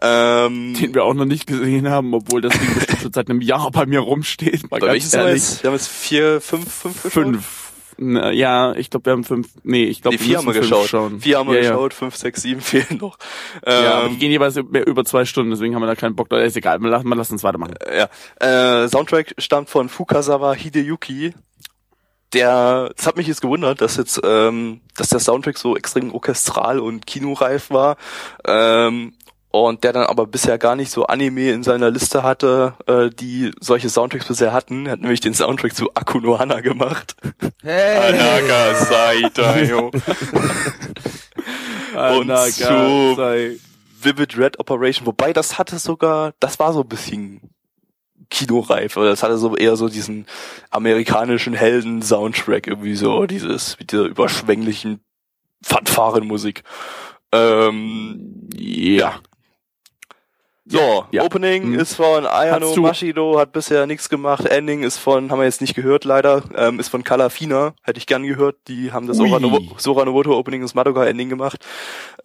Ähm, 0.00 0.74
Den 0.74 0.94
wir 0.94 1.04
auch 1.04 1.14
noch 1.14 1.24
nicht 1.24 1.46
gesehen 1.46 1.88
haben, 1.88 2.14
obwohl 2.14 2.40
das 2.40 2.56
Ding 2.58 2.72
bestimmt 2.74 3.00
schon 3.00 3.12
seit 3.12 3.28
einem 3.28 3.40
Jahr 3.40 3.70
bei 3.70 3.84
mir 3.84 4.00
rumsteht. 4.00 4.70
Mal 4.70 4.78
bei 4.78 4.86
ganz 4.86 4.92
welches 4.92 5.12
haben 5.14 5.20
wir 5.20 5.28
ehrlich. 5.28 5.42
jetzt? 5.42 5.62
Wir 5.62 5.68
haben 5.68 5.76
jetzt 5.76 5.88
vier, 5.88 6.40
fünf, 6.40 6.72
fünf? 6.72 6.96
Fünf. 7.12 7.57
Na, 8.00 8.30
ja, 8.30 8.74
ich 8.74 8.90
glaube, 8.90 9.06
wir 9.06 9.12
haben 9.12 9.24
fünf. 9.24 9.48
Nee, 9.64 9.84
ich 9.84 10.02
glaube, 10.02 10.16
Nee, 10.16 10.22
vier 10.22 10.38
haben 10.38 10.46
wir 10.46 10.54
geschaut. 10.54 10.86
Schon. 10.86 11.20
Vier 11.20 11.38
haben 11.38 11.48
wir 11.48 11.56
ja, 11.56 11.64
ja. 11.64 11.70
geschaut, 11.70 11.94
fünf, 11.94 12.16
sechs, 12.16 12.42
sieben 12.42 12.60
fehlen 12.60 12.98
noch. 13.00 13.18
Ja, 13.66 13.94
aber 13.94 14.08
die 14.08 14.14
Ähm, 14.14 14.18
gehen 14.20 14.30
jeweils 14.30 14.56
über 14.56 14.86
über 14.86 15.04
zwei 15.04 15.24
Stunden, 15.24 15.50
deswegen 15.50 15.74
haben 15.74 15.82
wir 15.82 15.86
da 15.88 15.96
keinen 15.96 16.14
Bock. 16.14 16.28
Da 16.28 16.38
ist 16.40 16.56
egal, 16.56 16.80
wir 16.80 16.88
lassen, 16.90 17.08
wir 17.08 17.16
lassen 17.16 17.32
uns 17.34 17.42
weitermachen. 17.42 17.74
ja. 17.92 18.08
Äh, 18.84 18.88
Soundtrack 18.88 19.34
stammt 19.38 19.68
von 19.68 19.88
Fukasawa 19.88 20.54
Hideyuki. 20.54 21.34
Der, 22.34 22.90
das 22.94 23.06
hat 23.06 23.16
mich 23.16 23.26
jetzt 23.26 23.40
gewundert, 23.40 23.80
dass 23.80 23.96
jetzt, 23.96 24.20
ähm, 24.22 24.82
dass 24.96 25.08
der 25.08 25.18
Soundtrack 25.18 25.56
so 25.56 25.76
extrem 25.76 26.12
orchestral 26.12 26.78
und 26.78 27.06
kinoreif 27.06 27.70
war. 27.70 27.96
Ähm, 28.46 29.14
und 29.50 29.82
der 29.84 29.92
dann 29.94 30.04
aber 30.04 30.26
bisher 30.26 30.58
gar 30.58 30.76
nicht 30.76 30.90
so 30.90 31.06
Anime 31.06 31.50
in 31.52 31.62
seiner 31.62 31.90
Liste 31.90 32.22
hatte, 32.22 32.74
äh, 32.86 33.08
die 33.10 33.50
solche 33.60 33.88
Soundtracks 33.88 34.26
bisher 34.28 34.52
hatten. 34.52 34.86
Er 34.86 34.92
hat 34.92 35.00
nämlich 35.00 35.20
den 35.20 35.34
Soundtrack 35.34 35.74
zu 35.74 35.90
Akunohana 35.94 36.60
gemacht. 36.60 37.16
Hey! 37.62 38.14
Anaga 38.14 38.74
Und 42.18 42.26
na, 42.28 42.44
zu 42.44 43.14
sei- 43.16 43.56
Vivid 44.00 44.38
Red 44.38 44.60
Operation, 44.60 45.06
wobei 45.06 45.32
das 45.32 45.58
hatte 45.58 45.78
sogar, 45.78 46.32
das 46.38 46.60
war 46.60 46.72
so 46.72 46.82
ein 46.82 46.88
bisschen 46.88 47.40
kinoreif, 48.30 48.96
oder 48.96 49.08
das 49.10 49.22
hatte 49.24 49.38
so 49.38 49.56
eher 49.56 49.74
so 49.76 49.88
diesen 49.88 50.26
amerikanischen 50.70 51.54
Helden-Soundtrack 51.54 52.68
irgendwie 52.68 52.94
so, 52.94 53.26
dieses, 53.26 53.76
mit 53.80 53.90
dieser 53.90 54.04
überschwänglichen 54.04 55.00
Fanfarenmusik. 55.64 56.62
Ähm, 57.32 58.48
Ja. 58.54 59.16
So, 60.70 61.04
Ja. 61.10 61.22
Opening 61.22 61.62
Hm. 61.64 61.78
ist 61.78 61.94
von 61.94 62.26
Ayano 62.26 62.74
Mashido, 62.76 63.38
hat 63.38 63.52
bisher 63.52 63.86
nichts 63.86 64.08
gemacht. 64.08 64.44
Ending 64.46 64.82
ist 64.82 64.98
von, 64.98 65.30
haben 65.30 65.38
wir 65.38 65.44
jetzt 65.46 65.60
nicht 65.60 65.74
gehört 65.74 66.04
leider, 66.04 66.42
ähm, 66.56 66.78
ist 66.78 66.88
von 66.88 67.02
Calafina, 67.04 67.74
hätte 67.82 67.98
ich 67.98 68.06
gern 68.06 68.22
gehört. 68.24 68.56
Die 68.68 68.92
haben 68.92 69.06
das. 69.06 69.16
Sora, 69.16 69.40
Novo, 69.40 69.60
Sora 69.78 70.04
Novoto 70.04 70.36
Opening 70.36 70.60
und 70.60 70.64
das 70.66 70.74
Madoka 70.74 71.04
Ending 71.06 71.28
gemacht. 71.28 71.64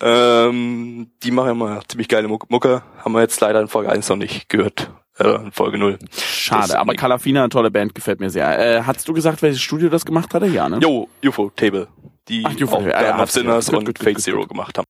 Ähm, 0.02 1.12
die 1.24 1.32
machen 1.32 1.52
immer 1.52 1.82
ziemlich 1.88 2.08
geile 2.08 2.28
Muck- 2.28 2.50
Mucke, 2.50 2.84
haben 3.04 3.14
wir 3.14 3.22
jetzt 3.22 3.40
leider 3.42 3.62
in 3.62 3.68
Folge 3.68 3.90
1 3.92 4.10
noch 4.10 4.18
nicht 4.18 4.50
gehört. 4.50 4.90
äh, 5.20 5.38
Folge 5.52 5.78
0. 5.78 6.00
Schade, 6.12 6.62
Das- 6.70 6.72
aber 6.76 6.96
Calafina, 6.96 7.48
tolle 7.48 7.70
Band, 7.70 7.94
gefällt 7.94 8.20
mir 8.20 8.32
sehr. 8.32 8.58
Äh, 8.80 8.82
hast 8.84 9.08
du 9.08 9.14
gesagt, 9.14 9.44
welches 9.44 9.62
Studio 9.62 9.90
das 9.90 10.06
gemacht 10.06 10.34
hatte? 10.34 10.48
Ja, 10.48 10.68
ne? 10.68 10.80
Jo, 10.82 11.08
UFO 11.24 11.52
Table. 11.56 11.88
Die 12.28 12.44
Ach, 12.44 12.52
UFO, 12.60 12.78
auch 12.78 12.82
ja, 12.82 13.00
ja, 13.04 13.18
hab's 13.18 13.34
Sinners 13.34 13.70
und 13.70 13.86
gut, 13.86 14.20
Zero 14.20 14.48
gemacht 14.48 14.76
haben. 14.78 14.86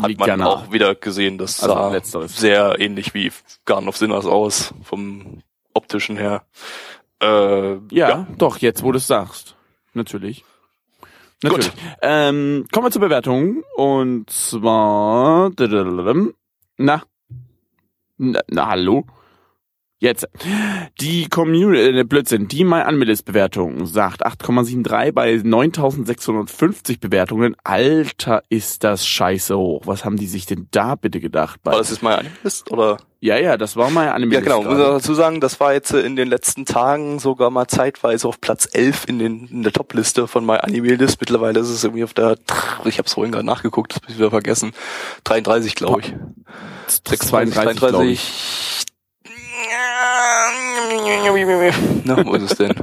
Hat 0.00 0.18
man 0.18 0.26
gerne. 0.26 0.46
auch 0.48 0.72
wieder 0.72 0.94
gesehen, 0.94 1.38
das 1.38 1.62
Also 1.62 1.74
sah 1.74 1.90
letzteres. 1.90 2.36
sehr 2.36 2.78
ähnlich 2.78 3.14
wie 3.14 3.32
Garden 3.64 3.88
of 3.88 3.96
Sinners 3.96 4.26
aus, 4.26 4.74
vom 4.82 5.42
optischen 5.72 6.16
her. 6.18 6.44
Äh, 7.22 7.76
Ja, 7.90 8.26
doch, 8.36 8.58
jetzt 8.58 8.82
wo 8.82 8.92
du 8.92 8.98
es 8.98 9.06
sagst. 9.06 9.56
Natürlich. 9.94 10.44
Natürlich. 11.42 11.70
Ähm, 12.02 12.66
kommen 12.72 12.86
wir 12.86 12.90
zur 12.90 13.00
Bewertung. 13.02 13.62
Und 13.76 14.28
zwar. 14.30 15.50
Na. 16.78 17.02
Na, 18.18 18.40
na 18.48 18.66
hallo? 18.68 19.06
Jetzt. 19.98 20.28
Die 21.00 21.26
Community, 21.28 21.98
äh, 21.98 22.04
Blödsinn, 22.04 22.48
die 22.48 22.64
My 22.64 22.82
Unlist 22.86 23.24
Bewertung 23.24 23.86
sagt 23.86 24.26
8,73 24.26 25.12
bei 25.12 25.40
9650 25.42 27.00
Bewertungen. 27.00 27.56
Alter, 27.64 28.42
ist 28.50 28.84
das 28.84 29.06
scheiße 29.06 29.56
hoch. 29.56 29.82
Was 29.86 30.04
haben 30.04 30.16
die 30.16 30.26
sich 30.26 30.44
denn 30.44 30.68
da 30.70 30.96
bitte 30.96 31.18
gedacht? 31.18 31.60
Bei? 31.62 31.72
war 31.72 31.78
das 31.78 31.90
jetzt 31.90 32.02
mal 32.02 32.16
Animalist 32.16 32.70
oder? 32.70 32.98
ja, 33.20 33.38
ja, 33.38 33.56
das 33.56 33.74
war 33.76 33.88
My 33.88 34.10
Unlist. 34.14 34.34
Ja, 34.34 34.40
genau. 34.40 34.58
Muss 34.62 34.76
man 34.76 34.78
dazu 34.78 35.14
sagen, 35.14 35.40
das 35.40 35.60
war 35.60 35.72
jetzt 35.72 35.94
äh, 35.94 36.00
in 36.00 36.14
den 36.14 36.28
letzten 36.28 36.66
Tagen 36.66 37.18
sogar 37.18 37.48
mal 37.48 37.66
zeitweise 37.66 38.28
auf 38.28 38.38
Platz 38.38 38.68
11 38.70 39.08
in, 39.08 39.18
den, 39.18 39.46
in 39.46 39.62
der 39.62 39.72
Top-Liste 39.72 40.28
von 40.28 40.44
My 40.44 40.58
Anime 40.58 40.94
List. 40.96 41.20
Mittlerweile 41.20 41.60
ist 41.60 41.70
es 41.70 41.82
irgendwie 41.84 42.04
auf 42.04 42.12
der, 42.12 42.36
ich 42.84 42.98
habe 42.98 43.06
es 43.06 43.14
vorhin 43.14 43.32
gerade 43.32 43.46
nachgeguckt, 43.46 43.92
das 43.92 44.02
hab 44.02 44.10
ich 44.10 44.18
wieder 44.18 44.30
vergessen, 44.30 44.72
33, 45.24 45.74
glaube 45.74 46.02
ich. 46.02 46.14
32, 46.86 47.78
glaub 47.78 48.02
ich. 48.02 48.84
Na, 52.04 52.24
wo 52.24 52.34
ist 52.34 52.50
es 52.52 52.58
denn? 52.58 52.74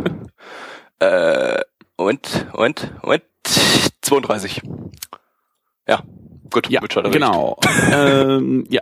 äh, 0.99 1.61
Moment, 1.97 2.45
Moment, 2.53 2.91
Moment. 3.01 3.23
32. 4.01 4.61
Ja, 5.87 6.01
gut, 6.49 6.69
Ja, 6.69 6.81
erreicht. 6.81 7.11
genau. 7.13 7.57
ähm, 7.91 8.65
ja, 8.69 8.81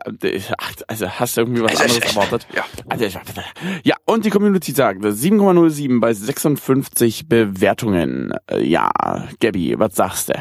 ach, 0.58 0.72
also 0.88 1.10
hast 1.10 1.38
du 1.38 1.42
irgendwie 1.42 1.64
was 1.64 1.76
anderes 1.80 1.98
echt, 1.98 2.16
erwartet? 2.16 2.48
Ja. 2.56 2.66
Also, 2.90 3.06
Ja, 3.84 3.96
und 4.06 4.26
die 4.26 4.30
Community 4.30 4.72
sagt 4.72 5.02
7,07 5.04 6.00
bei 6.00 6.14
56 6.14 7.28
Bewertungen. 7.28 8.34
Äh, 8.50 8.64
Ja, 8.64 8.90
Gabby, 9.40 9.76
was 9.80 9.96
sagst 9.96 10.30
du? 10.30 10.34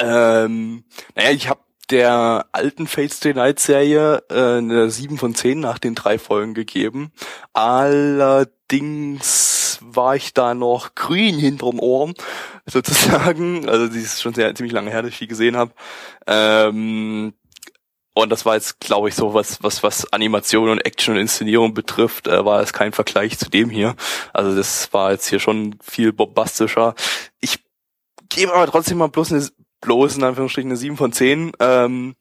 Ähm, 0.00 0.84
naja, 1.16 1.30
ich 1.32 1.48
habe 1.48 1.60
der 1.90 2.46
alten 2.52 2.86
Fate 2.86 3.12
Stay 3.12 3.34
Night 3.34 3.58
Serie 3.60 4.22
äh, 4.30 4.58
eine 4.58 4.90
7 4.90 5.18
von 5.18 5.34
10 5.34 5.60
nach 5.60 5.78
den 5.78 5.94
drei 5.94 6.18
Folgen 6.18 6.54
gegeben. 6.54 7.12
Allerdings 7.52 9.38
war 9.80 10.16
ich 10.16 10.34
da 10.34 10.54
noch 10.54 10.94
grün 10.94 11.38
hinterm 11.38 11.78
Ohr, 11.78 12.12
sozusagen. 12.66 13.68
Also 13.68 13.88
die 13.88 14.00
ist 14.00 14.22
schon 14.22 14.34
sehr 14.34 14.54
ziemlich 14.54 14.72
lange 14.72 14.90
her, 14.90 15.02
dass 15.02 15.12
ich 15.12 15.18
die 15.18 15.28
gesehen 15.28 15.56
habe. 15.56 15.72
Ähm, 16.26 17.32
und 18.14 18.30
das 18.30 18.44
war 18.44 18.56
jetzt, 18.56 18.80
glaube 18.80 19.08
ich, 19.08 19.14
so 19.14 19.32
was, 19.32 19.62
was, 19.62 19.84
was 19.84 20.12
Animation 20.12 20.70
und 20.70 20.84
Action 20.84 21.14
und 21.14 21.20
Inszenierung 21.20 21.72
betrifft, 21.72 22.26
äh, 22.26 22.44
war 22.44 22.60
es 22.60 22.72
kein 22.72 22.92
Vergleich 22.92 23.38
zu 23.38 23.48
dem 23.48 23.70
hier. 23.70 23.94
Also 24.32 24.56
das 24.56 24.92
war 24.92 25.12
jetzt 25.12 25.28
hier 25.28 25.38
schon 25.38 25.78
viel 25.80 26.12
bombastischer. 26.12 26.96
Ich 27.40 27.60
gebe 28.28 28.52
aber 28.52 28.66
trotzdem 28.66 28.98
mal 28.98 29.08
bloß 29.08 29.32
eine, 29.32 29.48
bloß 29.80 30.16
in 30.16 30.24
Anführungsstrichen 30.24 30.70
eine 30.70 30.76
7 30.76 30.96
von 30.96 31.12
10. 31.12 31.52
Ähm, 31.60 32.14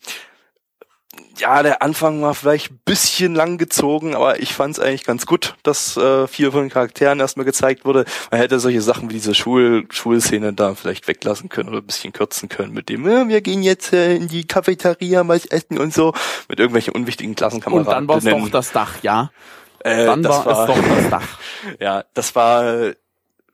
ja, 1.38 1.62
der 1.64 1.82
Anfang 1.82 2.22
war 2.22 2.34
vielleicht 2.34 2.72
ein 2.72 2.80
bisschen 2.84 3.36
lang 3.36 3.58
gezogen, 3.58 4.16
aber 4.16 4.40
ich 4.40 4.54
fand 4.54 4.74
es 4.78 4.80
eigentlich 4.80 5.04
ganz 5.04 5.26
gut, 5.26 5.56
dass 5.64 5.96
äh, 5.98 6.28
vier 6.28 6.52
von 6.52 6.62
den 6.62 6.70
Charakteren 6.70 7.20
erstmal 7.20 7.46
gezeigt 7.46 7.86
wurde. 7.86 8.06
Man 8.32 8.40
hätte 8.40 8.60
solche 8.60 8.82
Sachen 8.82 9.10
wie 9.10 9.14
diese 9.14 9.36
Schul 9.36 9.86
Schulszene 9.90 10.54
da 10.54 10.74
vielleicht 10.76 11.08
weglassen 11.08 11.50
können 11.50 11.70
oder 11.70 11.80
ein 11.80 11.86
bisschen 11.86 12.14
kürzen 12.14 12.50
können 12.50 12.74
mit 12.74 12.90
dem, 12.90 13.08
äh, 13.08 13.28
wir 13.28 13.42
gehen 13.42 13.64
jetzt 13.64 13.94
äh, 13.94 14.16
in 14.16 14.28
die 14.28 14.46
Cafeteria 14.46 15.28
was 15.28 15.46
essen 15.46 15.78
und 15.78 15.94
so, 15.94 16.14
mit 16.50 16.60
irgendwelchen 16.60 16.94
unwichtigen 16.94 17.32
Und 17.32 17.38
Klassenkameraden. 17.38 17.92
dann 17.92 18.08
war 18.08 18.18
es 18.18 18.24
doch 18.24 18.50
das 18.50 18.72
Dach, 18.72 19.04
ja? 19.04 19.32
äh, 19.80 20.06
Dann 20.06 20.24
das 20.24 20.46
war, 20.46 20.70
es 20.70 20.76
doch 20.76 20.96
das 20.96 21.10
Dach. 21.10 21.40
ja, 21.80 22.04
das 22.14 22.36
war, 22.36 22.94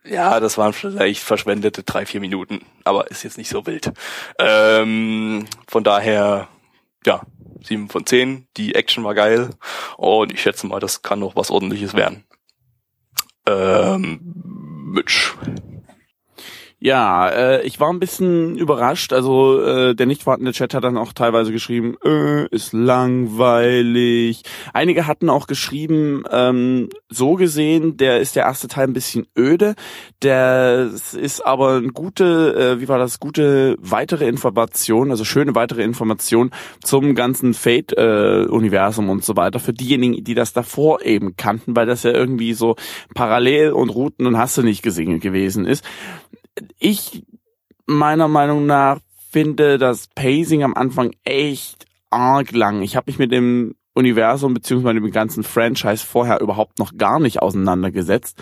ja, 0.05 0.39
das 0.39 0.57
waren 0.57 0.73
vielleicht 0.73 1.21
verschwendete 1.21 1.83
drei, 1.83 2.05
vier 2.05 2.19
Minuten, 2.19 2.61
aber 2.83 3.09
ist 3.09 3.23
jetzt 3.23 3.37
nicht 3.37 3.49
so 3.49 3.65
wild. 3.65 3.91
Ähm, 4.39 5.45
von 5.67 5.83
daher, 5.83 6.47
ja, 7.05 7.21
sieben 7.61 7.89
von 7.89 8.05
zehn. 8.05 8.47
Die 8.57 8.75
Action 8.75 9.03
war 9.03 9.15
geil 9.15 9.51
und 9.97 10.33
ich 10.33 10.41
schätze 10.41 10.67
mal, 10.67 10.79
das 10.79 11.01
kann 11.01 11.19
noch 11.19 11.35
was 11.35 11.51
ordentliches 11.51 11.93
werden. 11.93 12.25
Ähm, 13.47 14.19
Mitch. 14.93 15.35
Ja, 16.85 17.29
äh, 17.29 17.61
ich 17.65 17.79
war 17.79 17.93
ein 17.93 18.01
bisschen 18.01 18.57
überrascht. 18.57 19.13
Also 19.13 19.61
äh, 19.61 19.95
der 19.95 20.05
nicht 20.05 20.23
vorhandene 20.23 20.51
Chat 20.51 20.73
hat 20.73 20.83
dann 20.83 20.97
auch 20.97 21.13
teilweise 21.13 21.53
geschrieben, 21.53 21.95
äh, 22.03 22.45
ist 22.47 22.73
langweilig. 22.73 24.43
Einige 24.73 25.07
hatten 25.07 25.29
auch 25.29 25.47
geschrieben, 25.47 26.25
ähm, 26.29 26.89
so 27.07 27.35
gesehen, 27.35 27.95
der 27.95 28.19
ist 28.19 28.35
der 28.35 28.43
erste 28.43 28.67
Teil 28.67 28.87
ein 28.87 28.93
bisschen 28.93 29.27
öde. 29.39 29.75
Der 30.23 30.89
ist 31.13 31.45
aber 31.45 31.77
eine 31.77 31.87
gute, 31.87 32.53
äh, 32.53 32.81
wie 32.81 32.89
war 32.89 32.99
das, 32.99 33.21
gute 33.21 33.77
weitere 33.79 34.27
Information, 34.27 35.09
also 35.09 35.23
schöne 35.23 35.55
weitere 35.55 35.83
Information 35.83 36.51
zum 36.83 37.15
ganzen 37.15 37.53
Fate-Universum 37.53 39.09
und 39.09 39.23
so 39.23 39.37
weiter 39.37 39.61
für 39.61 39.71
diejenigen, 39.71 40.21
die 40.21 40.35
das 40.35 40.51
davor 40.51 41.01
eben 41.01 41.37
kannten, 41.37 41.77
weil 41.77 41.85
das 41.85 42.03
ja 42.03 42.11
irgendwie 42.11 42.51
so 42.51 42.75
parallel 43.15 43.71
und 43.71 43.87
Routen 43.87 44.27
und 44.27 44.37
hast 44.37 44.57
du 44.57 44.63
nicht 44.63 44.83
gesehen 44.83 45.21
gewesen 45.21 45.65
ist 45.65 45.85
ich 46.79 47.23
meiner 47.85 48.27
Meinung 48.27 48.65
nach 48.65 48.99
finde 49.31 49.77
das 49.77 50.07
Pacing 50.07 50.63
am 50.63 50.75
Anfang 50.75 51.11
echt 51.23 51.85
arg 52.09 52.51
lang. 52.51 52.81
Ich 52.83 52.95
habe 52.95 53.09
mich 53.09 53.17
mit 53.17 53.31
dem 53.31 53.75
Universum 53.93 54.53
beziehungsweise 54.53 54.99
dem 54.99 55.11
ganzen 55.11 55.43
Franchise 55.43 56.05
vorher 56.05 56.41
überhaupt 56.41 56.79
noch 56.79 56.97
gar 56.97 57.19
nicht 57.19 57.41
auseinandergesetzt. 57.41 58.41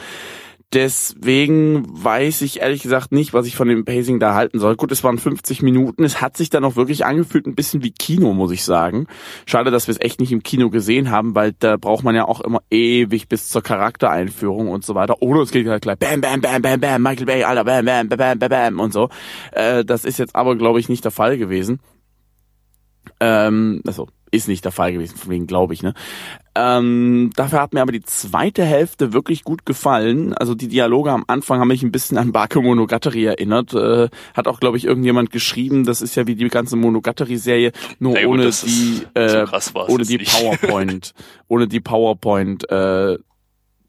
Deswegen 0.73 1.85
weiß 1.85 2.41
ich 2.43 2.61
ehrlich 2.61 2.81
gesagt 2.81 3.11
nicht, 3.11 3.33
was 3.33 3.45
ich 3.45 3.57
von 3.57 3.67
dem 3.67 3.83
Pacing 3.83 4.21
da 4.21 4.35
halten 4.35 4.57
soll. 4.57 4.77
Gut, 4.77 4.93
es 4.93 5.03
waren 5.03 5.17
50 5.17 5.61
Minuten. 5.61 6.05
Es 6.05 6.21
hat 6.21 6.37
sich 6.37 6.49
dann 6.49 6.63
auch 6.63 6.77
wirklich 6.77 7.05
angefühlt, 7.05 7.45
ein 7.45 7.55
bisschen 7.55 7.83
wie 7.83 7.91
Kino, 7.91 8.33
muss 8.33 8.51
ich 8.51 8.63
sagen. 8.63 9.07
Schade, 9.45 9.69
dass 9.69 9.87
wir 9.87 9.91
es 9.91 9.99
echt 9.99 10.21
nicht 10.21 10.31
im 10.31 10.43
Kino 10.43 10.69
gesehen 10.69 11.11
haben, 11.11 11.35
weil 11.35 11.51
da 11.59 11.75
braucht 11.75 12.05
man 12.05 12.15
ja 12.15 12.25
auch 12.25 12.39
immer 12.39 12.61
ewig 12.69 13.27
bis 13.27 13.49
zur 13.49 13.61
Charaktereinführung 13.61 14.69
und 14.69 14.85
so 14.85 14.95
weiter. 14.95 15.21
Oder 15.21 15.41
es 15.41 15.51
geht 15.51 15.67
halt 15.67 15.81
gleich 15.81 15.97
bam, 15.97 16.21
bam, 16.21 16.39
bam, 16.39 16.61
bam, 16.61 16.79
bam, 16.79 17.03
Michael 17.03 17.25
Bay, 17.25 17.43
Alter, 17.43 17.65
bam, 17.65 17.83
bam, 17.83 18.07
bam, 18.07 18.17
bam, 18.17 18.39
bam, 18.39 18.49
bam 18.49 18.79
und 18.79 18.93
so. 18.93 19.09
Äh, 19.51 19.83
das 19.83 20.05
ist 20.05 20.19
jetzt 20.19 20.37
aber, 20.37 20.55
glaube 20.55 20.79
ich, 20.79 20.87
nicht 20.87 21.03
der 21.03 21.11
Fall 21.11 21.37
gewesen. 21.37 21.81
Ähm, 23.19 23.81
also 23.85 24.07
ist 24.31 24.47
nicht 24.47 24.63
der 24.63 24.71
Fall 24.71 24.93
gewesen, 24.93 25.17
von 25.17 25.31
wegen 25.31 25.47
glaube 25.47 25.73
ich, 25.73 25.83
ne? 25.83 25.93
Ähm, 26.53 27.29
dafür 27.37 27.61
hat 27.61 27.73
mir 27.73 27.81
aber 27.81 27.93
die 27.93 28.03
zweite 28.03 28.65
Hälfte 28.65 29.13
wirklich 29.13 29.43
gut 29.43 29.65
gefallen. 29.65 30.33
Also 30.33 30.53
die 30.53 30.67
Dialoge 30.67 31.11
am 31.11 31.23
Anfang 31.27 31.61
haben 31.61 31.69
mich 31.69 31.81
ein 31.81 31.93
bisschen 31.93 32.17
an 32.17 32.33
Bakemonogatari 32.33 33.23
erinnert. 33.25 33.73
Äh, 33.73 34.09
hat 34.33 34.47
auch, 34.47 34.59
glaube 34.59 34.75
ich, 34.77 34.83
irgendjemand 34.83 35.31
geschrieben, 35.31 35.85
das 35.85 36.01
ist 36.01 36.15
ja 36.15 36.27
wie 36.27 36.35
die 36.35 36.47
ganze 36.49 36.75
Monogatari-Serie, 36.75 37.71
nur 37.99 38.13
Na 38.15 38.21
gut, 38.23 38.29
ohne 38.33 38.43
ist- 38.45 38.63
die, 38.65 39.03
so 39.15 39.21
äh, 39.21 39.45
krass 39.45 39.73
war's 39.73 39.89
ohne 39.89 40.03
die 40.03 40.17
nicht. 40.17 40.31
PowerPoint, 40.33 41.13
ohne 41.47 41.67
die 41.69 41.79
PowerPoint, 41.79 42.69
äh, 42.69 43.17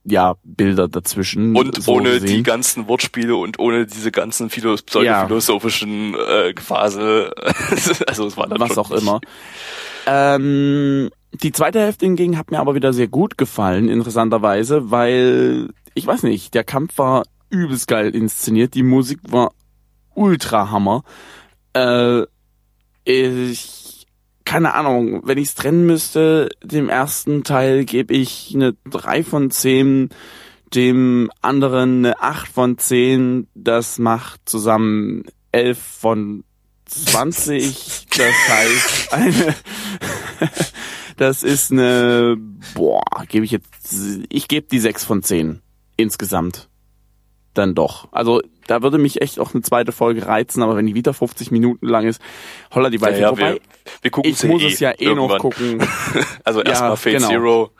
ja, 0.04 0.34
Bilder 0.44 0.88
dazwischen. 0.88 1.56
Und 1.56 1.82
so 1.82 1.92
ohne 1.94 2.10
gesehen. 2.14 2.26
die 2.28 2.42
ganzen 2.44 2.86
Wortspiele 2.88 3.34
und 3.36 3.58
ohne 3.58 3.86
diese 3.86 4.10
ganzen 4.12 4.50
philo 4.50 4.74
pseudophilosophischen 4.76 6.14
äh, 6.14 6.54
Phase. 6.60 7.32
also 8.06 8.26
es 8.26 8.36
war 8.36 8.46
dann 8.48 8.60
was 8.60 8.78
auch 8.78 8.90
immer. 8.92 9.20
Ähm, 10.06 11.10
die 11.32 11.52
zweite 11.52 11.80
Hälfte 11.80 12.06
hingegen 12.06 12.36
hat 12.36 12.50
mir 12.50 12.60
aber 12.60 12.74
wieder 12.74 12.92
sehr 12.92 13.08
gut 13.08 13.38
gefallen, 13.38 13.88
interessanterweise, 13.88 14.90
weil, 14.90 15.70
ich 15.94 16.06
weiß 16.06 16.24
nicht, 16.24 16.54
der 16.54 16.64
Kampf 16.64 16.98
war 16.98 17.24
übelst 17.48 17.88
geil 17.88 18.14
inszeniert, 18.14 18.74
die 18.74 18.82
Musik 18.82 19.20
war 19.28 19.52
ultra 20.14 20.70
Hammer. 20.70 21.04
Äh, 21.74 22.22
ich, 23.04 24.06
keine 24.44 24.74
Ahnung, 24.74 25.22
wenn 25.24 25.38
ich 25.38 25.48
es 25.48 25.54
trennen 25.54 25.86
müsste, 25.86 26.48
dem 26.62 26.88
ersten 26.88 27.44
Teil 27.44 27.84
gebe 27.84 28.14
ich 28.14 28.52
eine 28.54 28.74
3 28.90 29.24
von 29.24 29.50
10, 29.50 30.10
dem 30.74 31.30
anderen 31.40 32.04
eine 32.04 32.20
8 32.20 32.48
von 32.48 32.78
10, 32.78 33.48
das 33.54 33.98
macht 33.98 34.40
zusammen 34.48 35.24
11 35.52 35.78
von 35.78 36.44
20, 36.86 38.06
das 38.16 38.48
heißt 38.48 39.12
eine, 39.14 39.54
das 41.16 41.42
ist 41.42 41.70
eine, 41.72 42.36
boah, 42.74 43.02
gebe 43.28 43.44
ich 43.44 43.50
jetzt, 43.50 43.94
ich 44.28 44.48
gebe 44.48 44.66
die 44.68 44.78
6 44.80 45.04
von 45.04 45.22
10 45.22 45.60
insgesamt. 45.96 46.68
dann 47.54 47.74
doch. 47.74 48.08
Also 48.12 48.40
da 48.66 48.80
würde 48.82 48.96
mich 48.96 49.20
echt 49.20 49.38
auch 49.40 49.52
eine 49.52 49.62
zweite 49.62 49.92
Folge 49.92 50.26
reizen, 50.26 50.62
aber 50.62 50.76
wenn 50.76 50.86
die 50.86 50.94
wieder 50.94 51.12
50 51.12 51.50
Minuten 51.50 51.86
lang 51.86 52.06
ist, 52.06 52.22
holla 52.72 52.88
die 52.88 53.00
Waldfee. 53.02 53.20
Ja, 53.20 53.26
ja, 53.26 53.30
Wobei, 53.32 53.52
wir, 53.54 53.60
wir 54.02 54.10
gucken 54.10 54.30
ich 54.30 54.42
muss 54.44 54.62
es 54.62 54.80
ja 54.80 54.92
eh 54.92 55.06
noch 55.14 55.28
irgendwann. 55.30 55.38
gucken. 55.38 55.78
Also 56.44 56.62
erstmal 56.62 56.90
Ja, 56.90 56.96
Fate 56.96 57.12
genau. 57.16 57.28
Zero, 57.28 57.70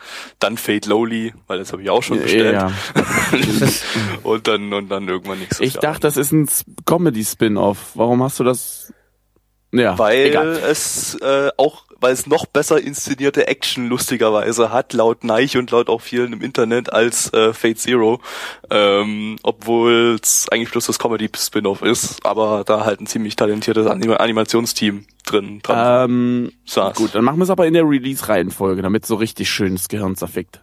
dann 0.40 0.56
Fate 0.58 0.86
Lowly, 0.86 1.32
weil 1.46 1.58
das 1.58 1.72
habe 1.72 1.82
ich 1.82 1.88
auch 1.90 2.02
schon 2.02 2.20
bestellt. 2.20 2.52
Ja. 2.54 2.70
und 4.24 4.46
dann 4.46 4.72
und 4.72 4.88
dann 4.90 5.08
irgendwann 5.08 5.38
nächstes 5.38 5.60
Ich 5.66 5.74
dachte, 5.74 6.00
das 6.00 6.16
ist 6.16 6.32
ein 6.32 6.44
S- 6.44 6.64
Comedy-Spin-Off. 6.84 7.92
Warum 7.94 8.22
hast 8.22 8.40
du 8.40 8.44
das? 8.44 8.92
Ja, 9.72 9.98
weil 9.98 10.26
egal. 10.26 10.48
es 10.68 11.14
äh, 11.22 11.48
auch 11.56 11.84
weil 12.02 12.12
es 12.12 12.26
noch 12.26 12.46
besser 12.46 12.80
inszenierte 12.80 13.46
Action 13.46 13.88
lustigerweise 13.88 14.72
hat, 14.72 14.92
laut 14.92 15.24
Neich 15.24 15.56
und 15.56 15.70
laut 15.70 15.88
auch 15.88 16.00
vielen 16.00 16.32
im 16.32 16.42
Internet, 16.42 16.92
als 16.92 17.32
äh, 17.32 17.52
Fate 17.54 17.78
Zero. 17.78 18.20
Ähm, 18.70 19.36
Obwohl 19.42 20.18
es 20.20 20.48
eigentlich 20.50 20.70
bloß 20.70 20.86
das 20.86 20.98
Comedy-Spin-Off 20.98 21.82
ist, 21.82 22.26
aber 22.26 22.64
da 22.66 22.84
halt 22.84 23.00
ein 23.00 23.06
ziemlich 23.06 23.36
talentiertes 23.36 23.86
Anima 23.86 24.16
Animationsteam 24.16 25.06
drin 25.24 25.60
dran 25.62 26.10
Ähm, 26.10 26.52
saß. 26.66 26.96
gut, 26.96 27.14
dann 27.14 27.24
machen 27.24 27.38
wir 27.38 27.44
es 27.44 27.50
aber 27.50 27.66
in 27.66 27.74
der 27.74 27.88
Release-Reihenfolge, 27.88 28.82
damit 28.82 29.06
so 29.06 29.14
richtig 29.14 29.48
schön 29.48 29.76
das 29.76 29.88
Gehirn 29.88 30.16
zerfickt. 30.16 30.62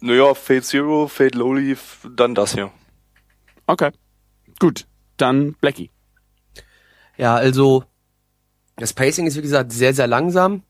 Naja, 0.00 0.34
Fate 0.34 0.64
Zero, 0.64 1.06
Fate 1.08 1.34
Lowly, 1.34 1.76
dann 2.16 2.34
das 2.34 2.54
hier. 2.54 2.70
Okay. 3.66 3.90
Gut, 4.58 4.86
dann 5.16 5.54
Blackie. 5.54 5.90
Ja, 7.16 7.36
also 7.36 7.84
das 8.76 8.92
Pacing 8.92 9.26
ist 9.26 9.36
wie 9.36 9.42
gesagt 9.42 9.72
sehr, 9.72 9.94
sehr 9.94 10.06
langsam. 10.06 10.62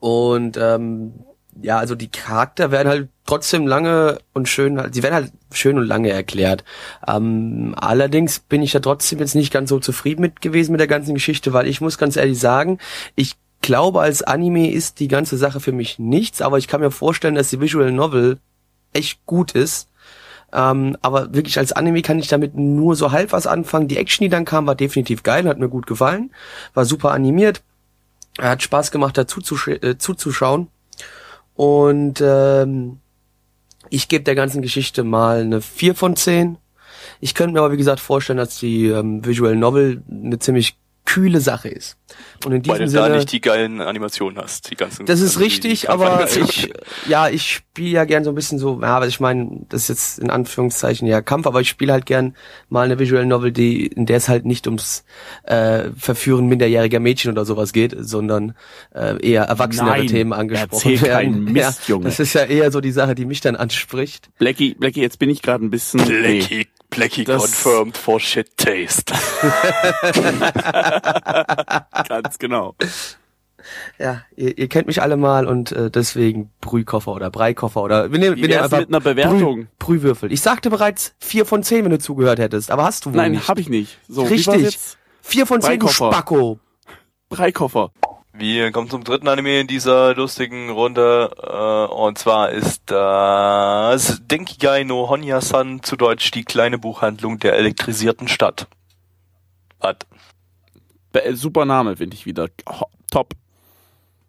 Und 0.00 0.56
ähm, 0.56 1.14
ja, 1.62 1.78
also 1.78 1.94
die 1.94 2.10
Charakter 2.10 2.70
werden 2.70 2.88
halt 2.88 3.08
trotzdem 3.24 3.66
lange 3.66 4.18
und 4.34 4.48
schön, 4.48 4.80
sie 4.92 5.02
werden 5.02 5.14
halt 5.14 5.32
schön 5.50 5.78
und 5.78 5.86
lange 5.86 6.10
erklärt. 6.10 6.64
Ähm, 7.06 7.74
allerdings 7.78 8.40
bin 8.40 8.62
ich 8.62 8.72
da 8.72 8.80
trotzdem 8.80 9.18
jetzt 9.18 9.34
nicht 9.34 9.52
ganz 9.52 9.70
so 9.70 9.80
zufrieden 9.80 10.20
mit 10.20 10.40
gewesen 10.40 10.72
mit 10.72 10.80
der 10.80 10.86
ganzen 10.86 11.14
Geschichte, 11.14 11.52
weil 11.52 11.66
ich 11.66 11.80
muss 11.80 11.98
ganz 11.98 12.16
ehrlich 12.16 12.38
sagen, 12.38 12.78
ich 13.14 13.36
glaube, 13.62 14.00
als 14.00 14.22
Anime 14.22 14.70
ist 14.70 15.00
die 15.00 15.08
ganze 15.08 15.36
Sache 15.36 15.60
für 15.60 15.72
mich 15.72 15.98
nichts, 15.98 16.42
aber 16.42 16.58
ich 16.58 16.68
kann 16.68 16.80
mir 16.80 16.90
vorstellen, 16.90 17.34
dass 17.34 17.50
die 17.50 17.60
Visual 17.60 17.90
Novel 17.90 18.38
echt 18.92 19.24
gut 19.26 19.52
ist. 19.52 19.88
Ähm, 20.52 20.96
aber 21.02 21.34
wirklich 21.34 21.58
als 21.58 21.72
Anime 21.72 22.02
kann 22.02 22.18
ich 22.18 22.28
damit 22.28 22.54
nur 22.54 22.94
so 22.96 23.12
halb 23.12 23.32
was 23.32 23.46
anfangen. 23.46 23.88
Die 23.88 23.96
Action, 23.96 24.24
die 24.24 24.28
dann 24.28 24.44
kam, 24.44 24.66
war 24.66 24.74
definitiv 24.74 25.22
geil, 25.22 25.46
hat 25.48 25.58
mir 25.58 25.68
gut 25.68 25.86
gefallen, 25.86 26.30
war 26.74 26.84
super 26.84 27.10
animiert, 27.12 27.62
hat 28.38 28.62
Spaß 28.62 28.90
gemacht, 28.90 29.18
dazu 29.18 29.40
zusch- 29.40 29.82
äh, 29.82 29.98
zuzuschauen. 29.98 30.68
Und 31.54 32.22
ähm, 32.24 32.98
ich 33.90 34.08
gebe 34.08 34.24
der 34.24 34.34
ganzen 34.34 34.62
Geschichte 34.62 35.04
mal 35.04 35.40
eine 35.40 35.60
4 35.60 35.94
von 35.94 36.16
10. 36.16 36.58
Ich 37.20 37.34
könnte 37.34 37.54
mir 37.54 37.60
aber, 37.60 37.72
wie 37.72 37.76
gesagt, 37.76 38.00
vorstellen, 38.00 38.38
dass 38.38 38.58
die 38.58 38.86
ähm, 38.86 39.24
Visual 39.24 39.56
Novel 39.56 40.02
eine 40.10 40.38
ziemlich 40.38 40.76
kühle 41.06 41.40
Sache 41.40 41.68
ist. 41.68 41.96
Und 42.44 42.52
in 42.52 42.66
Weil 42.66 42.78
diesem 42.78 42.92
du 42.92 42.98
da 42.98 43.04
Sinne, 43.04 43.16
nicht 43.16 43.32
die 43.32 43.40
geilen 43.40 43.80
Animationen 43.80 44.38
hast, 44.38 44.70
die 44.70 44.76
ganzen. 44.76 45.06
das 45.06 45.20
ist 45.20 45.36
also 45.36 45.40
richtig, 45.40 45.88
aber 45.88 46.28
ich, 46.36 46.72
ja, 47.08 47.28
ich 47.28 47.50
spiele 47.50 47.90
ja 47.90 48.04
gern 48.04 48.24
so 48.24 48.30
ein 48.30 48.34
bisschen 48.34 48.58
so, 48.58 48.80
ja, 48.82 48.96
aber 48.96 49.06
ich 49.06 49.18
meine, 49.18 49.64
das 49.68 49.82
ist 49.82 49.88
jetzt 49.88 50.18
in 50.18 50.30
Anführungszeichen 50.30 51.08
ja 51.08 51.22
Kampf, 51.22 51.46
aber 51.46 51.60
ich 51.60 51.68
spiele 51.68 51.92
halt 51.92 52.06
gern 52.06 52.36
mal 52.68 52.84
eine 52.84 52.98
Visual 52.98 53.24
Novel, 53.24 53.52
die, 53.52 53.86
in 53.86 54.06
der 54.06 54.18
es 54.18 54.28
halt 54.28 54.44
nicht 54.44 54.66
ums 54.66 55.04
äh, 55.44 55.90
Verführen 55.96 56.46
minderjähriger 56.46 57.00
Mädchen 57.00 57.32
oder 57.32 57.44
sowas 57.44 57.72
geht, 57.72 57.96
sondern 57.98 58.54
äh, 58.94 59.16
eher 59.26 59.44
erwachsenere 59.44 59.98
Nein, 59.98 60.06
Themen 60.06 60.32
angesprochen 60.32 60.90
erzähl 60.92 61.02
werden. 61.02 61.44
Mist, 61.52 61.88
ja, 61.88 61.94
Junge. 61.94 62.04
Das 62.04 62.20
ist 62.20 62.34
ja 62.34 62.44
eher 62.44 62.70
so 62.70 62.80
die 62.80 62.92
Sache, 62.92 63.14
die 63.14 63.24
mich 63.24 63.40
dann 63.40 63.56
anspricht. 63.56 64.28
Blackie, 64.38 64.74
Blackie, 64.74 65.00
jetzt 65.00 65.18
bin 65.18 65.30
ich 65.30 65.42
gerade 65.42 65.64
ein 65.64 65.70
bisschen. 65.70 66.00
Nee. 66.00 66.38
Blackie, 66.38 66.66
Blackie 66.90 67.24
Das- 67.24 67.42
confirmed 67.42 67.96
for 67.96 68.20
shit 68.20 68.56
taste. 68.56 69.12
Ganz 72.08 72.38
genau. 72.38 72.74
Ja, 73.98 74.22
ihr, 74.36 74.56
ihr 74.58 74.68
kennt 74.68 74.86
mich 74.86 75.02
alle 75.02 75.16
mal 75.16 75.46
und 75.46 75.72
äh, 75.72 75.90
deswegen 75.90 76.50
Brühkoffer 76.60 77.12
oder 77.12 77.30
Breikoffer 77.30 77.82
oder 77.82 78.12
wir 78.12 78.18
nehmen, 78.20 78.36
wir 78.36 78.46
nehmen 78.48 78.62
einfach 78.62 78.78
mit 78.78 78.88
einer 78.88 79.00
Bewertung? 79.00 79.66
Brüh, 79.78 79.98
Brühwürfel. 79.98 80.30
Ich 80.32 80.40
sagte 80.40 80.70
bereits 80.70 81.14
vier 81.18 81.44
von 81.46 81.62
zehn, 81.64 81.82
wenn 81.84 81.90
du 81.90 81.98
zugehört 81.98 82.38
hättest, 82.38 82.70
aber 82.70 82.84
hast 82.84 83.04
du 83.06 83.10
wohl 83.10 83.16
Nein, 83.16 83.32
nicht. 83.32 83.48
hab 83.48 83.58
ich 83.58 83.68
nicht. 83.68 83.98
So, 84.08 84.22
Richtig. 84.22 84.62
jetzt? 84.62 84.98
Vier 85.20 85.46
von 85.46 85.60
zehn, 85.60 85.80
du. 85.80 85.88
Spacko. 85.88 86.60
Breikoffer. 87.28 87.90
Wir 88.38 88.70
kommen 88.70 88.90
zum 88.90 89.02
dritten 89.02 89.28
Anime 89.28 89.60
in 89.60 89.66
dieser 89.66 90.14
lustigen 90.14 90.68
Runde 90.68 91.30
äh, 91.42 91.92
und 91.94 92.18
zwar 92.18 92.50
ist 92.50 92.82
das 92.84 94.20
Denkigai 94.26 94.84
no 94.84 95.08
Honya-san 95.08 95.82
zu 95.82 95.96
Deutsch 95.96 96.32
die 96.32 96.44
kleine 96.44 96.76
Buchhandlung 96.76 97.38
der 97.38 97.54
elektrisierten 97.54 98.28
Stadt. 98.28 98.66
Äh, 99.80 101.32
Super 101.32 101.64
Name, 101.64 101.96
finde 101.96 102.14
ich 102.14 102.26
wieder. 102.26 102.48
Ho 102.68 102.90
top. 103.10 103.32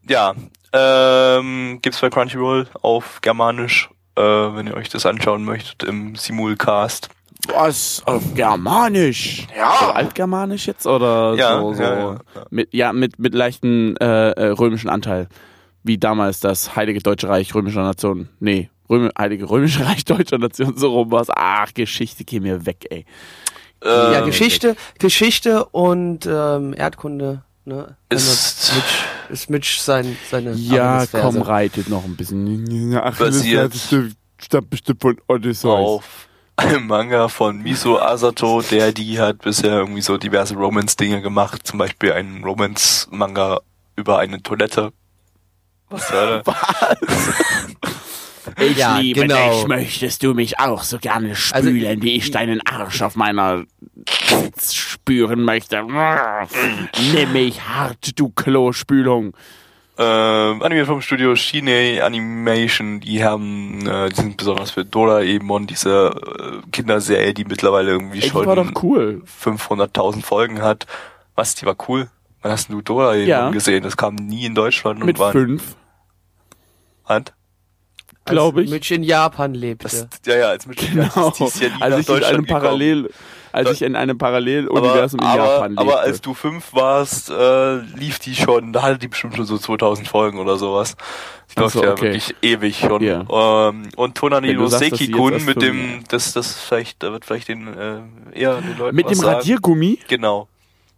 Ja, 0.07 0.35
ähm, 0.71 1.79
gibt's 1.81 1.99
bei 1.99 2.09
Crunchyroll 2.09 2.69
auf 2.81 3.19
Germanisch, 3.19 3.89
äh, 4.15 4.21
wenn 4.21 4.67
ihr 4.67 4.75
euch 4.75 4.87
das 4.87 5.05
anschauen 5.05 5.43
möchtet 5.43 5.83
im 5.83 6.15
Simulcast. 6.15 7.09
Was? 7.53 8.01
Auf 8.05 8.23
Germanisch? 8.35 9.47
Ja. 9.55 9.73
So 9.79 9.85
Altgermanisch 9.87 10.67
jetzt 10.67 10.85
oder 10.85 11.35
Ja, 11.35 11.59
so, 11.59 11.73
so 11.73 11.81
ja, 11.81 11.97
ja, 12.13 12.19
mit 12.49 12.73
ja 12.73 12.93
mit 12.93 13.19
mit 13.19 13.33
leichten 13.33 13.95
äh, 13.97 14.31
äh, 14.31 14.47
römischen 14.49 14.89
Anteil, 14.89 15.27
wie 15.83 15.97
damals 15.97 16.39
das 16.39 16.75
Heilige 16.75 16.99
Deutsche 16.99 17.29
Reich 17.29 17.53
römischer 17.55 17.83
Nation. 17.83 18.29
Nee, 18.39 18.69
Röme, 18.89 19.11
Heilige 19.17 19.49
Römische 19.49 19.85
Reich 19.85 20.05
deutscher 20.05 20.37
Nation 20.37 20.77
so 20.77 20.91
rum 20.93 21.11
was. 21.11 21.27
Ach, 21.29 21.73
Geschichte, 21.73 22.23
geh 22.25 22.39
mir 22.39 22.65
weg, 22.65 22.85
ey. 22.89 23.05
Äh, 23.83 24.13
Ja, 24.13 24.21
Geschichte, 24.21 24.75
Geschichte 24.99 25.65
und 25.65 26.25
ähm, 26.25 26.73
Erdkunde. 26.75 27.43
Ne? 27.65 27.97
Ist- 28.09 28.73
Mitch, 28.75 29.05
ist 29.29 29.49
Mitch 29.49 29.79
sein, 29.81 30.15
seine 30.31 30.53
Ja, 30.53 31.05
komm, 31.11 31.41
reitet 31.41 31.89
noch 31.89 32.05
ein 32.05 32.15
bisschen. 32.15 32.95
Ach, 32.95 33.17
das 33.17 33.43
stammt 34.39 34.69
bestimmt 34.69 35.01
von 35.01 35.17
Odysseus. 35.27 35.67
auf 35.87 36.26
einem 36.57 36.87
Manga 36.87 37.27
von 37.27 37.61
Miso 37.61 37.99
Asato, 37.99 38.61
der 38.61 38.91
die 38.91 39.19
hat 39.19 39.39
bisher 39.39 39.77
irgendwie 39.77 40.01
so 40.01 40.17
diverse 40.17 40.55
Romance-Dinge 40.55 41.21
gemacht, 41.21 41.65
zum 41.65 41.79
Beispiel 41.79 42.13
einen 42.13 42.43
Romance-Manga 42.43 43.59
über 43.95 44.19
eine 44.19 44.41
Toilette. 44.41 44.91
Was 45.89 46.07
soll 46.09 46.43
Ich 48.59 48.77
Ja, 48.77 48.97
liebe 48.97 49.21
genau. 49.21 49.59
dich, 49.59 49.67
möchtest 49.67 50.23
du 50.23 50.33
mich 50.33 50.59
auch 50.59 50.83
so 50.83 50.97
gerne 50.99 51.29
Also, 51.29 51.69
spülen, 51.69 52.01
wie 52.01 52.15
ich 52.15 52.31
deinen 52.31 52.65
Arsch 52.65 53.01
auf 53.01 53.15
meiner 53.15 53.63
spüren 54.61 55.43
möchte. 55.43 55.83
Nimm 57.13 57.33
mich 57.33 57.61
hart, 57.61 58.19
du 58.19 58.29
Klospülung. 58.29 59.33
Ähm, 59.99 60.61
Anime 60.61 60.85
vom 60.85 61.01
Studio 61.01 61.35
Shine 61.35 62.03
Animation, 62.03 62.99
die 62.99 63.23
haben, 63.23 63.87
äh, 63.87 64.09
die 64.09 64.15
sind 64.15 64.37
besonders 64.37 64.71
für 64.71 64.85
Doraemon, 64.85 65.65
diese 65.67 66.09
äh, 66.65 66.69
Kinderserie, 66.71 67.33
die 67.33 67.45
mittlerweile 67.45 67.91
irgendwie 67.91 68.17
Ey, 68.19 68.23
die 68.25 68.29
schon 68.29 68.73
cool. 68.83 69.23
500.000 69.43 70.23
Folgen 70.23 70.61
hat. 70.61 70.85
Was, 71.35 71.55
die 71.55 71.65
war 71.65 71.75
cool? 71.87 72.09
Wann 72.41 72.51
hast 72.51 72.69
du 72.69 72.81
Doraemon 72.81 73.27
Ja. 73.27 73.49
gesehen? 73.49 73.83
Das 73.83 73.97
kam 73.97 74.15
nie 74.15 74.45
in 74.45 74.55
Deutschland 74.55 74.99
und 74.99 75.07
Mit 75.07 75.17
war 75.19 75.31
fünf, 75.31 75.75
Hat? 77.05 77.33
glaube 78.25 78.63
ich. 78.63 78.69
Mitch 78.69 78.93
in 78.93 79.03
Japan 79.03 79.53
lebte. 79.53 79.83
Das, 79.83 80.07
ja, 80.25 80.35
ja, 80.37 80.47
als 80.49 80.67
mit 80.67 80.77
Genau. 80.77 81.31
die 81.37 81.43
ist 81.45 81.61
ja 81.61 81.69
nie 81.69 81.81
Als 81.81 82.07
nach 82.07 82.17
ich 82.17 82.21
in 82.21 82.25
einem 82.25 82.45
Deutschland 82.45 82.47
gekommen. 82.47 83.07
Als 83.57 83.71
ich 83.71 83.81
in 83.81 83.95
einem 83.95 84.11
aber, 84.11 84.27
Paralleluniversum 84.27 85.19
in 85.19 85.25
aber, 85.25 85.43
Japan 85.43 85.71
lebte. 85.71 85.81
aber 85.81 85.99
als 86.01 86.21
du 86.21 86.33
fünf 86.33 86.73
warst, 86.73 87.29
äh, 87.29 87.77
lief 87.77 88.19
die 88.19 88.35
schon, 88.35 88.73
da 88.73 88.83
hatte 88.83 88.99
die 88.99 89.07
bestimmt 89.07 89.35
schon 89.35 89.45
so 89.45 89.57
2000 89.57 90.07
Folgen 90.07 90.39
oder 90.39 90.57
sowas. 90.57 90.95
Die 91.55 91.59
läuft 91.59 91.73
so, 91.73 91.83
ja 91.83 91.91
okay. 91.91 92.01
wirklich 92.03 92.35
ewig 92.41 92.79
schon. 92.79 93.01
Ja. 93.03 93.25
Ähm, 93.69 93.89
und 93.95 94.15
Tonani 94.15 94.49
Wenn 94.49 94.57
du 94.57 94.67
sagst, 94.67 94.91
dass 94.91 94.99
sie 94.99 95.05
Seki-kun 95.05 95.45
mit 95.45 95.61
dem, 95.61 96.03
das, 96.09 96.33
das 96.33 96.59
vielleicht, 96.59 97.01
da 97.03 97.11
wird 97.11 97.25
vielleicht 97.25 97.47
den, 97.47 97.67
äh, 97.67 97.99
eher 98.33 98.61
den 98.61 98.77
Leuten 98.77 98.95
Mit 98.95 99.09
dem 99.09 99.15
sagen. 99.15 99.35
Radiergummi? 99.35 99.99
Genau. 100.07 100.47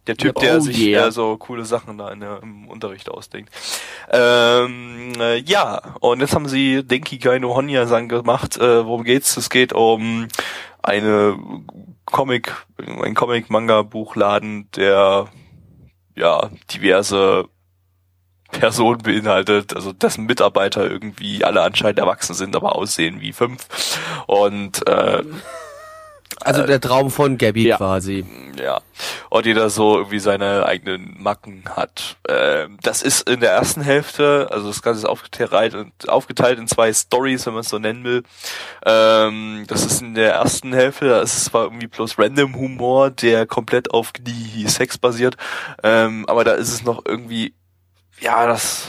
Der 0.06 0.16
Typ, 0.16 0.32
Oh 0.36 0.40
der 0.40 0.60
sich 0.60 0.80
yeah. 0.80 1.06
äh, 1.06 1.12
so 1.12 1.36
coole 1.36 1.64
Sachen 1.64 1.98
da 1.98 2.10
in 2.10 2.20
der, 2.20 2.42
im 2.42 2.68
Unterricht 2.68 3.08
ausdenkt. 3.10 3.52
Ähm, 4.10 5.12
äh, 5.20 5.36
ja, 5.40 5.94
und 6.00 6.20
jetzt 6.20 6.34
haben 6.34 6.48
sie 6.48 6.82
Denki 6.82 7.18
Gaino 7.18 7.54
Honya-san 7.54 8.08
gemacht. 8.08 8.56
Äh, 8.56 8.86
worum 8.86 9.04
geht's? 9.04 9.36
Es 9.36 9.50
geht 9.50 9.72
um 9.74 10.26
eine 10.82 11.38
Comic, 12.04 12.54
ein 12.78 13.14
Comic-Manga-Buchladen, 13.14 14.70
der 14.72 15.28
ja 16.16 16.50
diverse 16.72 17.48
Personen 18.50 18.98
beinhaltet, 19.02 19.74
also 19.74 19.92
dessen 19.92 20.26
Mitarbeiter 20.26 20.90
irgendwie 20.90 21.44
alle 21.44 21.62
anscheinend 21.62 21.98
erwachsen 21.98 22.34
sind, 22.34 22.56
aber 22.56 22.74
aussehen 22.76 23.20
wie 23.20 23.32
fünf. 23.32 23.66
Und 24.26 24.86
äh, 24.88 25.22
Also 26.42 26.62
der 26.64 26.80
Traum 26.80 27.10
von 27.10 27.36
Gabby 27.36 27.66
Ja. 27.66 27.76
quasi. 27.76 28.24
ja, 28.58 28.80
und 29.28 29.46
jeder 29.46 29.68
so 29.68 29.98
irgendwie 29.98 30.20
seine 30.20 30.64
eigenen 30.64 31.16
Macken 31.20 31.64
hat. 31.76 32.16
Ähm, 32.28 32.78
das 32.82 33.02
ist 33.02 33.28
in 33.28 33.40
der 33.40 33.52
ersten 33.52 33.82
Hälfte, 33.82 34.48
also 34.50 34.68
das 34.68 34.80
Ganze 34.80 35.00
ist 35.00 35.04
aufgeteilt, 35.06 35.76
aufgeteilt 36.08 36.58
in 36.58 36.66
zwei 36.66 36.92
Stories, 36.92 37.44
wenn 37.46 37.54
man 37.54 37.60
es 37.60 37.68
so 37.68 37.78
nennen 37.78 38.04
will. 38.04 38.22
Ähm, 38.86 39.64
das 39.66 39.84
ist 39.84 40.00
in 40.00 40.14
der 40.14 40.32
ersten 40.34 40.72
Hälfte, 40.72 41.08
da 41.08 41.20
ist 41.20 41.36
es 41.36 41.44
zwar 41.46 41.64
irgendwie 41.64 41.88
bloß 41.88 42.18
random 42.18 42.54
Humor, 42.56 43.10
der 43.10 43.46
komplett 43.46 43.90
auf 43.92 44.12
die 44.12 44.66
Sex 44.66 44.98
basiert, 44.98 45.36
ähm, 45.82 46.24
aber 46.26 46.44
da 46.44 46.52
ist 46.52 46.72
es 46.72 46.84
noch 46.84 47.04
irgendwie 47.04 47.54
ja, 48.20 48.46
das 48.46 48.88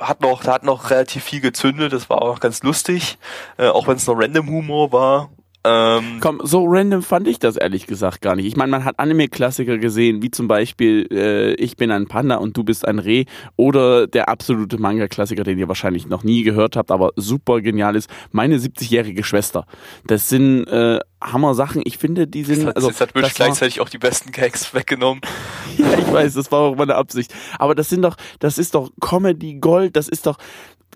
äh, 0.00 0.02
hat 0.02 0.22
noch, 0.22 0.42
da 0.42 0.54
hat 0.54 0.62
noch 0.64 0.90
relativ 0.90 1.24
viel 1.24 1.40
gezündet, 1.40 1.92
das 1.92 2.08
war 2.08 2.22
auch 2.22 2.40
ganz 2.40 2.62
lustig, 2.62 3.18
äh, 3.58 3.68
auch 3.68 3.86
wenn 3.86 3.96
es 3.96 4.06
noch 4.06 4.14
random 4.18 4.48
Humor 4.48 4.92
war. 4.92 5.30
Ähm, 5.64 6.18
Komm, 6.20 6.40
so 6.42 6.64
random 6.66 7.02
fand 7.02 7.28
ich 7.28 7.38
das 7.38 7.56
ehrlich 7.56 7.86
gesagt 7.86 8.20
gar 8.20 8.34
nicht. 8.34 8.46
Ich 8.46 8.56
meine, 8.56 8.70
man 8.72 8.84
hat 8.84 8.98
Anime-Klassiker 8.98 9.78
gesehen, 9.78 10.20
wie 10.20 10.30
zum 10.32 10.48
Beispiel 10.48 11.06
äh, 11.12 11.54
Ich 11.54 11.76
bin 11.76 11.92
ein 11.92 12.08
Panda 12.08 12.36
und 12.36 12.56
du 12.56 12.64
bist 12.64 12.86
ein 12.86 12.98
Reh 12.98 13.26
oder 13.54 14.08
der 14.08 14.28
absolute 14.28 14.78
Manga-Klassiker, 14.78 15.44
den 15.44 15.58
ihr 15.60 15.68
wahrscheinlich 15.68 16.08
noch 16.08 16.24
nie 16.24 16.42
gehört 16.42 16.74
habt, 16.74 16.90
aber 16.90 17.12
super 17.14 17.60
genial 17.60 17.94
ist, 17.94 18.10
Meine 18.32 18.58
70-jährige 18.58 19.22
Schwester. 19.22 19.66
Das 20.06 20.28
sind 20.28 20.66
äh, 20.66 20.98
Hammer-Sachen. 21.22 21.82
Ich 21.84 21.96
finde, 21.96 22.26
die 22.26 22.42
sind... 22.42 22.56
Jetzt 22.56 22.66
hat, 22.66 22.76
also, 22.76 22.88
jetzt 22.88 23.00
hat 23.00 23.10
das 23.14 23.22
war- 23.22 23.30
gleichzeitig 23.30 23.80
auch 23.80 23.88
die 23.88 23.98
besten 23.98 24.32
Gags 24.32 24.74
weggenommen. 24.74 25.20
Ja, 25.78 25.98
ich 25.98 26.12
weiß, 26.12 26.34
das 26.34 26.52
war 26.52 26.58
auch 26.60 26.76
meine 26.76 26.96
Absicht. 26.96 27.32
Aber 27.58 27.74
das 27.74 27.88
sind 27.88 28.02
doch, 28.02 28.16
das 28.40 28.58
ist 28.58 28.74
doch 28.74 28.90
Comedy 29.00 29.54
Gold, 29.54 29.96
das 29.96 30.06
ist 30.08 30.26
doch 30.26 30.36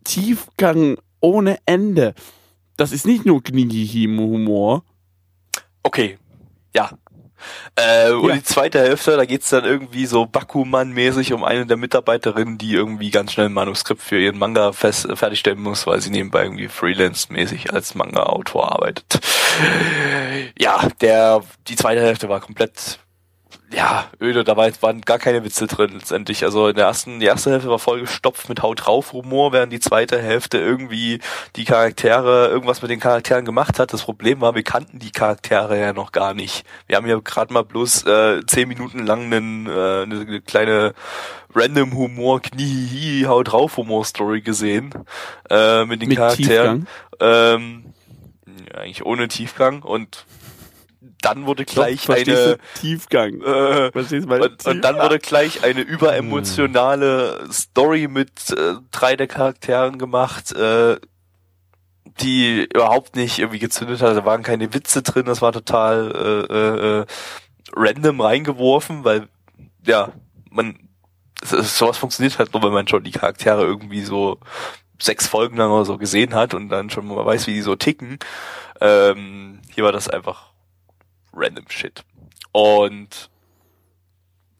Tiefgang 0.05 0.99
ohne 1.21 1.59
Ende. 1.67 2.15
Das 2.77 2.93
ist 2.93 3.07
nicht 3.07 3.25
nur 3.25 3.43
Knihi-Humor. 3.43 4.85
Okay, 5.83 6.19
ja. 6.75 6.91
Äh, 7.77 8.11
und 8.13 8.29
Ja. 8.31 8.35
die 8.37 8.43
zweite 8.43 8.79
Hälfte, 8.81 9.17
da 9.17 9.25
geht's 9.25 9.51
dann 9.51 9.65
irgendwie 9.65 10.07
so 10.07 10.25
Bakuman-mäßig 10.27 11.33
um 11.33 11.45
eine 11.45 11.67
der 11.67 11.77
Mitarbeiterinnen, 11.77 12.59
die 12.59 12.73
irgendwie 12.73 13.11
ganz 13.11 13.33
schnell 13.33 13.47
ein 13.47 13.53
Manuskript 13.53 14.03
für 14.03 14.19
ihren 14.19 14.39
Manga 14.39 14.73
fest, 14.73 15.07
fertigstellen 15.15 15.61
muss, 15.61 15.87
weil 15.87 16.01
sie 16.01 16.11
nebenbei 16.11 16.45
irgendwie 16.45 16.69
freelance-mäßig 16.69 17.73
als 17.73 17.95
Manga-Autor 17.95 18.73
arbeitet. 18.73 19.21
Ja, 20.59 20.89
der, 21.01 21.43
die 21.69 21.77
zweite 21.77 22.01
Hälfte 22.03 22.29
war 22.29 22.41
komplett 22.41 22.99
ja, 23.73 24.07
öde, 24.21 24.45
da 24.45 24.57
war- 24.57 24.71
waren 24.81 25.01
gar 25.01 25.19
keine 25.19 25.45
Witze 25.45 25.67
drin 25.67 25.91
letztendlich. 25.95 26.45
Also 26.45 26.69
in 26.69 26.77
der 26.77 26.87
ersten, 26.87 27.19
die 27.19 27.27
erste 27.27 27.51
Hälfte 27.51 27.69
war 27.69 27.81
voll 27.81 28.01
gestopft 28.01 28.49
mit 28.49 28.63
Haut 28.63 28.87
drauf 28.87 29.13
Humor, 29.13 29.53
während 29.53 29.73
die 29.73 29.81
zweite 29.81 30.21
Hälfte 30.23 30.59
irgendwie 30.59 31.21
die 31.57 31.65
Charaktere, 31.65 32.49
irgendwas 32.49 32.81
mit 32.83 32.91
den 32.93 33.01
Charakteren 33.01 33.45
gemacht 33.45 33.79
hat. 33.81 33.93
Das 33.93 34.03
Problem 34.03 34.41
war, 34.41 34.55
wir 34.55 34.63
kannten 34.63 35.01
die 35.01 35.11
Charaktere 35.11 35.81
ja 35.81 35.93
noch 35.93 36.13
gar 36.13 36.33
nicht. 36.33 36.65
Wir 36.87 36.97
haben 36.97 37.07
ja 37.09 37.19
gerade 37.19 37.53
mal 37.53 37.65
bloß 37.65 38.07
äh, 38.07 38.47
zehn 38.47 38.69
Minuten 38.69 39.05
lang 39.05 39.25
einen, 39.33 39.67
äh, 39.67 40.03
eine 40.03 40.41
kleine 40.43 40.95
random 41.55 41.93
Humor, 41.95 42.41
Knie, 42.43 43.25
Haut 43.27 43.51
drauf 43.51 43.77
Humor 43.79 44.05
Story 44.05 44.43
gesehen 44.43 44.91
äh, 45.51 45.85
mit 45.87 46.03
den 46.03 46.09
Mit 46.11 46.19
Charakteren. 46.19 46.87
Ähm, 47.19 47.85
ja, 48.73 48.81
eigentlich 48.81 49.05
ohne 49.05 49.27
Tiefgang 49.29 49.83
und 49.83 50.25
dann 51.27 51.47
wurde 51.47 51.65
gleich 51.65 52.07
Doch, 52.07 52.15
eine? 52.15 52.59
Tiefgang. 52.75 53.41
äh, 53.43 53.91
und, 53.93 54.67
und 54.67 54.81
dann 54.83 54.97
wurde 54.97 55.19
gleich 55.19 55.65
eine 55.65 55.81
überemotionale 55.81 57.49
Story 57.51 58.07
mit 58.07 58.51
äh, 58.51 58.75
drei 58.93 59.17
der 59.17 59.27
Charakteren 59.27 59.99
gemacht, 59.99 60.53
äh, 60.53 60.97
die 62.21 62.69
überhaupt 62.73 63.17
nicht 63.17 63.41
irgendwie 63.41 63.59
gezündet 63.59 64.03
hat. 64.03 64.17
Da 64.17 64.25
waren 64.25 64.45
keine 64.45 64.73
Witze 64.73 65.03
drin, 65.03 65.27
das 65.27 65.43
war 65.43 65.53
total 65.53 66.13
äh, 66.15 66.55
äh, 66.55 67.01
äh, 67.01 67.07
random 67.75 68.21
reingeworfen, 68.21 69.05
weil 69.05 69.29
ja, 69.85 70.13
man 70.51 70.79
sowas 71.43 71.99
funktioniert 71.99 72.39
halt 72.39 72.53
nur, 72.55 72.63
wenn 72.63 72.73
man 72.73 72.87
schon 72.87 73.03
die 73.03 73.11
Charaktere 73.11 73.63
irgendwie 73.63 74.03
so 74.03 74.39
sechs 75.01 75.27
Folgen 75.27 75.57
lang 75.57 75.73
oder 75.73 75.85
so 75.85 75.99
gesehen 75.99 76.35
hat 76.35 76.55
und 76.55 76.69
dann 76.69 76.89
schon 76.89 77.09
mal 77.09 77.27
weiß, 77.27 77.49
wie 77.49 77.55
die 77.55 77.63
so 77.63 77.75
ticken. 77.75 78.21
Ähm, 78.81 79.61
hier 79.75 79.83
war 79.83 79.93
das 79.93 80.09
einfach 80.09 80.56
random 81.37 81.67
Shit. 81.69 82.03
Und 82.53 83.31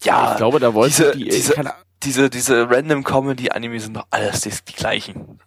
ja, 0.03 0.33
ich 0.33 0.37
glaube, 0.37 0.61
da 0.61 0.75
wollte 0.75 1.13
diese, 1.13 1.17
die, 1.17 1.25
diese, 1.25 1.53
keine, 1.55 1.73
diese, 2.03 2.31
diese 2.31 2.71
random 2.71 3.03
Comedy 3.03 3.51
Anime 3.51 3.81
sind 3.81 3.97
doch 3.97 4.07
alles 4.11 4.43
die, 4.43 4.51
die 4.69 4.75
gleichen. 4.75 5.41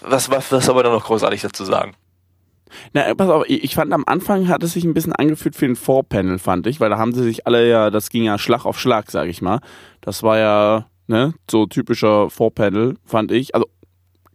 Was, 0.00 0.30
was, 0.30 0.50
was 0.52 0.64
soll 0.64 0.74
man 0.74 0.84
da 0.84 0.90
noch 0.90 1.04
großartig 1.04 1.42
dazu 1.42 1.64
sagen? 1.64 1.94
Na, 2.92 3.14
pass 3.14 3.28
auf, 3.28 3.44
ich 3.48 3.74
fand 3.74 3.92
am 3.92 4.04
Anfang 4.06 4.48
hat 4.48 4.62
es 4.62 4.72
sich 4.72 4.84
ein 4.84 4.94
bisschen 4.94 5.12
angefühlt 5.12 5.56
für 5.56 5.66
ein 5.66 5.76
Vorpanel, 5.76 6.38
fand 6.38 6.66
ich, 6.66 6.80
weil 6.80 6.90
da 6.90 6.98
haben 6.98 7.12
sie 7.12 7.22
sich 7.22 7.46
alle 7.46 7.68
ja, 7.68 7.90
das 7.90 8.10
ging 8.10 8.24
ja 8.24 8.38
Schlag 8.38 8.64
auf 8.64 8.78
Schlag, 8.78 9.10
sag 9.10 9.28
ich 9.28 9.40
mal. 9.42 9.60
Das 10.00 10.22
war 10.22 10.38
ja, 10.38 10.86
ne, 11.06 11.34
so 11.50 11.66
typischer 11.66 12.30
Vorpanel, 12.30 12.96
fand 13.04 13.32
ich. 13.32 13.54
Also 13.54 13.66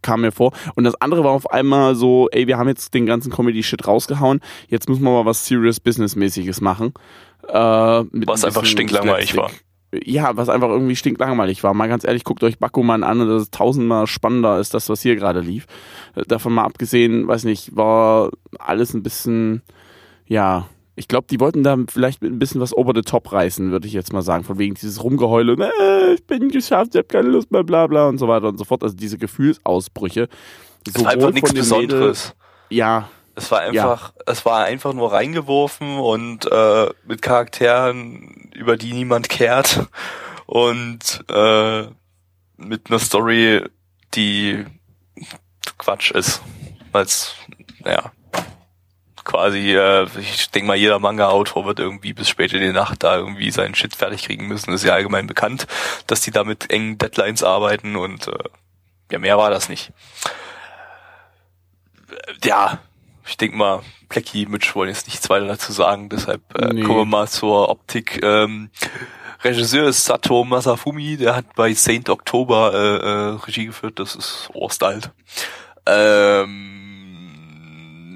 kam 0.02 0.22
mir 0.22 0.32
vor. 0.32 0.52
Und 0.74 0.84
das 0.84 0.94
andere 1.00 1.24
war 1.24 1.30
auf 1.30 1.50
einmal 1.50 1.94
so, 1.94 2.28
ey, 2.30 2.46
wir 2.46 2.58
haben 2.58 2.68
jetzt 2.68 2.94
den 2.94 3.06
ganzen 3.06 3.32
Comedy-Shit 3.32 3.86
rausgehauen, 3.86 4.40
jetzt 4.68 4.88
müssen 4.88 5.02
wir 5.04 5.10
mal 5.10 5.26
was 5.26 5.46
Serious 5.46 5.80
Business-mäßiges 5.80 6.60
machen. 6.60 6.92
Äh, 7.48 7.52
Was 7.52 8.44
ein 8.44 8.48
einfach 8.48 8.64
stinklangweilig 8.64 9.36
war. 9.36 9.50
Ja, 10.04 10.36
was 10.36 10.48
einfach 10.48 10.70
irgendwie 10.70 10.96
stinklangweilig 10.96 11.62
war. 11.62 11.74
Mal 11.74 11.88
ganz 11.88 12.04
ehrlich, 12.04 12.24
guckt 12.24 12.42
euch 12.44 12.58
Bakuman 12.58 13.04
an 13.04 13.20
und 13.20 13.28
das 13.28 13.42
ist 13.42 13.54
tausendmal 13.54 14.06
spannender 14.06 14.50
als 14.50 14.70
das, 14.70 14.88
was 14.88 15.02
hier 15.02 15.16
gerade 15.16 15.40
lief. 15.40 15.66
Äh, 16.14 16.22
Davon 16.26 16.54
mal 16.54 16.64
abgesehen, 16.64 17.28
weiß 17.28 17.44
nicht, 17.44 17.76
war 17.76 18.30
alles 18.58 18.94
ein 18.94 19.02
bisschen, 19.02 19.62
ja, 20.26 20.66
ich 20.94 21.08
glaube, 21.08 21.26
die 21.30 21.40
wollten 21.40 21.62
da 21.62 21.76
vielleicht 21.88 22.22
mit 22.22 22.32
ein 22.32 22.38
bisschen 22.38 22.60
was 22.60 22.76
over 22.76 22.92
the 22.94 23.02
top 23.02 23.32
reißen, 23.32 23.70
würde 23.70 23.86
ich 23.86 23.94
jetzt 23.94 24.12
mal 24.12 24.22
sagen. 24.22 24.44
Von 24.44 24.58
wegen 24.58 24.74
dieses 24.74 25.02
Rumgeheule, 25.02 25.56
äh, 25.80 26.14
ich 26.14 26.26
bin 26.26 26.50
geschafft, 26.50 26.90
ich 26.94 26.98
habe 26.98 27.08
keine 27.08 27.28
Lust 27.28 27.50
mehr, 27.50 27.64
bla 27.64 27.86
bla 27.86 28.08
und 28.08 28.18
so 28.18 28.28
weiter 28.28 28.48
und 28.48 28.58
so 28.58 28.64
fort. 28.64 28.82
Also 28.82 28.94
diese 28.94 29.16
Gefühlsausbrüche. 29.18 30.28
Es 30.86 31.02
war 31.02 31.12
einfach 31.12 31.32
nichts 31.32 31.52
Besonderes. 31.54 32.34
ja, 32.68 33.08
Es 33.34 33.50
war 33.50 33.60
einfach, 33.60 34.12
es 34.26 34.44
war 34.44 34.64
einfach 34.64 34.92
nur 34.92 35.12
reingeworfen 35.12 35.98
und 35.98 36.50
äh, 36.50 36.90
mit 37.06 37.22
Charakteren, 37.22 38.50
über 38.54 38.76
die 38.76 38.92
niemand 38.92 39.28
kehrt 39.30 39.86
und 40.46 41.24
äh, 41.30 41.84
mit 42.58 42.90
einer 42.90 42.98
Story, 42.98 43.62
die 44.14 44.64
Quatsch 45.78 46.10
ist. 46.10 46.42
Weil's, 46.92 47.34
naja, 47.82 48.12
quasi, 49.24 49.74
äh, 49.74 50.06
ich 50.20 50.50
denke 50.50 50.66
mal, 50.66 50.76
jeder 50.76 50.98
Manga-Autor 50.98 51.64
wird 51.66 51.78
irgendwie 51.80 52.12
bis 52.12 52.28
spät 52.28 52.52
in 52.52 52.60
die 52.60 52.72
Nacht 52.72 53.02
da 53.02 53.16
irgendwie 53.16 53.50
seinen 53.50 53.74
Shit 53.74 53.94
fertig 53.96 54.24
kriegen 54.24 54.46
müssen. 54.48 54.72
ist 54.72 54.84
ja 54.84 54.94
allgemein 54.94 55.26
bekannt, 55.26 55.66
dass 56.06 56.20
die 56.22 56.30
da 56.30 56.44
mit 56.44 56.70
engen 56.70 56.98
Deadlines 56.98 57.42
arbeiten 57.42 57.96
und 57.96 58.28
äh, 58.28 58.32
ja, 59.10 59.18
mehr 59.18 59.38
war 59.38 59.50
das 59.50 59.68
nicht. 59.68 59.92
Äh, 62.10 62.32
Ja, 62.48 62.78
ich 63.26 63.36
denke 63.36 63.56
mal, 63.56 63.80
Plecky, 64.08 64.46
Mitch 64.46 64.74
wollen 64.74 64.88
jetzt 64.88 65.06
nichts 65.06 65.30
weiter 65.30 65.46
dazu 65.46 65.72
sagen, 65.72 66.08
deshalb 66.08 66.42
äh, 66.58 66.72
Nee. 66.74 66.82
kommen 66.82 66.98
wir 66.98 67.04
mal 67.04 67.28
zur 67.28 67.68
Optik. 67.68 68.20
Ähm, 68.22 68.70
Regisseur 69.44 69.88
ist 69.88 70.04
Sato 70.04 70.44
Masafumi, 70.44 71.16
der 71.16 71.34
hat 71.36 71.54
bei 71.56 71.72
Saint 71.74 72.08
October 72.10 72.72
äh, 72.74 72.96
äh, 72.96 73.44
Regie 73.46 73.66
geführt, 73.66 73.98
das 73.98 74.14
ist 74.14 74.50
Orstalt. 74.54 75.10
Ähm, 75.86 76.81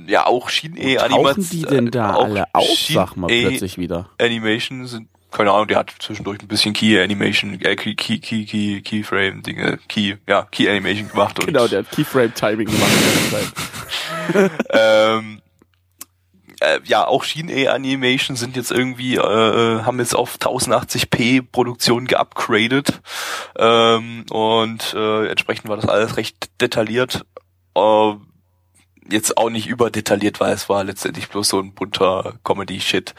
ja, 0.06 0.26
auch 0.26 0.48
Shin-E 0.48 0.96
tauchen 0.96 1.48
die 1.50 1.62
denn 1.62 1.90
da 1.90 2.14
auch 2.14 2.24
alle 2.24 2.44
auf, 2.52 2.78
sag 2.88 3.16
mal 3.16 3.28
plötzlich 3.28 3.78
wieder. 3.78 4.10
Animation 4.18 4.86
sind, 4.86 5.08
keine 5.30 5.52
Ahnung, 5.52 5.68
der 5.68 5.78
hat 5.78 5.94
zwischendurch 5.98 6.40
ein 6.40 6.48
bisschen 6.48 6.72
Key 6.72 7.00
Animation, 7.00 7.60
äh, 7.60 7.76
Key, 7.76 7.94
Key, 7.94 8.18
Key, 8.18 8.44
Key, 8.44 8.80
Keyframe 8.80 9.42
Dinge, 9.42 9.78
Key, 9.88 10.14
ja, 10.26 10.46
Key 10.50 10.68
Animation 10.68 11.08
gemacht 11.08 11.38
und 11.38 11.46
Genau, 11.46 11.68
der 11.68 11.80
hat 11.80 11.90
Keyframe-Timing 11.90 12.66
gemacht. 12.66 13.52
ähm, 14.70 15.42
äh, 16.60 16.80
ja, 16.84 17.06
auch 17.06 17.24
Shin-E 17.24 17.68
Animation 17.68 18.36
sind 18.36 18.56
jetzt 18.56 18.72
irgendwie, 18.72 19.16
äh, 19.16 19.20
äh, 19.20 19.82
haben 19.82 19.98
jetzt 19.98 20.16
auf 20.16 20.36
1080p 20.38 21.42
Produktion 21.50 22.06
geupgradet 22.06 23.00
ähm, 23.58 24.24
und 24.30 24.94
äh, 24.94 25.28
entsprechend 25.28 25.68
war 25.68 25.76
das 25.76 25.88
alles 25.88 26.16
recht 26.16 26.50
detailliert. 26.60 27.26
Äh, 27.74 28.12
jetzt 29.10 29.36
auch 29.36 29.50
nicht 29.50 29.66
überdetailliert, 29.66 30.40
weil 30.40 30.52
es 30.52 30.68
war 30.68 30.84
letztendlich 30.84 31.28
bloß 31.28 31.48
so 31.48 31.60
ein 31.60 31.74
bunter 31.74 32.34
Comedy-Shit. 32.44 33.14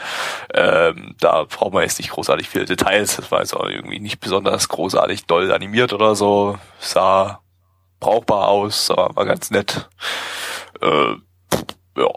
Ähm, 0.54 1.16
da 1.20 1.44
braucht 1.44 1.74
man 1.74 1.84
jetzt 1.84 2.00
nicht 2.00 2.12
großartig 2.12 2.50
viele 2.50 2.66
Details. 2.66 3.18
Das 3.18 3.32
war 3.32 3.40
jetzt 3.40 3.56
auch 3.56 3.68
irgendwie 3.68 4.00
nicht 4.00 4.20
besonders 4.20 4.70
großartig 4.70 5.26
doll 5.26 5.52
animiert 5.52 5.94
oder 5.94 6.16
so. 6.16 6.58
Sah 6.80 7.42
brauchbar 8.00 8.48
aus, 8.48 8.92
aber 8.92 9.16
war 9.16 9.26
ganz 9.26 9.52
nett. 9.52 9.90
Äh, 10.82 11.16
ja. 11.98 12.10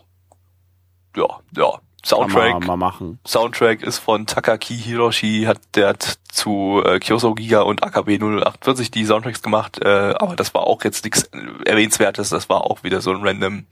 Ja, 1.16 1.41
ja. 1.57 1.81
Soundtrack. 2.11 2.61
Mal, 2.61 2.67
mal 2.67 2.77
machen. 2.77 3.19
Soundtrack 3.27 3.83
ist 3.83 3.99
von 3.99 4.27
Takaki 4.27 4.77
Hiroshi, 4.77 5.45
hat 5.47 5.61
der 5.75 5.89
hat 5.89 6.19
zu 6.29 6.83
äh, 6.85 6.99
Kyoso 6.99 7.35
Giga 7.35 7.63
und 7.63 7.83
AKB 7.83 8.19
048 8.19 8.91
die 8.91 9.05
Soundtracks 9.05 9.43
gemacht, 9.43 9.81
äh, 9.83 10.15
aber 10.19 10.37
das 10.37 10.53
war 10.53 10.65
auch 10.65 10.83
jetzt 10.85 11.05
nichts 11.05 11.31
erwähnenswertes, 11.65 12.31
das 12.31 12.49
war 12.49 12.65
auch 12.65 12.83
wieder 12.83 13.01
so 13.01 13.13
ein 13.13 13.23
random 13.23 13.67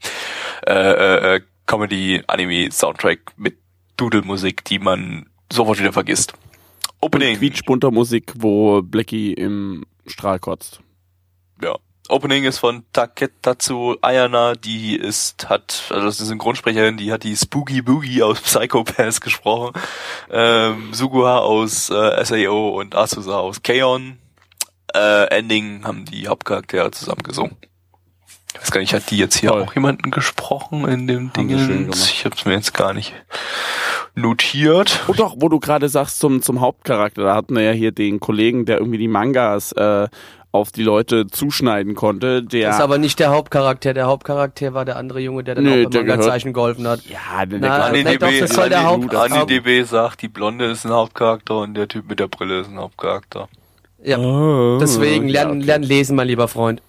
äh, 0.65 1.35
äh, 1.35 1.41
Comedy 1.65 2.23
Anime 2.27 2.71
Soundtrack 2.71 3.33
mit 3.37 3.57
Dudelmusik, 3.97 4.63
die 4.65 4.79
man 4.79 5.25
sofort 5.51 5.79
wieder 5.79 5.93
vergisst. 5.93 6.33
Opening. 7.01 7.37
Quietschbunter 7.37 7.91
Musik, 7.91 8.33
wo 8.37 8.81
Blackie 8.81 9.33
im 9.33 9.85
Strahl 10.05 10.39
kotzt. 10.39 10.81
Ja. 11.61 11.77
Opening 12.09 12.43
ist 12.43 12.57
von 12.57 12.83
Taketatsu 12.91 13.95
Ayana, 14.01 14.55
die 14.55 14.95
ist, 14.95 15.49
hat, 15.49 15.83
also 15.89 16.05
das 16.05 16.15
ist 16.15 16.21
eine 16.21 16.29
Synchronsprecherin, 16.29 16.97
die 16.97 17.11
hat 17.11 17.23
die 17.23 17.35
Spooky 17.35 17.81
Boogie 17.81 18.23
aus 18.23 18.41
Psychopaths 18.41 19.21
gesprochen, 19.21 19.79
ähm, 20.31 20.93
Suguha 20.93 21.37
aus 21.37 21.89
äh, 21.89 22.25
SAO 22.25 22.79
und 22.79 22.95
Asusa 22.95 23.37
aus 23.37 23.61
Kaon. 23.61 24.17
Äh, 24.93 25.25
Ending 25.37 25.85
haben 25.85 26.05
die 26.05 26.27
Hauptcharaktere 26.27 26.89
zusammen 26.91 27.21
gesungen. 27.21 27.55
Ich 28.55 28.61
weiß 28.61 28.71
gar 28.71 28.81
nicht, 28.81 28.93
hat 28.93 29.11
die 29.11 29.17
jetzt 29.17 29.37
hier 29.37 29.51
Toll. 29.51 29.61
auch 29.61 29.75
jemanden 29.75 30.09
gesprochen 30.09 30.87
in 30.87 31.05
dem 31.05 31.31
Ding? 31.33 31.49
Ich 31.91 32.25
hab's 32.25 32.45
mir 32.45 32.53
jetzt 32.53 32.73
gar 32.73 32.93
nicht 32.93 33.13
notiert. 34.15 35.01
Und 35.07 35.19
doch, 35.19 35.35
wo 35.39 35.49
du 35.49 35.59
gerade 35.59 35.89
sagst 35.89 36.19
zum, 36.19 36.41
zum 36.41 36.61
Hauptcharakter, 36.61 37.23
da 37.23 37.35
hatten 37.35 37.55
wir 37.55 37.63
ja 37.63 37.71
hier 37.71 37.91
den 37.91 38.19
Kollegen, 38.19 38.65
der 38.65 38.77
irgendwie 38.79 38.97
die 38.97 39.07
Mangas 39.07 39.71
äh, 39.73 40.07
auf 40.51 40.71
die 40.71 40.81
Leute 40.83 41.27
zuschneiden 41.27 41.93
konnte, 41.93 42.41
der 42.43 42.67
Das 42.69 42.77
ist 42.77 42.81
aber 42.81 42.97
nicht 42.97 43.19
der 43.19 43.29
Hauptcharakter. 43.29 43.93
Der 43.93 44.07
Hauptcharakter 44.07 44.73
war 44.73 44.83
der 44.83 44.95
andere 44.97 45.19
Junge, 45.19 45.43
der 45.43 45.55
dann 45.55 45.63
Nö, 45.63 45.85
auch 45.85 45.89
der 45.91 45.99
beim 45.99 46.07
Manga-Zeichen 46.07 46.53
geholfen 46.53 46.87
hat. 46.87 47.01
ja, 47.05 47.45
der, 47.45 47.59
Na, 47.59 47.91
der 47.91 48.03
nee, 48.03 48.17
doch, 48.17 48.31
das 48.39 48.49
soll 48.55 48.69
der 48.69 48.83
Haupt- 48.83 49.13
AniDB 49.13 49.83
sagt, 49.85 50.21
die 50.23 50.27
Blonde 50.27 50.65
ist 50.65 50.85
ein 50.85 50.91
Hauptcharakter 50.91 51.59
und 51.59 51.75
der 51.75 51.87
Typ 51.87 52.09
mit 52.09 52.19
der 52.19 52.27
Brille 52.27 52.61
ist 52.61 52.67
ein 52.69 52.79
Hauptcharakter. 52.79 53.47
Ja. 54.03 54.17
Oh, 54.17 54.79
Deswegen 54.79 55.27
ja, 55.27 55.43
lernen, 55.43 55.57
okay. 55.57 55.65
lernen 55.67 55.83
lesen, 55.83 56.15
mein 56.15 56.27
lieber 56.27 56.47
Freund. 56.47 56.81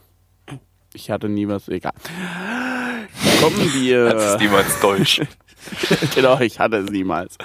Ich 0.94 1.10
hatte 1.10 1.28
nie 1.28 1.46
was, 1.46 1.68
egal. 1.68 1.92
Kommen 3.41 3.72
wir. 3.74 4.11
Das 4.14 4.32
ist 4.34 4.41
niemals 4.41 4.80
Deutsch. 4.80 5.22
genau, 6.14 6.41
ich 6.41 6.59
hatte 6.59 6.78
es 6.78 6.91
niemals. 6.91 7.36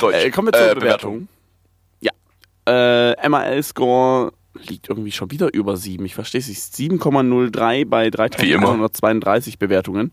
Deutsch. 0.00 0.16
Äh, 0.16 0.30
kommen 0.30 0.48
wir 0.48 0.52
zur 0.52 0.70
Äh, 0.70 0.74
Bewertung. 0.74 1.28
Ja. 2.00 2.12
Äh, 2.66 3.28
MAL-Score 3.28 4.32
liegt 4.68 4.88
irgendwie 4.88 5.12
schon 5.12 5.30
wieder 5.30 5.52
über 5.52 5.76
7. 5.76 6.04
Ich 6.04 6.14
verstehe 6.14 6.40
es 6.40 6.48
nicht. 6.48 6.60
7,03 6.60 7.86
bei 7.86 8.04
Wie 8.06 8.52
immer. 8.52 8.66
3132 8.68 9.58
Bewertungen. 9.58 10.12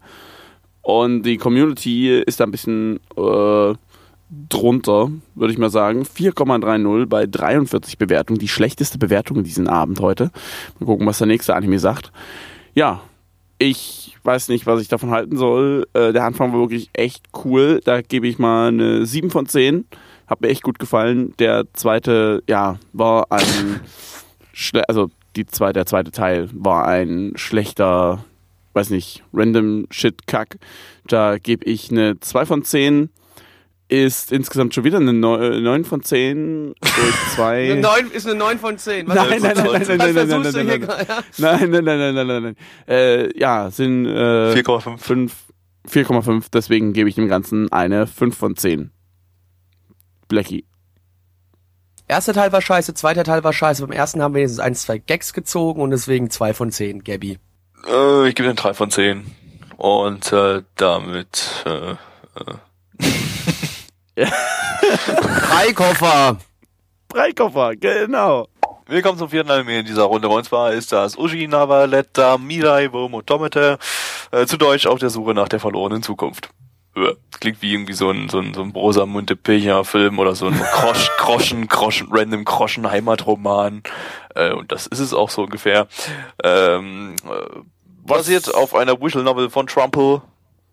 Und 0.81 1.23
die 1.23 1.37
Community 1.37 2.19
ist 2.19 2.39
da 2.39 2.45
ein 2.45 2.51
bisschen 2.51 2.99
äh, 3.15 3.73
drunter, 4.49 5.11
würde 5.35 5.53
ich 5.53 5.59
mal 5.59 5.69
sagen. 5.69 6.03
4,30 6.03 7.05
bei 7.05 7.27
43 7.27 7.97
Bewertungen. 7.97 8.39
Die 8.39 8.47
schlechteste 8.47 8.97
Bewertung 8.97 9.37
in 9.37 9.43
diesem 9.43 9.67
Abend 9.67 9.99
heute. 9.99 10.31
Mal 10.79 10.87
gucken, 10.87 11.05
was 11.05 11.19
der 11.19 11.27
nächste 11.27 11.55
Anime 11.55 11.77
sagt. 11.77 12.11
Ja, 12.73 13.01
ich 13.59 14.10
weiß 14.23 14.49
nicht, 14.49 14.65
was 14.65 14.81
ich 14.81 14.87
davon 14.87 15.11
halten 15.11 15.37
soll. 15.37 15.87
Äh, 15.93 16.13
der 16.13 16.23
Anfang 16.23 16.53
war 16.53 16.59
wirklich 16.59 16.89
echt 16.93 17.25
cool. 17.43 17.81
Da 17.83 18.01
gebe 18.01 18.27
ich 18.27 18.39
mal 18.39 18.69
eine 18.69 19.05
7 19.05 19.29
von 19.29 19.47
10. 19.47 19.85
Hat 20.27 20.41
mir 20.41 20.49
echt 20.49 20.63
gut 20.63 20.79
gefallen. 20.79 21.33
Der 21.39 21.65
zweite, 21.73 22.43
ja, 22.47 22.79
war 22.93 23.27
ein, 23.31 23.81
also 24.87 25.09
die 25.35 25.45
zweite, 25.45 25.73
der 25.73 25.85
zweite 25.85 26.11
Teil 26.11 26.49
war 26.53 26.87
ein 26.87 27.33
schlechter, 27.35 28.23
weiß 28.73 28.89
nicht, 28.89 29.23
random 29.33 29.87
Shit 29.89 30.27
Kack. 30.27 30.57
Da 31.07 31.37
gebe 31.37 31.65
ich 31.65 31.91
eine 31.91 32.19
2 32.19 32.45
von 32.45 32.63
10. 32.63 33.09
Ist 33.91 34.31
insgesamt 34.31 34.73
schon 34.73 34.85
wieder 34.85 34.99
eine 34.99 35.11
9 35.11 35.83
von 35.83 36.01
10 36.01 36.75
durch 36.79 37.35
2. 37.35 37.73
Eine 37.73 37.81
9 37.81 38.11
ist 38.11 38.25
eine 38.25 38.35
9 38.35 38.57
von 38.57 38.77
10. 38.77 39.05
Was, 39.05 39.15
Nein, 39.15 39.41
nein, 39.41 39.41
nein, 39.41 39.55
nein, 39.55 39.83
nein, 39.85 39.97
nein, 40.15 40.27
nein, 40.27 40.53
nein, 40.53 40.65
nein? 40.65 40.87
Nein, 41.37 41.69
nein, 41.69 41.83
nein, 41.83 41.83
nein, 41.83 42.15
nein, 42.15 42.27
nein, 42.27 42.43
nein. 42.43 42.55
Äh, 42.87 43.37
ja, 43.37 43.69
sind 43.69 44.05
äh, 44.05 44.53
4,5. 44.53 44.97
5, 44.97 45.35
4,5, 45.89 46.45
deswegen 46.53 46.93
gebe 46.93 47.09
ich 47.09 47.15
dem 47.15 47.27
Ganzen 47.27 47.69
eine 47.73 48.07
5 48.07 48.37
von 48.37 48.55
10. 48.55 48.91
Blackie. 50.29 50.63
Erster 52.07 52.33
Teil 52.33 52.53
war 52.53 52.61
scheiße, 52.61 52.93
zweiter 52.93 53.25
Teil 53.25 53.43
war 53.43 53.51
scheiße. 53.51 53.85
Beim 53.85 53.91
ersten 53.91 54.21
haben 54.21 54.33
wir 54.33 54.39
wenigstens 54.39 54.61
ein, 54.61 54.75
zwei 54.75 54.99
Gags 54.99 55.33
gezogen 55.33 55.81
und 55.81 55.91
deswegen 55.91 56.29
2 56.29 56.53
von 56.53 56.71
10, 56.71 57.03
Gabby. 57.03 57.39
Äh, 57.89 58.29
ich 58.29 58.35
gebe 58.35 58.47
den 58.47 58.55
3 58.55 58.73
von 58.73 58.89
10. 58.89 59.25
Und 59.75 60.31
äh, 60.31 60.61
damit 60.77 61.65
äh, 61.65 61.95
Freikoffer! 64.17 66.37
Freikoffer, 67.11 67.75
genau. 67.77 68.47
Willkommen 68.87 69.17
zum 69.17 69.29
vierten 69.29 69.49
Anime 69.51 69.79
in 69.79 69.85
dieser 69.85 70.03
Runde. 70.03 70.27
Und 70.27 70.43
zwar 70.43 70.73
ist 70.73 70.91
das 70.91 71.17
Uji 71.17 71.47
Navaletta 71.47 72.37
Mirai 72.37 72.91
wo 72.91 73.07
Motomete, 73.07 73.77
äh, 74.31 74.45
zu 74.45 74.57
Deutsch 74.57 74.85
auf 74.85 74.99
der 74.99 75.09
Suche 75.09 75.33
nach 75.33 75.47
der 75.47 75.61
verlorenen 75.61 76.03
Zukunft. 76.03 76.49
Äh, 76.97 77.13
Klingt 77.39 77.61
wie 77.61 77.71
irgendwie 77.73 77.93
so 77.93 78.09
ein, 78.09 78.27
so 78.27 78.39
ein, 78.39 78.53
so 78.53 78.63
ein 78.63 78.73
Brosa 78.73 79.05
Montepeja 79.05 79.85
Film 79.85 80.19
oder 80.19 80.35
so 80.35 80.47
ein 80.47 80.59
Krosch, 80.59 81.09
Groschen, 81.17 81.69
Groschen, 81.69 82.09
random 82.11 82.43
Groschen 82.43 82.91
Heimatroman. 82.91 83.81
Äh, 84.35 84.51
und 84.51 84.73
das 84.73 84.87
ist 84.87 84.99
es 84.99 85.13
auch 85.13 85.29
so 85.29 85.43
ungefähr. 85.43 85.87
Ähm, 86.43 87.15
äh, 87.25 87.59
basiert 88.05 88.53
auf 88.53 88.75
einer 88.75 88.99
Visual 88.99 89.23
Novel 89.23 89.49
von 89.49 89.67
Trumple 89.67 90.21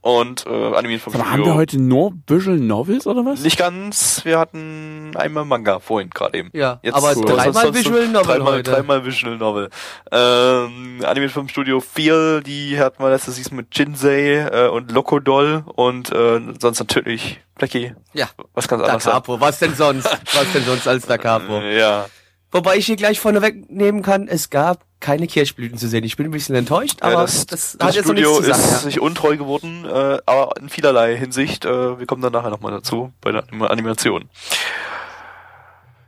und 0.01 0.47
äh, 0.47 0.75
animiert 0.75 1.03
vom 1.03 1.15
Aber 1.15 1.31
haben 1.31 1.45
wir 1.45 1.55
heute 1.55 1.79
nur 1.81 2.13
Visual 2.27 2.57
Novels 2.59 3.07
oder 3.07 3.25
was? 3.25 3.41
Nicht 3.41 3.59
ganz, 3.59 4.25
wir 4.25 4.39
hatten 4.39 5.11
einmal 5.17 5.45
Manga 5.45 5.81
vorhin 5.81 6.11
gerade 6.11 6.39
eben. 6.39 6.51
Ja, 6.53 6.79
Jetzt 6.83 6.95
aber 6.95 7.15
so- 7.15 7.23
dreimal 7.25 7.75
Visual 7.75 8.09
Novel 8.09 8.37
dreimal, 8.37 8.53
heute. 8.53 8.71
Dreimal 8.71 9.05
Visual 9.05 9.37
Novel. 9.37 9.71
Ähm, 10.13 11.01
Anime 11.05 11.29
vom 11.29 11.49
Studio 11.49 11.81
4, 11.81 12.41
die 12.43 12.79
hatten 12.79 13.03
wir 13.03 13.11
letztes 13.11 13.37
Season 13.37 13.57
mit 13.57 13.77
Jinsei 13.77 14.49
äh, 14.51 14.69
und 14.69 14.93
Lokodol 14.93 15.65
und 15.75 16.11
äh, 16.13 16.41
sonst 16.61 16.79
natürlich 16.79 17.41
Blackie. 17.57 17.95
Ja, 18.13 18.29
Was 18.55 18.69
kann's 18.69 18.83
Da 18.83 18.89
anders 18.89 19.05
sein? 19.05 19.13
Capo. 19.15 19.41
Was 19.41 19.59
denn 19.59 19.75
sonst? 19.75 20.07
Was 20.35 20.53
denn 20.53 20.65
sonst 20.65 20.87
als 20.87 21.07
Da 21.07 21.19
Capo? 21.19 21.61
Ja. 21.61 22.07
Wobei 22.51 22.77
ich 22.77 22.87
hier 22.87 22.97
gleich 22.97 23.21
vorneweg 23.21 23.69
nehmen 23.71 24.03
kann, 24.03 24.27
es 24.29 24.49
gab 24.49 24.81
keine 25.01 25.27
Kirschblüten 25.27 25.79
zu 25.79 25.89
sehen. 25.89 26.05
Ich 26.05 26.17
bin 26.17 26.27
ein 26.27 26.33
bisschen 26.33 26.55
enttäuscht, 26.57 26.99
aber 27.03 27.13
ja, 27.13 27.21
das, 27.23 27.47
das, 27.47 27.75
hat 27.75 27.83
das 27.83 27.97
jetzt 27.97 28.07
noch 28.07 28.13
Studio 28.13 28.31
nichts 28.41 28.45
zu 28.47 28.51
ist 28.51 28.57
sagen. 28.59 28.73
Ja. 28.73 28.79
sich 28.79 29.01
untreu 29.01 29.37
geworden, 29.37 29.85
äh, 29.85 30.19
aber 30.27 30.55
in 30.61 30.69
vielerlei 30.69 31.17
Hinsicht. 31.17 31.65
Äh, 31.65 31.99
wir 31.99 32.07
kommen 32.07 32.23
dann 32.23 32.33
nachher 32.33 32.51
nochmal 32.51 32.73
dazu 32.73 33.13
bei 33.21 33.33
der 33.33 33.45
Anima- 33.45 33.69
Animation. 33.69 34.29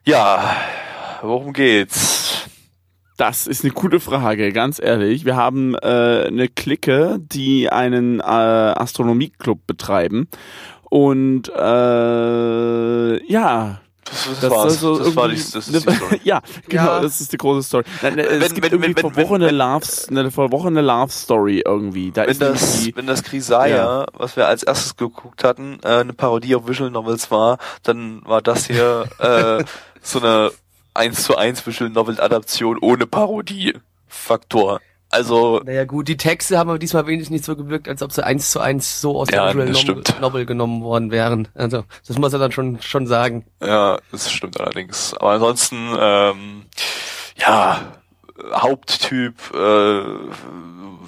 Ja, 0.04 0.56
worum 1.22 1.52
geht's? 1.52 2.48
Das 3.16 3.46
ist 3.46 3.64
eine 3.64 3.72
gute 3.74 4.00
Frage, 4.00 4.50
ganz 4.50 4.80
ehrlich. 4.82 5.26
Wir 5.26 5.36
haben 5.36 5.74
äh, 5.74 6.24
eine 6.26 6.48
Clique, 6.48 7.18
die 7.20 7.68
einen 7.68 8.18
äh, 8.20 8.22
Astronomieclub 8.22 9.66
betreiben. 9.66 10.26
Und 10.84 11.50
äh, 11.54 13.22
ja, 13.30 13.80
Das, 14.10 14.24
das, 14.24 14.40
das, 14.40 14.50
war's. 14.50 14.80
soll 14.80 14.96
so 14.96 15.04
das 15.04 15.16
war 15.16 15.28
die, 15.28 15.36
das 15.36 15.54
ist 15.54 15.74
die 15.74 15.80
Story. 15.80 16.20
ja, 16.24 16.40
genau, 16.68 16.84
Ja. 16.84 17.00
das 17.00 17.20
ist 17.20 17.32
die 17.32 17.36
große 17.36 17.62
Story. 17.66 17.84
Nein, 18.02 18.18
es 18.18 18.28
Wenn- 18.28 18.40
gibt 18.40 18.62
wenn- 18.62 18.72
irgendwie 18.72 18.96
wenn- 18.96 19.04
wenn- 19.04 19.14
verworrene 19.14 19.46
wenn- 19.46 19.54
Loves, 19.56 20.08
eine 20.08 20.30
verworrene 20.30 20.80
Love 20.80 21.12
Story 21.12 21.62
irgendwie. 21.64 22.10
Da 22.10 22.22
wenn 22.22 22.30
ist 22.30 22.42
das, 22.42 22.74
irgendwie, 22.76 22.96
wenn 22.96 23.06
das 23.06 23.22
Grisaya, 23.22 24.06
was 24.14 24.36
wir 24.36 24.48
als 24.48 24.62
erstes 24.64 24.96
geguckt 24.96 25.44
hatten, 25.44 25.78
äh, 25.84 25.88
eine 26.00 26.12
Parodie 26.12 26.54
auf 26.56 26.66
Visual 26.68 26.90
Novels 26.90 27.30
war, 27.30 27.58
dann 27.84 28.22
war 28.26 28.42
das 28.42 28.66
hier 28.66 29.08
äh, 29.18 29.64
so 30.02 30.18
eine 30.20 30.50
1 30.94 31.22
zu 31.22 31.36
1 31.36 31.64
Visual 31.66 31.88
Novel 31.90 32.20
Adaption 32.20 32.78
ohne 32.80 33.06
Parodie-Faktor. 33.06 34.80
Also, 35.10 35.60
Naja 35.64 35.84
gut, 35.84 36.06
die 36.06 36.16
Texte 36.16 36.56
haben 36.56 36.70
aber 36.70 36.78
diesmal 36.78 37.06
wenigstens 37.06 37.30
nicht 37.32 37.44
so 37.44 37.56
gewirkt, 37.56 37.88
als 37.88 38.00
ob 38.02 38.12
sie 38.12 38.24
eins 38.24 38.52
zu 38.52 38.60
eins 38.60 39.00
so 39.00 39.18
aus 39.18 39.28
Ja, 39.30 39.52
der 39.52 39.68
Visual 39.68 40.02
Novel, 40.20 40.46
genommen 40.46 40.82
worden 40.82 41.10
wären. 41.10 41.48
Also 41.54 41.84
das 42.06 42.16
muss 42.16 42.32
er 42.32 42.38
dann 42.38 42.52
schon 42.52 42.80
schon 42.80 43.06
sagen. 43.08 43.44
ja, 43.60 43.98
das 44.12 44.30
stimmt 44.30 44.60
allerdings. 44.60 45.14
Aber 45.14 45.30
ansonsten, 45.32 45.76
ähm, 45.98 46.62
ja, 47.36 47.80
Haupttyp, 48.54 49.34
äh, 49.52 49.58
Eine 49.58 50.30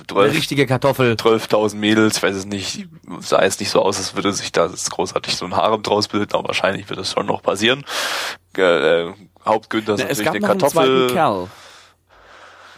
12 0.09 0.35
richtige 0.35 0.67
Kartoffel. 0.67 1.15
12.000 1.15 1.77
Mädels, 1.77 2.17
ich 2.19 2.23
weiß 2.23 2.35
es 2.37 2.45
nicht, 2.45 2.89
sah 3.21 3.43
jetzt 3.43 3.61
nicht 3.61 3.71
so 3.71 3.81
aus, 3.83 3.99
als 3.99 4.15
würde 4.15 4.33
sich 4.33 4.53
da 4.53 4.67
jetzt 4.67 4.91
großartig 4.91 5.37
so 5.37 5.45
ein 5.45 5.57
Harem 5.57 5.83
draus 5.83 6.09
bilden, 6.09 6.35
aber 6.35 6.49
wahrscheinlich 6.49 6.89
wird 6.91 6.99
das 6.99 7.13
schon 7.13 7.27
noch 7.27 7.43
passieren. 7.43 7.85
Äh, 8.57 8.63
äh, 9.07 9.13
Hauptgünther 9.47 9.95
ist 9.95 10.01
Na, 10.05 10.09
es 10.09 10.19
natürlich 10.19 10.43
gab 10.43 10.51
eine 10.51 10.59
noch 10.59 10.77
einen 10.77 11.09
Kartoffel. 11.15 11.15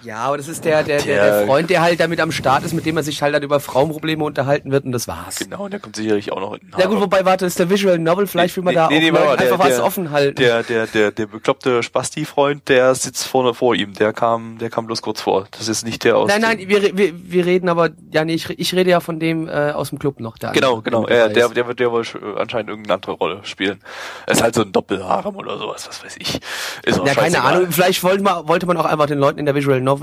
Ja, 0.04 0.18
aber 0.18 0.36
das 0.36 0.48
ist 0.48 0.64
der, 0.64 0.82
der, 0.82 1.00
der, 1.02 1.38
Der- 1.40 1.46
Freund, 1.46 1.70
der 1.70 1.80
halt 1.82 1.98
damit 2.00 2.20
am 2.20 2.30
Start 2.32 2.64
ist, 2.64 2.72
mit 2.74 2.84
dem 2.86 2.96
er 2.96 3.02
sich 3.02 3.22
halt 3.22 3.34
dann 3.34 3.42
über 3.42 3.58
Frauenprobleme 3.60 4.22
unterhalten 4.22 4.70
wird 4.70 4.84
und 4.84 4.92
das 4.92 5.08
war's. 5.08 5.36
Genau, 5.36 5.64
und 5.64 5.72
der 5.72 5.80
kommt 5.80 5.96
sicherlich 5.96 6.30
auch 6.32 6.40
noch 6.40 6.54
in 6.54 6.60
Na 6.76 6.86
gut, 6.86 7.00
wobei, 7.00 7.24
warte, 7.24 7.46
ist 7.46 7.58
der 7.58 7.70
Visual 7.70 7.98
Novel, 7.98 8.26
vielleicht 8.26 8.56
will 8.56 8.64
man 8.64 8.74
Nee, 8.74 8.80
da 8.80 8.88
nee, 8.88 8.98
nee, 9.00 9.10
auch 9.10 9.14
mal, 9.14 9.36
einfach 9.38 9.58
der- 9.58 9.58
was 9.58 9.80
offen 9.80 10.10
halten. 10.10 10.36
Der, 10.36 10.62
der, 10.62 10.86
der, 10.86 11.10
der 11.10 11.26
bekloppte 11.26 11.82
Spasti-Freund, 11.82 12.68
der 12.68 12.94
sitzt 12.94 13.26
vorne 13.26 13.54
vor 13.54 13.74
ihm, 13.74 13.94
der 13.94 14.12
kam, 14.12 14.58
der 14.58 14.68
kam 14.70 14.86
bloß 14.86 15.00
kurz 15.02 15.20
vor. 15.22 15.46
Das 15.52 15.68
ist 15.68 15.84
nicht 15.84 16.04
der 16.04 16.16
aus 16.18 16.28
nein, 16.28 16.40
nein, 16.42 16.58
wir, 16.68 16.96
wir, 16.96 17.12
wir 17.14 17.46
reden 17.46 17.68
aber, 17.68 17.90
ja 18.12 18.24
nee, 18.24 18.34
ich, 18.34 18.50
ich 18.50 18.74
rede 18.74 18.90
ja 18.90 19.00
von 19.00 19.18
dem 19.18 19.48
äh, 19.48 19.70
aus 19.72 19.88
dem 19.90 19.98
Club 19.98 20.20
noch. 20.20 20.36
Der 20.38 20.50
Genau, 20.52 20.68
andere, 20.76 20.82
genau. 20.82 21.00
dabei 21.02 21.16
Ja, 21.16 21.28
der, 21.28 21.48
der 21.48 21.66
wird 21.66 21.80
der 21.80 21.90
wohl 21.92 22.04
anscheinend 22.36 22.68
irgendeine 22.68 22.94
andere 22.94 23.12
Rolle 23.12 23.40
spielen. 23.44 23.80
Es 24.26 24.38
ist 24.38 24.42
halt 24.42 24.54
so 24.54 24.62
ein 24.62 24.72
Doppelharem 24.72 25.34
oder 25.36 25.56
sowas, 25.58 25.88
was 25.88 26.04
weiß 26.04 26.16
ich. 26.18 26.40
Ist 26.84 27.00
auch 27.00 27.06
Ja, 27.06 27.14
keine. 27.14 27.42
Ahnung, 27.42 27.68
vielleicht 27.70 28.02
wollte 28.02 28.22
man, 28.22 28.46
wollte 28.48 28.66
man 28.66 28.76
auch 28.76 28.84
einfach 28.84 29.06
den 29.06 29.18
Leuten 29.18 29.38
in 29.38 29.46
der 29.46 29.54
Visual 29.54 29.80
Novel 29.80 29.93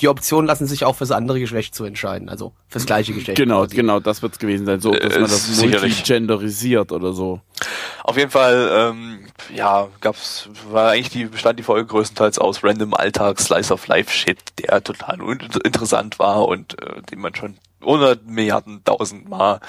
die 0.00 0.08
Option 0.08 0.46
lassen, 0.46 0.66
sich 0.66 0.84
auch 0.84 0.94
fürs 0.96 1.10
andere 1.10 1.40
Geschlecht 1.40 1.74
zu 1.74 1.84
entscheiden, 1.84 2.28
also 2.28 2.52
fürs 2.68 2.86
gleiche 2.86 3.12
Geschlecht. 3.12 3.36
Genau, 3.38 3.62
quasi. 3.62 3.76
genau, 3.76 4.00
das 4.00 4.22
wird's 4.22 4.38
gewesen 4.38 4.66
sein. 4.66 4.80
So, 4.80 4.92
dass 4.92 5.14
Äh, 5.14 5.20
man 5.20 5.30
das 5.30 5.46
sicherlich. 5.46 5.80
multigenderisiert 5.96 6.92
oder 6.92 7.12
so. 7.12 7.40
Auf 8.04 8.16
jeden 8.16 8.30
Fall, 8.30 8.70
ähm, 8.72 9.26
ja, 9.54 9.88
gab's, 10.00 10.48
war 10.70 10.90
eigentlich 10.90 11.10
die, 11.10 11.24
bestand 11.24 11.58
die 11.58 11.62
Folge 11.64 11.86
größtenteils 11.86 12.38
aus 12.38 12.62
random 12.62 12.94
Alltag, 12.94 13.40
Slice 13.40 13.72
of 13.72 13.86
Life 13.88 14.10
Shit, 14.10 14.38
der 14.60 14.82
total 14.84 15.18
interessant 15.64 16.18
war 16.18 16.46
und 16.46 16.80
äh, 16.82 17.02
den 17.10 17.20
man 17.20 17.34
schon 17.34 17.56
100 17.86 18.26
Milliarden, 18.26 18.82
tausend 18.84 19.28
Mal 19.28 19.60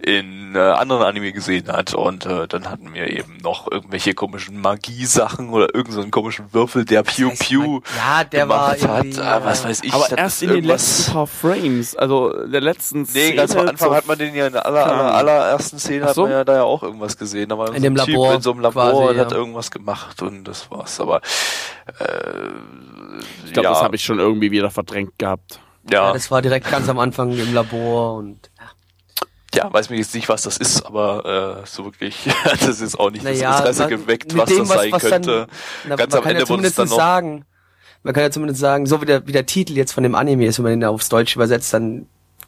in 0.00 0.54
äh, 0.54 0.58
anderen 0.58 1.02
Anime 1.02 1.32
gesehen 1.32 1.68
hat. 1.68 1.94
Und 1.94 2.26
äh, 2.26 2.48
dann 2.48 2.70
hatten 2.70 2.92
wir 2.94 3.08
eben 3.08 3.38
noch 3.42 3.70
irgendwelche 3.70 4.14
komischen 4.14 4.60
Magie-Sachen 4.60 5.50
oder 5.50 5.74
irgendeinen 5.74 6.04
so 6.04 6.10
komischen 6.10 6.52
Würfel, 6.52 6.84
der 6.84 7.02
Piu 7.02 7.30
Piu 7.38 7.80
ja, 7.96 8.24
der 8.24 8.40
gemacht 8.46 8.82
war 8.88 8.98
hat. 8.98 9.18
Ah, 9.18 9.40
was 9.44 9.64
weiß 9.64 9.82
ich. 9.84 9.92
Aber 9.92 10.16
erst 10.16 10.42
in 10.42 10.50
den 10.50 10.64
letzten 10.64 11.12
paar 11.12 11.26
Frames, 11.26 11.94
also 11.96 12.32
der 12.46 12.60
letzten 12.60 13.04
Szene. 13.06 13.30
Nee, 13.30 13.36
ganz 13.36 13.54
am 13.54 13.68
Anfang 13.68 13.88
so- 13.90 13.94
hat 13.94 14.06
man 14.06 14.18
den 14.18 14.34
ja 14.34 14.46
in 14.46 14.52
der 14.54 14.66
aller, 14.66 14.86
aller, 14.86 15.14
allerersten 15.14 15.78
Szene 15.78 16.04
Ach 16.04 16.08
hat 16.08 16.14
so? 16.14 16.22
man 16.22 16.30
ja 16.32 16.44
da 16.44 16.54
ja 16.56 16.62
auch 16.62 16.82
irgendwas 16.82 17.16
gesehen. 17.16 17.48
Da 17.48 17.58
war 17.58 17.68
In 17.68 17.74
so 17.74 17.80
dem 17.80 17.94
ein 17.98 18.04
Typ 18.04 18.14
Labor 18.14 18.34
in 18.34 18.40
so 18.42 18.52
einem 18.52 18.60
Labor 18.60 18.90
quasi, 18.90 19.02
und 19.10 19.18
hat 19.18 19.30
ja. 19.32 19.36
irgendwas 19.36 19.70
gemacht 19.70 20.22
und 20.22 20.44
das 20.44 20.70
war's. 20.70 21.00
Aber 21.00 21.20
äh, 21.98 22.02
Ich 23.46 23.52
glaube, 23.52 23.64
ja, 23.68 23.70
das 23.74 23.82
habe 23.82 23.96
ich 23.96 24.04
schon 24.04 24.18
irgendwie 24.18 24.50
wieder 24.50 24.70
verdrängt 24.70 25.18
gehabt. 25.18 25.60
Ja, 25.90 26.08
Ja, 26.08 26.12
das 26.12 26.30
war 26.30 26.42
direkt 26.42 26.70
ganz 26.70 26.88
am 26.88 26.98
Anfang 26.98 27.32
im 27.32 27.54
Labor 27.54 28.14
und 28.14 28.50
ja, 29.54 29.72
weiß 29.72 29.88
mir 29.90 29.96
jetzt 29.96 30.14
nicht, 30.14 30.28
was 30.28 30.42
das 30.42 30.58
ist, 30.58 30.82
aber 30.84 31.62
äh, 31.62 31.66
so 31.66 31.84
wirklich 31.86 32.28
das 32.66 32.80
jetzt 32.80 32.98
auch 32.98 33.10
nicht 33.10 33.24
naja, 33.24 33.50
das 33.52 33.58
Interesse 33.60 33.80
man- 33.82 33.90
geweckt, 33.90 34.36
was 34.36 34.48
dem, 34.48 34.58
das 34.58 34.68
sein 34.68 34.92
was 34.92 35.02
könnte. 35.02 35.30
Dann, 35.30 35.48
na, 35.88 35.96
Ganz 35.96 36.12
man 36.12 36.18
am 36.18 36.24
kann 36.24 36.30
Ende 36.32 36.42
ja 36.42 36.48
wurde 36.48 36.66
es 36.66 36.74
zumindest 36.74 36.78
dann 36.78 36.88
noch- 36.88 36.96
sagen, 36.96 37.44
man 38.02 38.14
kann 38.14 38.22
ja 38.24 38.30
zumindest 38.30 38.60
sagen, 38.60 38.86
so 38.86 39.00
wie 39.00 39.06
der, 39.06 39.26
wie 39.26 39.32
der 39.32 39.46
Titel 39.46 39.72
jetzt 39.74 39.92
von 39.92 40.02
dem 40.02 40.14
Anime 40.14 40.46
ist, 40.46 40.58
wenn 40.58 40.64
man 40.64 40.72
ihn 40.74 40.84
aufs 40.84 41.08
Deutsch 41.08 41.34
übersetzt, 41.34 41.72
dann 41.72 42.06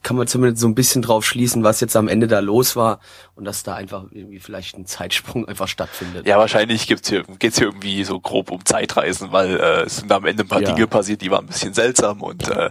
kann 0.08 0.16
man 0.16 0.26
zumindest 0.26 0.62
so 0.62 0.66
ein 0.66 0.74
bisschen 0.74 1.02
drauf 1.02 1.22
schließen, 1.26 1.64
was 1.64 1.80
jetzt 1.80 1.94
am 1.94 2.08
Ende 2.08 2.28
da 2.28 2.38
los 2.40 2.76
war 2.76 3.00
und 3.34 3.44
dass 3.44 3.62
da 3.62 3.74
einfach 3.74 4.04
irgendwie 4.10 4.38
vielleicht 4.40 4.78
ein 4.78 4.86
Zeitsprung 4.86 5.46
einfach 5.46 5.68
stattfindet. 5.68 6.26
Ja, 6.26 6.38
wahrscheinlich 6.38 6.86
gibt's 6.86 7.10
hier, 7.10 7.24
geht's 7.38 7.58
hier 7.58 7.66
irgendwie 7.66 8.02
so 8.04 8.18
grob 8.18 8.50
um 8.50 8.64
Zeitreisen, 8.64 9.32
weil 9.32 9.60
äh, 9.60 9.82
es 9.82 9.98
sind 9.98 10.10
am 10.10 10.24
Ende 10.24 10.44
ein 10.44 10.48
paar 10.48 10.62
Ja. 10.62 10.72
Dinge 10.72 10.86
passiert, 10.86 11.20
die 11.20 11.30
waren 11.30 11.44
ein 11.44 11.48
bisschen 11.48 11.74
seltsam 11.74 12.22
und 12.22 12.48
äh, 12.48 12.70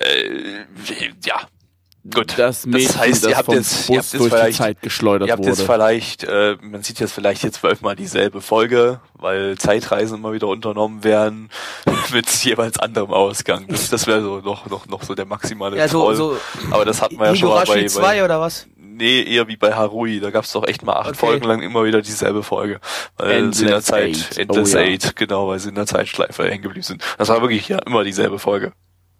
äh, 0.00 0.64
ja, 1.26 1.42
gut. 2.14 2.34
Das 2.38 2.66
Mädchen, 2.66 2.98
heißt, 2.98 3.24
das 3.24 3.30
ihr 3.30 3.36
habt 3.36 3.46
vom 3.46 3.54
jetzt, 3.54 3.88
ihr 3.88 3.96
Bus 3.96 3.96
habt 3.96 4.12
jetzt 4.12 4.14
durch 4.14 4.24
die 4.24 4.36
vielleicht, 4.36 4.58
Zeit 4.58 4.82
geschleudert 4.82 5.28
ihr 5.28 5.32
habt 5.32 5.44
jetzt 5.44 5.60
wurde. 5.60 5.72
vielleicht, 5.72 6.24
äh, 6.24 6.56
man 6.60 6.82
sieht 6.82 7.00
jetzt 7.00 7.12
vielleicht 7.12 7.42
jetzt 7.42 7.56
zwölfmal 7.56 7.96
dieselbe 7.96 8.40
Folge, 8.40 9.00
weil 9.14 9.56
Zeitreisen 9.58 10.18
immer 10.18 10.32
wieder 10.32 10.48
unternommen 10.48 11.04
werden 11.04 11.50
mit 12.12 12.28
jeweils 12.44 12.78
anderem 12.78 13.12
Ausgang. 13.12 13.66
Das, 13.68 13.90
das 13.90 14.06
wäre 14.06 14.22
so 14.22 14.40
noch, 14.40 14.66
noch, 14.68 14.86
noch 14.86 15.02
so 15.02 15.14
der 15.14 15.26
maximale 15.26 15.76
Ja, 15.76 15.88
so, 15.88 16.00
Troll. 16.02 16.16
so 16.16 16.36
Aber 16.70 16.84
das 16.84 17.02
hatten 17.02 17.18
wir 17.18 17.26
ja 17.26 17.36
schon 17.36 17.48
mal 17.48 17.64
bei, 17.64 17.86
2 17.86 18.00
bei 18.00 18.24
oder 18.24 18.40
was? 18.40 18.66
Nee, 18.98 19.22
eher 19.24 19.46
wie 19.46 19.56
bei 19.56 19.74
Harui. 19.74 20.20
Da 20.20 20.30
gab's 20.30 20.52
doch 20.52 20.66
echt 20.66 20.82
mal 20.82 20.94
acht 20.94 21.08
Okay. 21.10 21.18
Folgen 21.18 21.44
lang 21.44 21.60
immer 21.60 21.84
wieder 21.84 22.00
dieselbe 22.00 22.42
Folge. 22.42 22.80
Weil 23.18 23.52
sie 23.52 23.64
in 23.64 23.68
der 23.68 23.76
Endless 23.76 23.84
Zeit, 23.84 24.04
Eight. 24.04 24.38
Endless 24.38 24.74
Oh 24.74 24.78
ja. 24.78 24.84
Eight, 24.84 25.16
genau, 25.16 25.48
weil 25.48 25.58
sie 25.58 25.68
in 25.68 25.74
der 25.74 25.86
Zeitschleife 25.86 26.48
hängen 26.48 26.62
geblieben 26.62 26.82
sind. 26.82 27.02
Das 27.18 27.28
war 27.28 27.42
wirklich 27.42 27.68
ja 27.68 27.78
immer 27.84 28.04
dieselbe 28.04 28.38
Folge. 28.38 28.72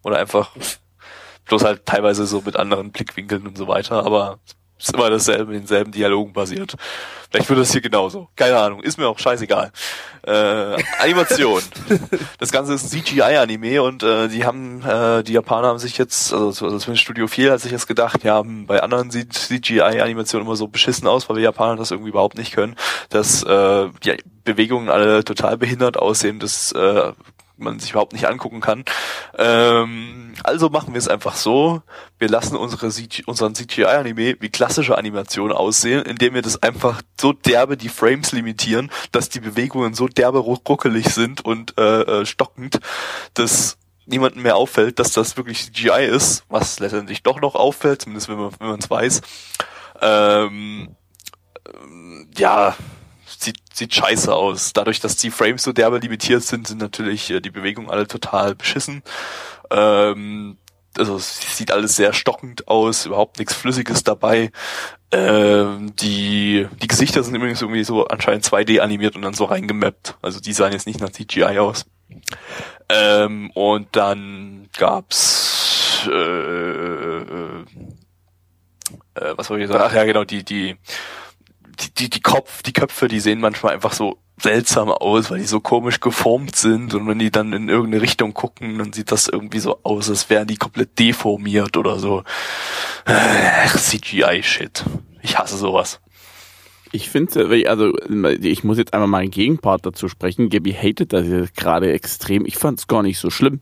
Oder 0.02 0.16
einfach, 0.18 0.50
bloß 1.46 1.64
halt 1.64 1.86
teilweise 1.86 2.26
so 2.26 2.42
mit 2.44 2.56
anderen 2.56 2.92
Blickwinkeln 2.92 3.46
und 3.46 3.56
so 3.56 3.66
weiter, 3.68 4.04
aber 4.04 4.38
ist 4.78 4.92
immer 4.92 5.08
dasselbe, 5.08 5.54
in 5.54 5.60
denselben 5.60 5.90
Dialogen 5.90 6.34
basiert. 6.34 6.74
Vielleicht 7.30 7.48
wird 7.48 7.58
das 7.58 7.72
hier 7.72 7.80
genauso. 7.80 8.28
Keine 8.36 8.58
Ahnung, 8.58 8.82
ist 8.82 8.98
mir 8.98 9.08
auch 9.08 9.18
scheißegal. 9.18 9.72
Äh, 10.22 10.76
Animation. 11.00 11.62
das 12.38 12.52
Ganze 12.52 12.74
ist 12.74 12.90
CGI-Anime 12.90 13.82
und 13.82 14.02
äh, 14.02 14.28
die 14.28 14.44
haben, 14.44 14.82
äh, 14.82 15.22
die 15.22 15.32
Japaner 15.32 15.68
haben 15.68 15.78
sich 15.78 15.96
jetzt, 15.96 16.30
also 16.32 16.50
so- 16.50 16.66
also 16.66 16.78
zumindest 16.78 17.04
Studio 17.04 17.26
4 17.26 17.52
hat 17.52 17.60
sich 17.60 17.72
jetzt 17.72 17.86
gedacht, 17.86 18.22
ja, 18.22 18.42
bei 18.44 18.82
anderen 18.82 19.10
sieht 19.10 19.32
CGI-Animation 19.32 20.42
immer 20.42 20.56
so 20.56 20.68
beschissen 20.68 21.08
aus, 21.08 21.26
weil 21.28 21.36
wir 21.36 21.44
Japaner 21.44 21.76
das 21.76 21.90
irgendwie 21.90 22.10
überhaupt 22.10 22.36
nicht 22.36 22.52
können, 22.52 22.76
dass 23.08 23.42
äh, 23.44 23.88
die 24.04 24.16
Bewegungen 24.44 24.90
alle 24.90 25.24
total 25.24 25.56
behindert 25.56 25.96
aussehen, 25.96 26.38
dass 26.38 26.72
äh, 26.72 27.12
man 27.56 27.78
sich 27.78 27.90
überhaupt 27.90 28.12
nicht 28.12 28.26
angucken 28.26 28.60
kann. 28.60 28.84
Ähm, 29.36 30.34
also 30.44 30.68
machen 30.68 30.94
wir 30.94 30.98
es 30.98 31.08
einfach 31.08 31.36
so, 31.36 31.82
wir 32.18 32.28
lassen 32.28 32.56
unsere 32.56 32.90
CG, 32.90 33.22
unseren 33.26 33.54
CGI-Anime 33.54 34.36
wie 34.40 34.48
klassische 34.48 34.98
Animation 34.98 35.52
aussehen, 35.52 36.02
indem 36.02 36.34
wir 36.34 36.42
das 36.42 36.62
einfach 36.62 37.02
so 37.20 37.32
derbe 37.32 37.76
die 37.76 37.88
Frames 37.88 38.32
limitieren, 38.32 38.90
dass 39.12 39.28
die 39.28 39.40
Bewegungen 39.40 39.94
so 39.94 40.08
derbe 40.08 40.38
ruck- 40.38 40.68
ruckelig 40.68 41.08
sind 41.08 41.44
und 41.44 41.78
äh, 41.78 42.02
äh, 42.02 42.26
stockend, 42.26 42.80
dass 43.34 43.78
niemandem 44.06 44.42
mehr 44.42 44.56
auffällt, 44.56 44.98
dass 44.98 45.12
das 45.12 45.36
wirklich 45.36 45.72
CGI 45.72 46.06
ist, 46.06 46.44
was 46.48 46.78
letztendlich 46.78 47.22
doch 47.22 47.40
noch 47.40 47.54
auffällt, 47.54 48.02
zumindest 48.02 48.28
wenn 48.28 48.36
man 48.38 48.50
wenn 48.58 48.68
man 48.68 48.78
es 48.78 48.88
weiß. 48.88 49.20
Ähm, 50.00 50.94
ähm, 51.74 52.28
ja, 52.36 52.76
sieht, 53.76 53.94
scheiße 53.94 54.34
aus. 54.34 54.72
Dadurch, 54.72 55.00
dass 55.00 55.16
die 55.16 55.30
Frames 55.30 55.62
so 55.62 55.72
derbe 55.72 55.98
limitiert 55.98 56.42
sind, 56.42 56.66
sind 56.66 56.80
natürlich 56.80 57.30
äh, 57.30 57.40
die 57.40 57.50
Bewegungen 57.50 57.90
alle 57.90 58.06
total 58.06 58.54
beschissen. 58.54 59.02
Ähm, 59.70 60.58
also 60.98 61.16
es 61.16 61.56
sieht 61.56 61.70
alles 61.70 61.96
sehr 61.96 62.12
stockend 62.12 62.68
aus, 62.68 63.06
überhaupt 63.06 63.38
nichts 63.38 63.54
Flüssiges 63.54 64.02
dabei. 64.02 64.50
Ähm, 65.12 65.94
die, 65.96 66.66
die 66.82 66.88
Gesichter 66.88 67.22
sind 67.22 67.34
übrigens 67.34 67.60
irgendwie 67.60 67.84
so 67.84 68.06
anscheinend 68.06 68.44
2D 68.44 68.80
animiert 68.80 69.14
und 69.14 69.22
dann 69.22 69.34
so 69.34 69.44
reingemappt. 69.44 70.16
Also 70.22 70.40
die 70.40 70.52
sahen 70.52 70.72
jetzt 70.72 70.86
nicht 70.86 71.00
nach 71.00 71.10
CGI 71.10 71.58
aus. 71.58 71.84
Ähm, 72.88 73.50
und 73.50 73.88
dann 73.92 74.68
gab's 74.76 76.06
äh, 76.06 76.10
äh, 76.10 77.64
äh, 79.14 79.34
was 79.36 79.46
soll 79.46 79.60
ich 79.60 79.68
sagen? 79.68 79.84
Ach 79.86 79.94
ja, 79.94 80.04
genau, 80.04 80.24
die, 80.24 80.44
die, 80.44 80.76
die, 81.80 81.94
die, 81.94 82.10
die 82.10 82.20
Kopf, 82.20 82.62
die 82.62 82.72
Köpfe, 82.72 83.08
die 83.08 83.20
sehen 83.20 83.40
manchmal 83.40 83.74
einfach 83.74 83.92
so 83.92 84.18
seltsam 84.40 84.90
aus, 84.90 85.30
weil 85.30 85.38
die 85.38 85.46
so 85.46 85.60
komisch 85.60 86.00
geformt 86.00 86.56
sind 86.56 86.94
und 86.94 87.08
wenn 87.08 87.18
die 87.18 87.30
dann 87.30 87.52
in 87.52 87.68
irgendeine 87.68 88.02
Richtung 88.02 88.34
gucken, 88.34 88.78
dann 88.78 88.92
sieht 88.92 89.10
das 89.10 89.28
irgendwie 89.28 89.60
so 89.60 89.78
aus, 89.82 90.10
als 90.10 90.28
wären 90.28 90.46
die 90.46 90.56
komplett 90.56 90.98
deformiert 90.98 91.76
oder 91.76 91.98
so. 91.98 92.22
Ach, 93.06 93.76
CGI-Shit. 93.76 94.84
Ich 95.22 95.38
hasse 95.38 95.56
sowas. 95.56 96.00
Ich 96.92 97.10
finde, 97.10 97.68
also 97.68 97.92
ich 98.40 98.62
muss 98.62 98.78
jetzt 98.78 98.94
einmal 98.94 99.08
mal 99.08 99.18
einen 99.22 99.30
Gegenpart 99.30 99.84
dazu 99.84 100.08
sprechen. 100.08 100.50
Gabby 100.50 100.72
hatet 100.72 101.12
das 101.12 101.26
jetzt 101.26 101.56
gerade 101.56 101.92
extrem. 101.92 102.46
Ich 102.46 102.56
fand 102.56 102.78
es 102.78 102.86
gar 102.86 103.02
nicht 103.02 103.18
so 103.18 103.30
schlimm. 103.30 103.60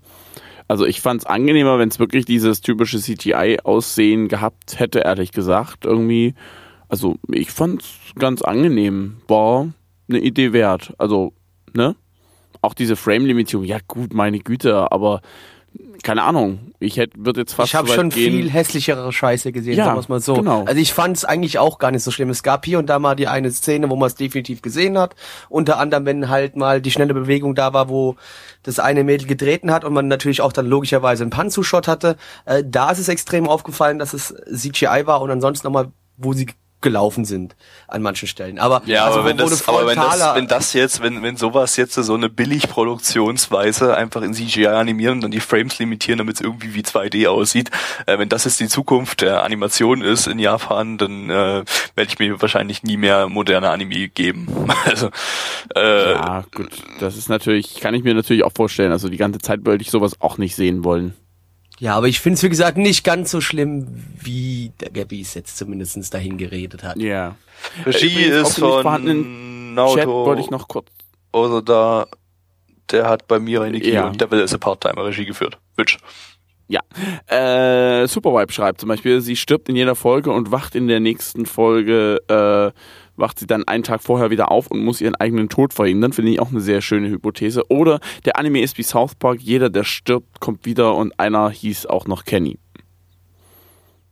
Also 0.68 0.86
ich 0.86 1.00
fand 1.00 1.22
es 1.22 1.26
angenehmer, 1.26 1.78
wenn 1.78 1.88
es 1.88 1.98
wirklich 1.98 2.24
dieses 2.24 2.60
typische 2.60 2.98
CGI-Aussehen 2.98 4.28
gehabt 4.28 4.78
hätte, 4.78 5.00
ehrlich 5.00 5.32
gesagt. 5.32 5.84
Irgendwie, 5.84 6.34
also 6.94 7.16
ich 7.32 7.50
fand 7.50 7.82
es 7.82 7.88
ganz 8.16 8.40
angenehm. 8.42 9.16
War 9.26 9.66
eine 10.08 10.20
Idee 10.20 10.52
wert. 10.52 10.94
Also, 10.96 11.32
ne? 11.74 11.96
Auch 12.62 12.72
diese 12.72 12.94
Frame-Limitierung, 12.94 13.64
ja 13.66 13.78
gut, 13.88 14.14
meine 14.14 14.38
Güte, 14.38 14.92
aber 14.92 15.20
keine 16.04 16.22
Ahnung. 16.22 16.72
Ich 16.78 16.98
hätte, 16.98 17.18
würde 17.18 17.40
jetzt 17.40 17.52
fast 17.54 17.70
ich 17.70 17.74
habe 17.74 17.88
so 17.88 17.94
schon 17.94 18.10
gehen. 18.10 18.30
viel 18.32 18.48
hässlichere 18.48 19.12
Scheiße 19.12 19.50
gesehen, 19.50 19.76
Ja, 19.76 19.86
sagen 19.86 19.98
wir's 19.98 20.08
mal 20.08 20.20
so. 20.20 20.34
genau. 20.34 20.62
Also 20.66 20.80
ich 20.80 20.92
fand 20.94 21.16
es 21.16 21.24
eigentlich 21.24 21.58
auch 21.58 21.78
gar 21.80 21.90
nicht 21.90 22.04
so 22.04 22.12
schlimm. 22.12 22.30
Es 22.30 22.44
gab 22.44 22.64
hier 22.64 22.78
und 22.78 22.86
da 22.86 23.00
mal 23.00 23.16
die 23.16 23.26
eine 23.26 23.50
Szene, 23.50 23.90
wo 23.90 23.96
man 23.96 24.06
es 24.06 24.14
definitiv 24.14 24.62
gesehen 24.62 24.96
hat. 24.96 25.16
Unter 25.48 25.78
anderem, 25.80 26.06
wenn 26.06 26.28
halt 26.28 26.54
mal 26.54 26.80
die 26.80 26.92
schnelle 26.92 27.12
Bewegung 27.12 27.56
da 27.56 27.72
war, 27.72 27.88
wo 27.88 28.14
das 28.62 28.78
eine 28.78 29.02
Mädel 29.02 29.26
getreten 29.26 29.72
hat 29.72 29.84
und 29.84 29.92
man 29.94 30.06
natürlich 30.06 30.42
auch 30.42 30.52
dann 30.52 30.66
logischerweise 30.66 31.24
einen 31.24 31.30
Panzu-Shot 31.30 31.88
hatte. 31.88 32.16
Äh, 32.44 32.62
da 32.64 32.92
ist 32.92 33.00
es 33.00 33.08
extrem 33.08 33.48
aufgefallen, 33.48 33.98
dass 33.98 34.14
es 34.14 34.32
CGI 34.54 35.02
war 35.06 35.22
und 35.22 35.30
ansonsten 35.32 35.66
nochmal, 35.66 35.90
wo 36.16 36.34
sie 36.34 36.46
gelaufen 36.84 37.24
sind 37.24 37.56
an 37.88 38.02
manchen 38.02 38.28
Stellen. 38.28 38.60
Aber, 38.60 38.82
Ja, 38.86 39.06
also, 39.06 39.20
aber 39.20 39.28
wenn 39.30 39.36
das, 39.36 39.66
aber 39.66 39.86
wenn 39.86 39.96
das, 39.96 40.34
wenn 40.36 40.46
das 40.46 40.72
jetzt, 40.74 41.02
wenn, 41.02 41.22
wenn 41.22 41.36
sowas 41.36 41.76
jetzt 41.76 41.94
so 41.94 42.14
eine 42.14 42.28
Billigproduktionsweise 42.28 43.96
einfach 43.96 44.22
in 44.22 44.34
CGI 44.34 44.66
animieren 44.66 45.14
und 45.14 45.20
dann 45.22 45.30
die 45.32 45.40
Frames 45.40 45.80
limitieren, 45.80 46.18
damit 46.18 46.36
es 46.36 46.40
irgendwie 46.40 46.74
wie 46.74 46.82
2D 46.82 47.26
aussieht, 47.26 47.70
äh, 48.06 48.18
wenn 48.18 48.28
das 48.28 48.44
jetzt 48.44 48.60
die 48.60 48.68
Zukunft 48.68 49.22
der 49.22 49.42
Animation 49.42 50.02
ist 50.02 50.28
in 50.28 50.38
Japan, 50.38 50.98
dann 50.98 51.30
äh, 51.30 51.64
werde 51.94 52.08
ich 52.08 52.18
mir 52.20 52.40
wahrscheinlich 52.40 52.84
nie 52.84 52.96
mehr 52.96 53.28
moderne 53.28 53.70
Anime 53.70 54.08
geben. 54.08 54.46
also, 54.84 55.10
äh, 55.74 56.12
Ja, 56.12 56.44
gut, 56.54 56.70
das 57.00 57.16
ist 57.16 57.28
natürlich, 57.28 57.80
kann 57.80 57.94
ich 57.94 58.04
mir 58.04 58.14
natürlich 58.14 58.44
auch 58.44 58.52
vorstellen. 58.54 58.92
Also 58.92 59.08
die 59.08 59.16
ganze 59.16 59.40
Zeit 59.40 59.64
wollte 59.64 59.82
ich 59.82 59.90
sowas 59.90 60.20
auch 60.20 60.38
nicht 60.38 60.54
sehen 60.54 60.84
wollen. 60.84 61.14
Ja, 61.80 61.96
aber 61.96 62.08
ich 62.08 62.20
finde 62.20 62.36
es, 62.36 62.42
wie 62.42 62.48
gesagt, 62.48 62.78
nicht 62.78 63.04
ganz 63.04 63.30
so 63.30 63.40
schlimm, 63.40 63.86
wie 64.20 64.72
der 64.80 64.90
Gabby 64.90 65.20
es 65.20 65.34
jetzt 65.34 65.56
zumindestens 65.56 66.10
dahin 66.10 66.38
geredet 66.38 66.82
hat. 66.84 66.96
Ja. 66.96 67.36
Regie 67.84 68.26
Übrigens, 68.26 68.42
auf 68.42 68.48
ist 68.48 68.58
von 68.58 68.82
Chat 68.84 70.06
wollte 70.06 70.40
ich 70.40 70.50
Naoto 70.50 70.50
noch 70.50 70.68
kurz. 70.68 70.88
Osoda, 71.32 72.06
der 72.90 73.08
hat 73.08 73.26
bei 73.26 73.40
mir 73.40 73.62
eine 73.62 73.84
Ja. 73.84 74.06
und 74.06 74.20
Devil 74.20 74.40
is 74.40 74.54
a 74.54 74.58
Part-Timer 74.58 75.04
Regie 75.04 75.24
geführt. 75.24 75.58
Bitch. 75.76 75.98
Ja. 76.68 76.80
Äh, 77.26 78.06
Supervibe 78.06 78.52
schreibt 78.52 78.80
zum 78.80 78.88
Beispiel, 78.88 79.20
sie 79.20 79.36
stirbt 79.36 79.68
in 79.68 79.76
jeder 79.76 79.94
Folge 79.94 80.30
und 80.30 80.50
wacht 80.50 80.74
in 80.74 80.88
der 80.88 81.00
nächsten 81.00 81.44
Folge, 81.44 82.20
äh, 82.28 82.78
wacht 83.16 83.38
sie 83.38 83.46
dann 83.46 83.64
einen 83.64 83.82
Tag 83.82 84.02
vorher 84.02 84.30
wieder 84.30 84.50
auf 84.50 84.68
und 84.68 84.84
muss 84.84 85.00
ihren 85.00 85.14
eigenen 85.14 85.48
Tod 85.48 85.74
verhindern. 85.74 86.12
Finde 86.12 86.32
ich 86.32 86.40
auch 86.40 86.50
eine 86.50 86.60
sehr 86.60 86.80
schöne 86.80 87.08
Hypothese. 87.08 87.70
Oder 87.70 88.00
der 88.24 88.36
Anime 88.36 88.62
ist 88.62 88.78
wie 88.78 88.82
South 88.82 89.14
Park, 89.14 89.40
jeder, 89.40 89.70
der 89.70 89.84
stirbt, 89.84 90.40
kommt 90.40 90.64
wieder 90.64 90.94
und 90.94 91.18
einer 91.18 91.50
hieß 91.50 91.86
auch 91.86 92.06
noch 92.06 92.24
Kenny. 92.24 92.58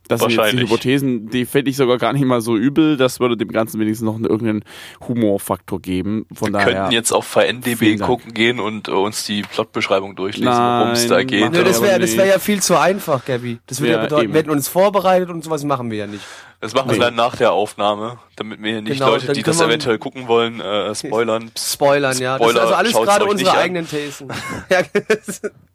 Das 0.07 0.19
sind 0.19 0.31
jetzt 0.31 0.53
die. 0.53 0.59
Hypothesen, 0.59 1.29
die 1.29 1.45
fände 1.45 1.69
ich 1.71 1.77
sogar 1.77 1.97
gar 1.97 2.11
nicht 2.13 2.25
mal 2.25 2.41
so 2.41 2.57
übel. 2.57 2.97
Das 2.97 3.19
würde 3.19 3.37
dem 3.37 3.49
Ganzen 3.51 3.79
wenigstens 3.79 4.05
noch 4.05 4.15
einen, 4.15 4.25
irgendeinen 4.25 4.63
Humorfaktor 5.07 5.81
geben. 5.81 6.25
Von 6.33 6.49
Wir 6.49 6.59
daher. 6.59 6.73
könnten 6.73 6.91
jetzt 6.91 7.11
auf 7.11 7.25
VNDB 7.25 7.97
gucken 7.99 8.33
gehen 8.33 8.59
und 8.59 8.87
äh, 8.89 8.91
uns 8.91 9.25
die 9.25 9.43
Plotbeschreibung 9.43 10.15
durchlesen, 10.15 10.51
worum 10.51 10.91
es 10.91 11.07
da 11.07 11.15
Nein, 11.15 11.27
geht. 11.27 11.51
Nö, 11.51 11.63
das 11.63 11.81
wäre 11.81 12.01
wär 12.01 12.25
ja 12.25 12.39
viel 12.39 12.61
zu 12.61 12.77
einfach, 12.77 13.23
Gabby. 13.25 13.59
Das 13.67 13.79
würde 13.79 13.91
ja, 13.93 13.97
Ja, 13.99 14.03
bedeuten, 14.03 14.23
eben. 14.25 14.33
wir 14.33 14.39
hätten 14.39 14.49
uns 14.51 14.67
vorbereitet 14.67 15.29
und 15.29 15.43
sowas 15.43 15.63
machen 15.63 15.89
wir 15.89 15.99
ja 15.99 16.07
nicht. 16.07 16.23
Das 16.59 16.73
machen 16.73 16.89
wir 16.89 16.93
Nee. 16.93 16.99
dann 16.99 17.15
nach 17.15 17.35
der 17.35 17.51
Aufnahme, 17.51 18.19
damit 18.37 18.61
wir 18.63 18.81
nicht 18.81 18.93
Genau, 18.93 19.09
Leute, 19.11 19.33
die 19.33 19.43
das 19.43 19.59
eventuell 19.59 19.97
gucken 19.97 20.27
wollen, 20.29 20.61
äh, 20.61 20.95
spoilern. 20.95 21.51
Spoilern, 21.57 22.17
ja. 22.19 22.37
Das 22.37 22.51
ist 22.51 22.57
also 22.57 22.73
alles 22.73 22.93
gerade 22.93 23.25
unsere 23.25 23.57
eigenen 23.57 23.87
Thesen. 23.87 24.29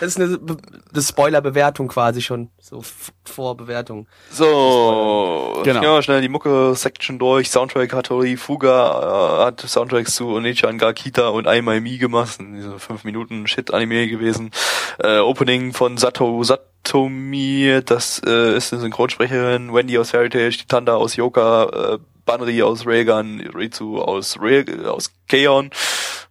das 0.00 0.14
das 0.14 0.16
ist 0.16 0.16
eine, 0.18 0.38
Be- 0.38 0.56
eine 0.92 1.02
Spoiler-Bewertung 1.02 1.88
quasi 1.88 2.20
schon. 2.22 2.48
So 2.60 2.82
Vorbewertung. 3.24 4.06
So, 4.30 5.60
Genau. 5.64 5.82
ja, 5.82 6.02
schnell 6.02 6.20
die 6.22 6.28
Mucke-Section 6.28 7.18
durch. 7.18 7.50
Soundtrack 7.50 7.92
hat 7.92 8.06
Tori 8.06 8.36
Fuga, 8.36 9.40
äh, 9.40 9.44
hat 9.46 9.60
Soundtracks 9.60 10.14
zu 10.16 10.28
Onichan 10.28 10.78
Gakita 10.78 11.28
und 11.28 11.46
I 11.46 11.62
My 11.62 11.80
Me 11.80 11.98
gemacht. 11.98 12.32
Sind 12.38 12.54
Diese 12.54 12.78
5 12.78 13.04
Minuten 13.04 13.46
Shit-Anime 13.46 14.08
gewesen. 14.08 14.50
Äh, 14.98 15.18
Opening 15.18 15.72
von 15.72 15.96
Sato 15.98 16.42
Satomi, 16.42 17.80
das 17.84 18.20
äh, 18.26 18.56
ist 18.56 18.72
eine 18.72 18.82
Synchronsprecherin. 18.82 19.72
Wendy 19.72 19.98
aus 19.98 20.12
Heritage, 20.12 20.58
die 20.62 20.66
Tanda 20.66 20.94
aus 20.96 21.16
Yoka, 21.16 21.94
äh, 21.94 21.98
Banri 22.24 22.62
aus 22.62 22.86
Railgun, 22.86 23.40
Rizu 23.54 24.00
aus 24.00 24.38
Rail, 24.40 24.86
aus 24.86 25.10
Keon, 25.28 25.70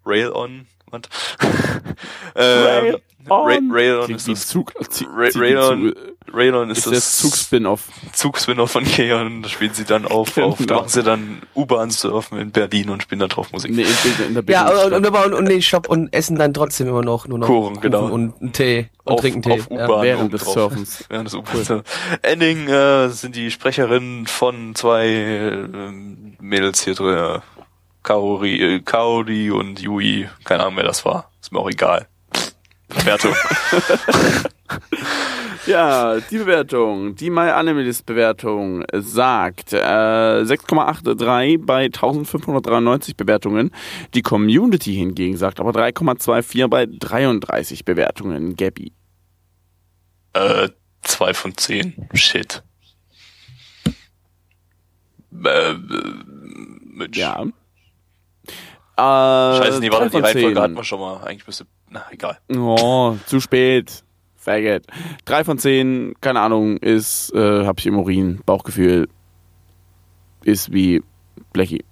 Rail 0.05 0.32
On, 0.32 0.67
was? 0.91 1.01
ähm, 2.36 2.97
On. 3.30 3.47
Ra 3.47 3.59
Rail 3.75 3.95
On 3.99 4.05
Klingt 4.05 4.19
ist 4.19 4.27
das 4.27 4.47
Zug, 4.47 4.73
Zug, 4.91 5.07
Ra 5.15 5.30
Rayon, 5.36 5.93
Rayon 6.34 6.69
ist, 6.69 6.86
ist 6.86 6.91
das 6.95 7.17
Zug-Spin-Off. 7.17 7.86
Zugspinner 8.13 8.67
von 8.67 8.84
Keon, 8.84 9.41
da 9.41 9.49
spielen 9.49 9.73
sie 9.73 9.84
dann 9.86 10.05
auf, 10.05 10.38
auf 10.38 10.57
da 10.57 10.63
Genau. 10.63 10.75
machen 10.75 10.89
sie 10.89 11.03
dann 11.03 11.41
U-Bahn-Surfen 11.55 12.38
in 12.39 12.51
Berlin 12.51 12.89
und 12.89 13.03
spielen 13.03 13.19
dann 13.19 13.30
drauf 13.30 13.51
Musik. 13.51 13.71
Nee, 13.71 13.84
in, 14.19 14.27
in 14.27 14.34
der 14.36 14.43
Ja, 14.47 14.69
und, 14.69 14.93
und, 14.93 15.05
und, 15.05 15.34
und 15.34 15.43
nee, 15.45 15.61
stopp, 15.61 15.89
und 15.89 16.13
essen 16.13 16.38
dann 16.38 16.53
trotzdem 16.53 16.88
immer 16.88 17.01
noch 17.03 17.27
nur 17.27 17.39
noch 17.39 17.47
Kuchen, 17.47 17.82
genau. 17.82 18.05
und 18.05 18.39
einen 18.41 18.53
Tee 18.53 18.89
und 19.03 19.13
auf, 19.13 19.21
trinken 19.21 19.41
Tee. 19.41 19.53
auf 19.53 19.69
ja. 19.71 19.86
U-Bahn 19.86 20.03
während 20.03 20.34
des 20.34 20.43
drauf. 20.43 20.53
Surfens. 20.53 21.05
Während 21.09 21.27
des 21.27 21.36
U-Bahn. 21.36 21.84
Ending 22.21 22.67
äh, 22.67 23.09
sind 23.09 23.36
die 23.36 23.49
Sprecherinnen 23.51 24.27
von 24.27 24.75
zwei 24.75 25.07
äh, 25.07 25.91
Mädels 26.39 26.84
hier 26.84 26.93
drin. 26.95 27.41
Kaori, 28.03 28.75
äh, 28.75 28.80
Kaori 28.82 29.51
und 29.51 29.80
Yui. 29.82 30.30
Keine 30.45 30.63
Ahnung, 30.63 30.77
wer 30.77 30.84
das 30.86 31.05
war. 31.05 31.32
Ist 31.41 31.51
mir 31.51 31.59
auch 31.59 31.69
egal. 31.69 32.07
Wertung. 33.06 33.34
Ja, 35.66 36.20
die 36.20 36.38
Bewertung, 36.38 37.16
die 37.16 37.30
My 37.30 37.50
Animalist 37.50 38.06
Bewertung 38.06 38.84
sagt 38.94 39.74
äh, 39.74 39.78
6,83 39.78 41.64
bei 41.64 41.84
1593 41.86 43.16
Bewertungen. 43.16 43.72
Die 44.16 44.24
Community 44.24 44.96
hingegen 44.96 45.38
sagt 45.38 45.60
aber 45.60 45.72
3,24 45.72 46.68
bei 46.70 46.88
33 46.88 47.86
Bewertungen. 47.86 48.56
Gabby. 48.56 48.94
äh, 50.34 50.70
zwei 51.04 51.34
von 51.34 51.56
zehn. 51.56 52.10
Shit. 52.14 52.64
Äh, 55.46 55.72
äh. 55.72 57.08
Ja. 57.14 57.46
Äh, 59.00 59.58
Scheiße, 59.58 59.82
die, 59.82 59.91
war, 59.91 60.00
drei 60.00 60.06
die 60.06 60.12
von 60.12 60.24
Reihenfolge 60.24 60.62
hatten 60.62 60.76
wir 60.76 60.84
schon 60.84 61.00
mal. 61.00 61.24
Eigentlich 61.24 61.47
müsste, 61.47 61.66
na, 61.89 62.06
egal. 62.12 62.38
Oh, 62.56 63.16
zu 63.26 63.39
spät. 63.39 64.04
Faggot. 64.36 64.84
Drei 65.26 65.43
von 65.43 65.58
zehn, 65.58 66.14
keine 66.22 66.41
Ahnung, 66.41 66.78
ist, 66.78 67.34
äh, 67.34 67.66
hab 67.66 67.80
ich 67.80 67.86
im 67.86 67.97
Urin, 67.97 68.39
Bauchgefühl, 68.45 69.10
ist 70.43 70.72
wie 70.72 71.04
Blechi. 71.52 71.84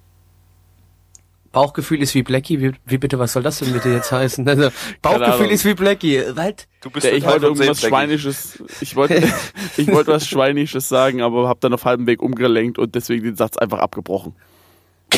Bauchgefühl 1.52 2.02
ist 2.02 2.14
wie 2.14 2.22
Blackie. 2.22 2.60
Wie, 2.60 2.72
wie 2.86 2.98
bitte, 2.98 3.18
was 3.18 3.32
soll 3.32 3.42
das 3.42 3.58
denn 3.58 3.72
bitte 3.72 3.88
jetzt 3.88 4.12
heißen? 4.12 4.46
Also, 4.46 4.68
Bauchgefühl 5.02 5.50
ist 5.50 5.64
wie 5.64 5.74
Blackie. 5.74 6.22
Was? 6.34 6.68
Du 6.80 6.90
bist 6.90 7.06
Ja, 7.06 7.12
ich 7.12 7.24
wollte 7.24 7.46
irgendwas. 7.46 7.80
Schweinisches, 7.80 8.62
ich 8.80 8.96
wollte, 8.96 9.22
ich 9.76 9.88
wollte 9.88 10.12
was 10.12 10.26
Schweinisches 10.26 10.88
sagen, 10.88 11.22
aber 11.22 11.48
habe 11.48 11.60
dann 11.60 11.72
auf 11.72 11.84
halbem 11.84 12.06
Weg 12.06 12.22
umgelenkt 12.22 12.78
und 12.78 12.94
deswegen 12.94 13.24
den 13.24 13.36
Satz 13.36 13.56
einfach 13.56 13.78
abgebrochen. 13.78 14.34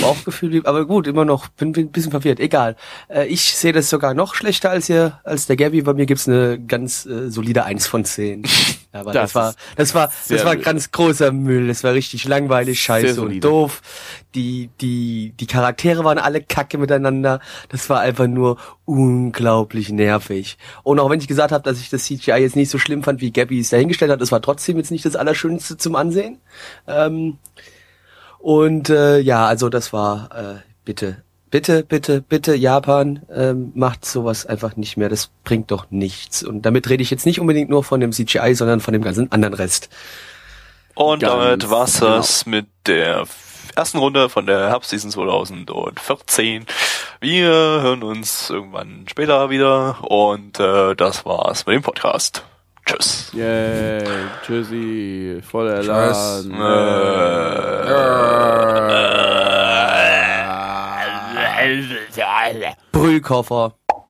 Bauchgefühl, 0.01 0.53
wie- 0.53 0.65
aber 0.67 0.87
gut, 0.87 1.07
immer 1.07 1.25
noch, 1.25 1.49
bin, 1.49 1.73
bin 1.73 1.87
ein 1.87 1.91
bisschen 1.93 2.11
verwirrt. 2.11 2.39
Egal. 2.41 2.77
Äh, 3.09 3.27
ich 3.27 3.55
sehe 3.57 3.73
das 3.73 3.91
sogar 3.91 4.15
noch 4.15 4.35
schlechter 4.35 4.71
als 4.71 4.89
ihr, 4.89 5.21
als 5.25 5.47
der 5.47 5.57
Gabby. 5.57 5.83
Bei 5.83 5.93
mir 5.95 6.07
gibt's 6.07 6.29
eine 6.29 6.59
ganz 6.61 7.07
äh, 7.07 7.29
solide 7.31 7.65
Eins 7.65 7.87
von 7.87 8.05
zehn. 8.05 8.43
Aber 8.93 9.13
das, 9.13 9.33
Das 9.33 9.35
war, 9.37 9.55
das 9.77 9.95
war, 9.95 10.11
das 10.29 10.45
war 10.45 10.57
ganz 10.57 10.91
großer 10.91 11.31
Müll. 11.31 11.69
Das 11.69 11.85
war 11.85 11.93
richtig 11.95 12.25
langweilig, 12.25 12.81
scheiße 12.83 13.21
und 13.23 13.41
doof. 13.45 13.83
Die, 14.35 14.71
die, 14.81 15.33
die 15.39 15.47
Charaktere 15.47 16.03
waren 16.03 16.19
alle 16.19 16.41
kacke 16.43 16.77
miteinander. 16.79 17.41
Das 17.69 17.89
war 17.89 18.01
einfach 18.01 18.27
nur 18.27 18.57
unglaublich 18.85 19.91
nervig. 19.91 20.57
Und 20.83 20.99
auch 21.01 21.11
wenn 21.11 21.21
ich 21.21 21.29
gesagt 21.29 21.53
habe, 21.53 21.63
dass 21.65 21.81
ich 21.81 21.89
das 21.91 22.05
CGI 22.05 22.33
jetzt 22.41 22.57
nicht 22.57 22.71
so 22.71 22.79
schlimm 22.79 23.03
fand, 23.03 23.21
wie 23.21 23.31
Gabby 23.33 23.61
es 23.61 23.71
dahingestellt 23.71 24.11
hat, 24.11 24.21
es 24.21 24.33
war 24.33 24.43
trotzdem 24.43 24.77
jetzt 24.77 24.91
nicht 24.91 25.05
das 25.05 25.17
Allerschönste 25.17 25.77
zum 25.77 25.95
Ansehen. 25.97 26.39
Ähm, 26.87 27.39
und 28.41 28.89
äh, 28.89 29.19
ja, 29.19 29.47
also 29.47 29.69
das 29.69 29.93
war 29.93 30.31
äh, 30.35 30.61
bitte, 30.85 31.23
bitte, 31.51 31.85
bitte, 31.85 32.23
bitte 32.23 32.55
Japan 32.55 33.23
ähm, 33.33 33.73
macht 33.75 34.05
sowas 34.05 34.47
einfach 34.47 34.77
nicht 34.77 34.97
mehr. 34.97 35.09
Das 35.09 35.31
bringt 35.45 35.71
doch 35.71 35.91
nichts. 35.91 36.43
Und 36.43 36.63
damit 36.63 36.89
rede 36.89 37.03
ich 37.03 37.11
jetzt 37.11 37.27
nicht 37.27 37.41
unbedingt 37.41 37.71
nur 37.71 37.85
von 37.85 38.01
dem 38.01 38.13
CGI, 38.13 38.55
sondern 38.55 38.81
von 38.81 38.93
dem 38.93 39.03
ganzen 39.03 39.31
anderen 39.31 39.55
Rest. 39.55 39.91
Und 40.95 41.21
Ganz 41.21 41.33
damit 41.33 41.71
war's 41.71 42.01
genau. 42.01 42.17
das 42.17 42.47
mit 42.47 42.67
der 42.87 43.25
ersten 43.77 43.99
Runde 43.99 44.29
von 44.29 44.47
der 44.47 44.69
Herbstseason 44.69 45.11
2014. 45.11 46.67
Wir 47.21 47.49
hören 47.49 48.03
uns 48.03 48.51
irgendwann 48.51 49.07
später 49.09 49.51
wieder 49.51 50.11
und 50.11 50.59
äh, 50.59 50.95
das 50.97 51.25
war's 51.25 51.67
mit 51.67 51.75
dem 51.75 51.83
Podcast. 51.83 52.45
Tschüss. 52.91 53.31
Yay, 53.35 54.03
tschüssi, 54.45 55.41
voller 55.49 55.81
Tschüss. 55.81 55.87
Laden. 55.87 56.55
Äh, 56.55 56.75
Brüllkoffer. 62.93 63.75